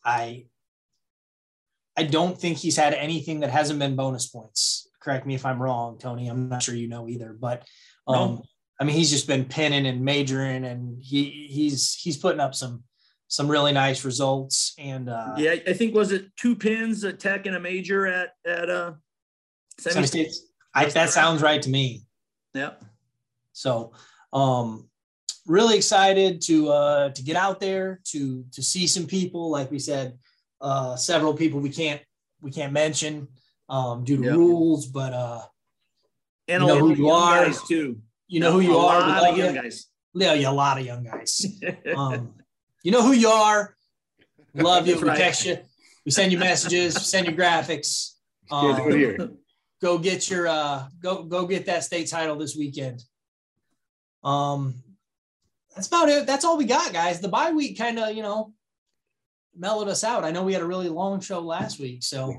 I 0.03 0.45
I 1.95 2.03
don't 2.03 2.37
think 2.37 2.57
he's 2.57 2.75
had 2.75 2.93
anything 2.93 3.41
that 3.41 3.49
hasn't 3.49 3.79
been 3.79 3.95
bonus 3.95 4.27
points. 4.27 4.89
Correct 4.99 5.25
me 5.25 5.35
if 5.35 5.45
I'm 5.45 5.61
wrong, 5.61 5.97
Tony. 5.97 6.27
I'm 6.27 6.49
not 6.49 6.63
sure 6.63 6.75
you 6.75 6.87
know 6.87 7.07
either, 7.07 7.35
but 7.39 7.67
um, 8.07 8.15
no. 8.15 8.43
I 8.79 8.85
mean, 8.85 8.95
he's 8.95 9.11
just 9.11 9.27
been 9.27 9.45
pinning 9.45 9.85
and 9.85 10.03
majoring, 10.03 10.65
and 10.65 11.01
he 11.01 11.47
he's 11.49 11.93
he's 11.93 12.17
putting 12.17 12.39
up 12.39 12.55
some 12.55 12.83
some 13.27 13.47
really 13.47 13.71
nice 13.71 14.03
results. 14.03 14.73
And 14.77 15.09
uh, 15.09 15.35
yeah, 15.37 15.55
I 15.67 15.73
think 15.73 15.93
was 15.93 16.11
it 16.11 16.35
two 16.35 16.55
pins, 16.55 17.03
a 17.03 17.13
tech 17.13 17.45
and 17.45 17.55
a 17.55 17.59
major 17.59 18.07
at 18.07 18.33
at 18.45 18.69
uh, 18.69 18.93
semi 19.79 20.05
states. 20.05 20.41
that 20.73 21.09
sounds 21.09 21.41
right 21.41 21.61
to 21.61 21.69
me. 21.69 22.03
Yeah. 22.53 22.71
So, 23.51 23.93
um, 24.33 24.89
really 25.47 25.75
excited 25.75 26.41
to 26.41 26.69
uh, 26.69 27.09
to 27.09 27.23
get 27.23 27.35
out 27.35 27.59
there 27.59 28.01
to 28.05 28.45
to 28.51 28.61
see 28.61 28.87
some 28.87 29.05
people. 29.05 29.49
Like 29.49 29.71
we 29.71 29.79
said, 29.79 30.17
uh, 30.61 30.95
several 30.95 31.33
people 31.33 31.59
we 31.59 31.69
can't 31.69 32.01
we 32.41 32.51
can't 32.51 32.73
mention 32.73 33.27
um, 33.69 34.03
due 34.03 34.17
to 34.17 34.23
yep. 34.23 34.35
rules, 34.35 34.87
but 34.87 35.13
uh, 35.13 35.41
and 36.47 36.63
you 36.63 36.67
know 36.67 36.79
who 36.79 36.93
you 36.93 37.09
are 37.09 37.49
too. 37.67 37.99
You 38.27 38.39
know 38.39 38.51
who 38.51 38.61
you 38.61 38.75
a 38.75 38.85
are. 38.85 38.99
Lot 38.99 39.31
of 39.31 39.37
young 39.37 39.55
guys. 39.55 39.87
Yeah, 40.15 40.33
yeah, 40.33 40.49
a 40.49 40.51
lot 40.51 40.79
of 40.79 40.85
young 40.85 41.03
guys. 41.03 41.45
um, 41.95 42.33
you 42.83 42.91
know 42.91 43.01
who 43.01 43.13
you 43.13 43.29
are. 43.29 43.75
Love 44.55 44.87
you. 44.87 44.97
we 44.97 45.03
right. 45.03 45.17
text 45.17 45.45
you. 45.45 45.57
We 46.05 46.11
send 46.11 46.31
you 46.31 46.37
messages. 46.37 46.95
send 46.95 47.27
you 47.27 47.33
graphics. 47.33 48.11
Um, 48.51 49.37
go 49.81 49.97
get 49.97 50.29
your 50.29 50.47
uh, 50.47 50.87
go 51.01 51.23
go 51.23 51.47
get 51.47 51.65
that 51.67 51.83
state 51.83 52.09
title 52.09 52.35
this 52.35 52.55
weekend. 52.55 53.03
Um, 54.23 54.75
that's 55.75 55.87
about 55.87 56.09
it. 56.09 56.25
That's 56.27 56.45
all 56.45 56.57
we 56.57 56.65
got, 56.65 56.93
guys. 56.93 57.19
The 57.19 57.27
bye 57.27 57.51
week 57.51 57.77
kind 57.77 57.99
of, 57.99 58.15
you 58.15 58.23
know, 58.23 58.53
mellowed 59.57 59.87
us 59.87 60.03
out. 60.03 60.23
I 60.23 60.31
know 60.31 60.43
we 60.43 60.53
had 60.53 60.61
a 60.61 60.67
really 60.67 60.89
long 60.89 61.19
show 61.19 61.39
last 61.39 61.79
week, 61.79 62.03
so. 62.03 62.33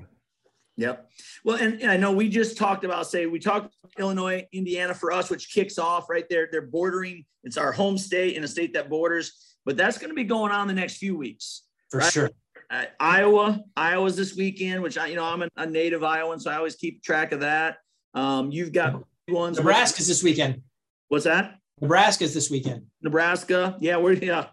Yep. 0.76 1.08
Well, 1.44 1.56
and, 1.56 1.80
and 1.80 1.90
I 1.90 1.96
know 1.96 2.10
we 2.10 2.28
just 2.28 2.56
talked 2.56 2.84
about 2.84 3.06
say 3.06 3.26
we 3.26 3.38
talked 3.38 3.74
Illinois, 3.96 4.46
Indiana 4.52 4.92
for 4.92 5.12
us, 5.12 5.30
which 5.30 5.52
kicks 5.52 5.78
off 5.78 6.10
right 6.10 6.24
there. 6.28 6.48
They're 6.50 6.62
bordering. 6.62 7.24
It's 7.44 7.56
our 7.56 7.70
home 7.70 7.96
state 7.96 8.36
in 8.36 8.42
a 8.42 8.48
state 8.48 8.72
that 8.74 8.90
borders, 8.90 9.56
but 9.64 9.76
that's 9.76 9.98
going 9.98 10.10
to 10.10 10.16
be 10.16 10.24
going 10.24 10.50
on 10.50 10.66
the 10.66 10.74
next 10.74 10.96
few 10.96 11.16
weeks. 11.16 11.62
For 11.90 12.00
right? 12.00 12.12
sure. 12.12 12.30
Uh, 12.70 12.86
Iowa, 12.98 13.62
Iowa's 13.76 14.16
this 14.16 14.34
weekend, 14.34 14.82
which 14.82 14.98
I, 14.98 15.06
you 15.06 15.16
know, 15.16 15.24
I'm 15.24 15.42
a, 15.42 15.48
a, 15.56 15.66
native 15.66 16.02
Iowan, 16.02 16.40
so 16.40 16.50
I 16.50 16.56
always 16.56 16.74
keep 16.74 17.02
track 17.04 17.32
of 17.32 17.40
that. 17.40 17.76
Um, 18.14 18.50
you've 18.50 18.72
got 18.72 19.04
ones. 19.28 19.58
Nebraska's 19.58 20.08
this 20.08 20.22
weekend. 20.22 20.62
What's 21.08 21.24
that? 21.24 21.58
Nebraska's 21.80 22.34
this 22.34 22.50
weekend. 22.50 22.87
Nebraska, 23.02 23.76
yeah, 23.80 23.96
we're 23.96 24.12
yeah, 24.14 24.46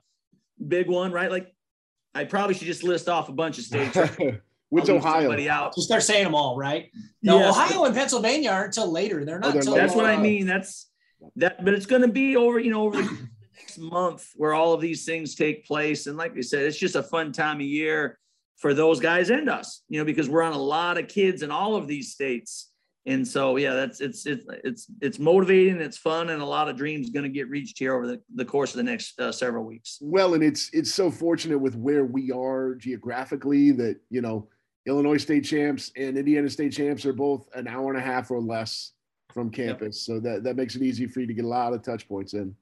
big 0.65 0.88
one, 0.88 1.12
right? 1.12 1.31
Like, 1.31 1.53
I 2.13 2.25
probably 2.25 2.55
should 2.55 2.67
just 2.67 2.84
list 2.84 3.07
off 3.07 3.29
a 3.29 3.34
bunch 3.34 3.57
of 3.57 3.63
states. 3.65 3.97
Which 4.69 4.89
Ohio? 4.89 5.31
Out. 5.49 5.75
Just 5.75 5.88
start 5.88 6.01
saying 6.01 6.23
them 6.23 6.34
all, 6.34 6.57
right? 6.57 6.89
No, 7.21 7.39
yes, 7.39 7.57
Ohio 7.57 7.84
and 7.84 7.93
Pennsylvania 7.93 8.51
aren't 8.51 8.67
until 8.67 8.89
later. 8.89 9.25
They're 9.25 9.38
not. 9.38 9.49
Oh, 9.49 9.60
they're 9.60 9.73
that's 9.81 9.93
what 9.93 10.05
I 10.05 10.15
mean. 10.15 10.47
That's 10.47 10.89
that, 11.36 11.63
but 11.63 11.73
it's 11.73 11.86
going 11.86 12.03
to 12.03 12.07
be 12.07 12.38
over. 12.38 12.57
You 12.57 12.71
know, 12.71 12.84
over 12.84 13.01
the 13.01 13.27
next 13.57 13.77
month 13.77 14.29
where 14.36 14.53
all 14.53 14.71
of 14.71 14.79
these 14.79 15.03
things 15.03 15.36
take 15.36 15.65
place. 15.65 16.07
And 16.07 16.15
like 16.15 16.34
we 16.34 16.41
said, 16.41 16.63
it's 16.63 16.77
just 16.77 16.95
a 16.95 17.03
fun 17.03 17.34
time 17.34 17.57
of 17.57 17.63
year 17.63 18.17
for 18.60 18.73
those 18.73 19.01
guys 19.01 19.29
and 19.29 19.49
us. 19.49 19.84
You 19.89 19.99
know, 19.99 20.05
because 20.05 20.29
we're 20.29 20.41
on 20.41 20.53
a 20.53 20.57
lot 20.57 20.97
of 20.97 21.10
kids 21.10 21.43
in 21.43 21.51
all 21.51 21.75
of 21.75 21.86
these 21.86 22.13
states 22.13 22.70
and 23.05 23.27
so 23.27 23.57
yeah 23.57 23.73
that's 23.73 23.99
it's 23.99 24.25
it's 24.25 24.45
it's 24.63 24.87
it's 25.01 25.19
motivating 25.19 25.81
it's 25.81 25.97
fun 25.97 26.29
and 26.29 26.41
a 26.41 26.45
lot 26.45 26.69
of 26.69 26.77
dreams 26.77 27.09
going 27.09 27.23
to 27.23 27.29
get 27.29 27.49
reached 27.49 27.79
here 27.79 27.95
over 27.95 28.05
the, 28.05 28.21
the 28.35 28.45
course 28.45 28.71
of 28.71 28.77
the 28.77 28.83
next 28.83 29.19
uh, 29.19 29.31
several 29.31 29.63
weeks 29.63 29.97
well 30.01 30.33
and 30.33 30.43
it's 30.43 30.69
it's 30.73 30.93
so 30.93 31.09
fortunate 31.09 31.57
with 31.57 31.75
where 31.75 32.05
we 32.05 32.31
are 32.31 32.75
geographically 32.75 33.71
that 33.71 33.99
you 34.09 34.21
know 34.21 34.47
illinois 34.85 35.17
state 35.17 35.43
champs 35.43 35.91
and 35.95 36.17
indiana 36.17 36.49
state 36.49 36.71
champs 36.71 37.05
are 37.05 37.13
both 37.13 37.47
an 37.55 37.67
hour 37.67 37.89
and 37.89 37.97
a 37.97 38.05
half 38.05 38.29
or 38.29 38.39
less 38.39 38.93
from 39.33 39.49
campus 39.49 40.07
yep. 40.07 40.17
so 40.17 40.19
that 40.19 40.43
that 40.43 40.55
makes 40.55 40.75
it 40.75 40.81
easy 40.81 41.07
for 41.07 41.21
you 41.21 41.27
to 41.27 41.33
get 41.33 41.45
a 41.45 41.47
lot 41.47 41.73
of 41.73 41.81
touch 41.81 42.07
points 42.07 42.33
in 42.33 42.55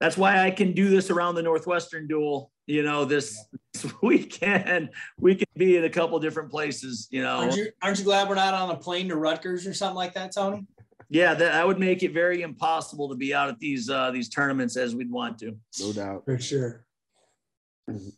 that's 0.00 0.16
why 0.16 0.42
I 0.42 0.50
can 0.50 0.72
do 0.72 0.88
this 0.88 1.10
around 1.10 1.34
the 1.34 1.42
Northwestern 1.42 2.08
dual. 2.08 2.50
You 2.70 2.84
know, 2.84 3.04
this, 3.04 3.44
this 3.72 3.92
weekend 4.02 4.90
we 5.18 5.34
can 5.34 5.48
be 5.56 5.76
in 5.76 5.84
a 5.84 5.90
couple 5.90 6.18
different 6.20 6.50
places. 6.50 7.08
You 7.10 7.22
know, 7.22 7.40
aren't 7.40 7.56
you, 7.56 7.66
aren't 7.82 7.98
you 7.98 8.04
glad 8.04 8.28
we're 8.28 8.36
not 8.36 8.54
on 8.54 8.70
a 8.70 8.76
plane 8.76 9.08
to 9.08 9.16
Rutgers 9.16 9.66
or 9.66 9.74
something 9.74 9.96
like 9.96 10.14
that, 10.14 10.32
Tony? 10.32 10.66
Yeah, 11.08 11.34
that, 11.34 11.52
that 11.52 11.66
would 11.66 11.80
make 11.80 12.04
it 12.04 12.12
very 12.12 12.42
impossible 12.42 13.08
to 13.08 13.16
be 13.16 13.34
out 13.34 13.48
at 13.48 13.58
these 13.58 13.90
uh, 13.90 14.12
these 14.12 14.28
tournaments 14.28 14.76
as 14.76 14.94
we'd 14.94 15.10
want 15.10 15.38
to. 15.40 15.56
No 15.80 15.92
doubt, 15.92 16.24
for 16.24 16.38
sure. 16.38 16.84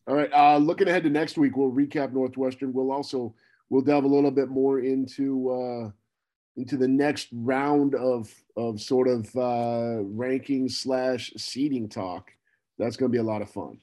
All 0.06 0.14
right, 0.14 0.30
uh, 0.34 0.58
looking 0.58 0.86
ahead 0.86 1.04
to 1.04 1.10
next 1.10 1.38
week, 1.38 1.56
we'll 1.56 1.72
recap 1.72 2.12
Northwestern. 2.12 2.74
We'll 2.74 2.92
also 2.92 3.34
we'll 3.70 3.80
delve 3.80 4.04
a 4.04 4.08
little 4.08 4.30
bit 4.30 4.48
more 4.48 4.80
into. 4.80 5.50
Uh, 5.50 5.90
into 6.58 6.76
the 6.76 6.86
next 6.86 7.28
round 7.32 7.94
of 7.94 8.30
of 8.58 8.78
sort 8.78 9.08
of 9.08 9.34
uh, 9.34 10.02
ranking 10.02 10.68
slash 10.68 11.32
seeding 11.38 11.88
talk. 11.88 12.30
That's 12.78 12.94
going 12.94 13.10
to 13.10 13.12
be 13.12 13.20
a 13.20 13.22
lot 13.22 13.40
of 13.40 13.48
fun. 13.48 13.78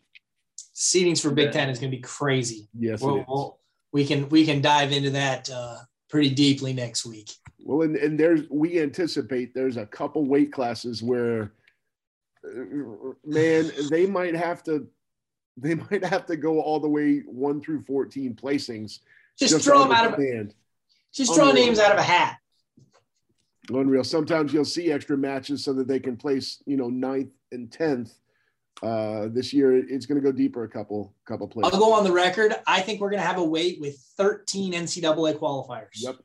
Seedings 0.80 1.22
for 1.22 1.32
Big 1.32 1.52
Ten 1.52 1.70
is 1.70 1.78
going 1.78 1.92
to 1.92 1.98
be 1.98 2.02
crazy. 2.02 2.70
Yes, 2.74 3.02
we'll, 3.02 3.26
we'll, 3.28 3.60
we 3.92 4.06
can 4.06 4.30
we 4.30 4.46
can 4.46 4.62
dive 4.62 4.94
into 4.94 5.10
that 5.10 5.50
uh, 5.50 5.80
pretty 6.10 6.30
deeply 6.30 6.72
next 6.72 7.06
week. 7.06 7.34
Well, 7.60 7.82
and, 7.82 7.98
and 7.98 8.18
there's 8.18 8.44
we 8.50 8.82
anticipate 8.82 9.54
there's 9.54 9.76
a 9.76 9.86
couple 9.86 10.24
weight 10.24 10.54
classes 10.54 11.04
where, 11.04 11.52
uh, 12.46 13.12
man, 13.26 13.70
they 13.89 14.06
might 14.06 14.36
have 14.36 14.63
to 14.63 14.88
they 15.58 15.76
might 15.76 16.06
have 16.06 16.26
to 16.28 16.38
go 16.38 16.62
all 16.62 16.80
the 16.80 16.88
way 16.88 17.24
one 17.26 17.60
through 17.60 17.82
fourteen 17.82 18.34
placings. 18.34 19.00
Just, 19.38 19.54
just 19.54 19.65
throw 19.65 19.80
them 19.80 19.92
out 19.92 20.06
of 20.06 20.18
band. 20.18 20.56
Just 21.13 21.36
draw 21.36 21.52
names 21.52 21.78
out 21.78 21.92
of 21.92 21.98
a 21.98 22.04
hat. 22.04 22.38
Unreal. 23.70 24.06
Sometimes 24.06 24.54
you'll 24.54 24.63
see 24.63 24.94
extra 24.94 25.18
matches 25.18 25.62
so 25.62 25.74
that 25.74 25.89
they 25.89 26.00
can 26.00 26.15
place, 26.15 26.63
you 26.65 26.78
know, 26.78 26.88
ninth 26.88 27.34
and 27.52 27.70
tenth. 27.70 28.13
Uh, 28.82 29.28
this 29.30 29.52
year, 29.52 29.76
it's 29.76 30.06
going 30.06 30.22
to 30.22 30.26
go 30.26 30.32
deeper 30.32 30.63
a 30.63 30.70
couple 30.70 31.13
couple 31.26 31.48
places. 31.48 31.74
I'll 31.74 31.80
go 31.80 31.94
on 31.94 32.04
the 32.04 32.12
record. 32.12 32.56
I 32.65 32.82
think 32.82 33.02
we're 33.02 33.10
going 33.10 33.22
to 33.22 33.28
have 33.28 33.38
a 33.38 33.44
weight 33.44 33.80
with 33.80 33.98
13 34.18 34.74
NCAA 34.74 35.38
qualifiers. 35.38 35.88
Yep. 35.96 36.15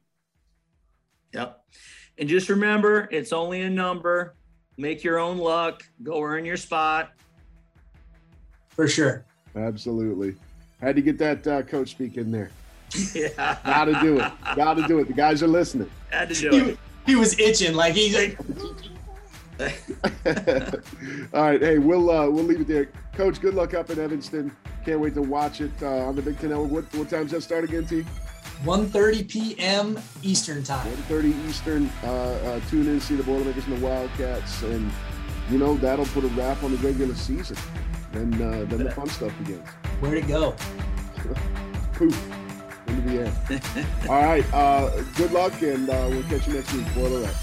Yep. 1.32 1.64
And 2.18 2.28
just 2.28 2.48
remember, 2.48 3.08
it's 3.10 3.32
only 3.32 3.62
a 3.62 3.70
number. 3.70 4.36
Make 4.76 5.02
your 5.02 5.18
own 5.18 5.38
luck. 5.38 5.82
Go 6.02 6.20
earn 6.22 6.44
your 6.44 6.56
spot. 6.56 7.12
For 8.68 8.86
sure. 8.86 9.24
Absolutely. 9.56 10.36
Had 10.80 10.96
to 10.96 11.02
get 11.02 11.18
that 11.18 11.46
uh, 11.46 11.62
coach 11.62 11.90
speak 11.90 12.16
in 12.16 12.30
there. 12.30 12.50
Yeah. 13.12 13.58
Got 13.64 13.86
to 13.86 13.98
do 14.00 14.20
it. 14.20 14.32
Got 14.54 14.74
to 14.74 14.86
do 14.86 15.00
it. 15.00 15.08
The 15.08 15.14
guys 15.14 15.42
are 15.42 15.48
listening. 15.48 15.90
Had 16.10 16.28
to 16.28 16.34
do 16.34 16.68
it 16.68 16.78
he 17.06 17.16
was 17.16 17.38
itching 17.38 17.74
like 17.74 17.94
he's 17.94 18.14
like. 18.14 18.38
All 21.32 21.42
right, 21.42 21.60
hey, 21.60 21.78
we'll 21.78 22.10
uh, 22.10 22.28
we'll 22.28 22.44
leave 22.44 22.60
it 22.60 22.66
there, 22.66 22.88
Coach. 23.12 23.40
Good 23.40 23.54
luck 23.54 23.74
up 23.74 23.90
in 23.90 23.98
Evanston. 23.98 24.54
Can't 24.84 25.00
wait 25.00 25.14
to 25.14 25.22
watch 25.22 25.60
it 25.60 25.70
uh, 25.80 26.06
on 26.06 26.16
the 26.16 26.22
Big 26.22 26.38
Ten 26.38 26.50
Network. 26.50 26.70
What 26.70 26.94
what 26.94 27.08
time's 27.08 27.30
that 27.30 27.42
start 27.42 27.64
again, 27.64 27.86
T? 27.86 28.04
1.30 28.62 29.28
p.m. 29.28 29.98
Eastern 30.22 30.62
time. 30.62 30.86
1.30 31.08 31.48
Eastern. 31.48 31.90
Uh, 32.02 32.06
uh, 32.06 32.60
tune 32.70 32.86
in, 32.86 33.00
see 33.00 33.16
the 33.16 33.22
Boilermakers 33.22 33.66
and 33.66 33.76
the 33.76 33.84
Wildcats, 33.84 34.62
and 34.62 34.90
you 35.50 35.58
know 35.58 35.76
that'll 35.76 36.06
put 36.06 36.24
a 36.24 36.28
wrap 36.28 36.62
on 36.62 36.70
the 36.70 36.78
regular 36.78 37.14
season. 37.14 37.56
And 38.12 38.34
uh, 38.34 38.64
then 38.64 38.84
the 38.84 38.90
fun 38.90 39.08
stuff 39.08 39.36
begins. 39.38 39.68
Where'd 40.00 40.18
it 40.18 40.28
go? 40.28 40.52
Poof 41.94 42.30
into 42.86 43.00
the 43.02 43.26
air. 43.26 43.86
All 44.08 44.22
right. 44.22 44.44
Uh, 44.54 45.02
good 45.16 45.32
luck, 45.32 45.60
and 45.62 45.88
uh, 45.90 46.06
we'll 46.10 46.22
catch 46.24 46.46
you 46.46 46.54
next 46.54 46.72
week. 46.72 46.86
Boiler 46.94 47.26
up. 47.26 47.34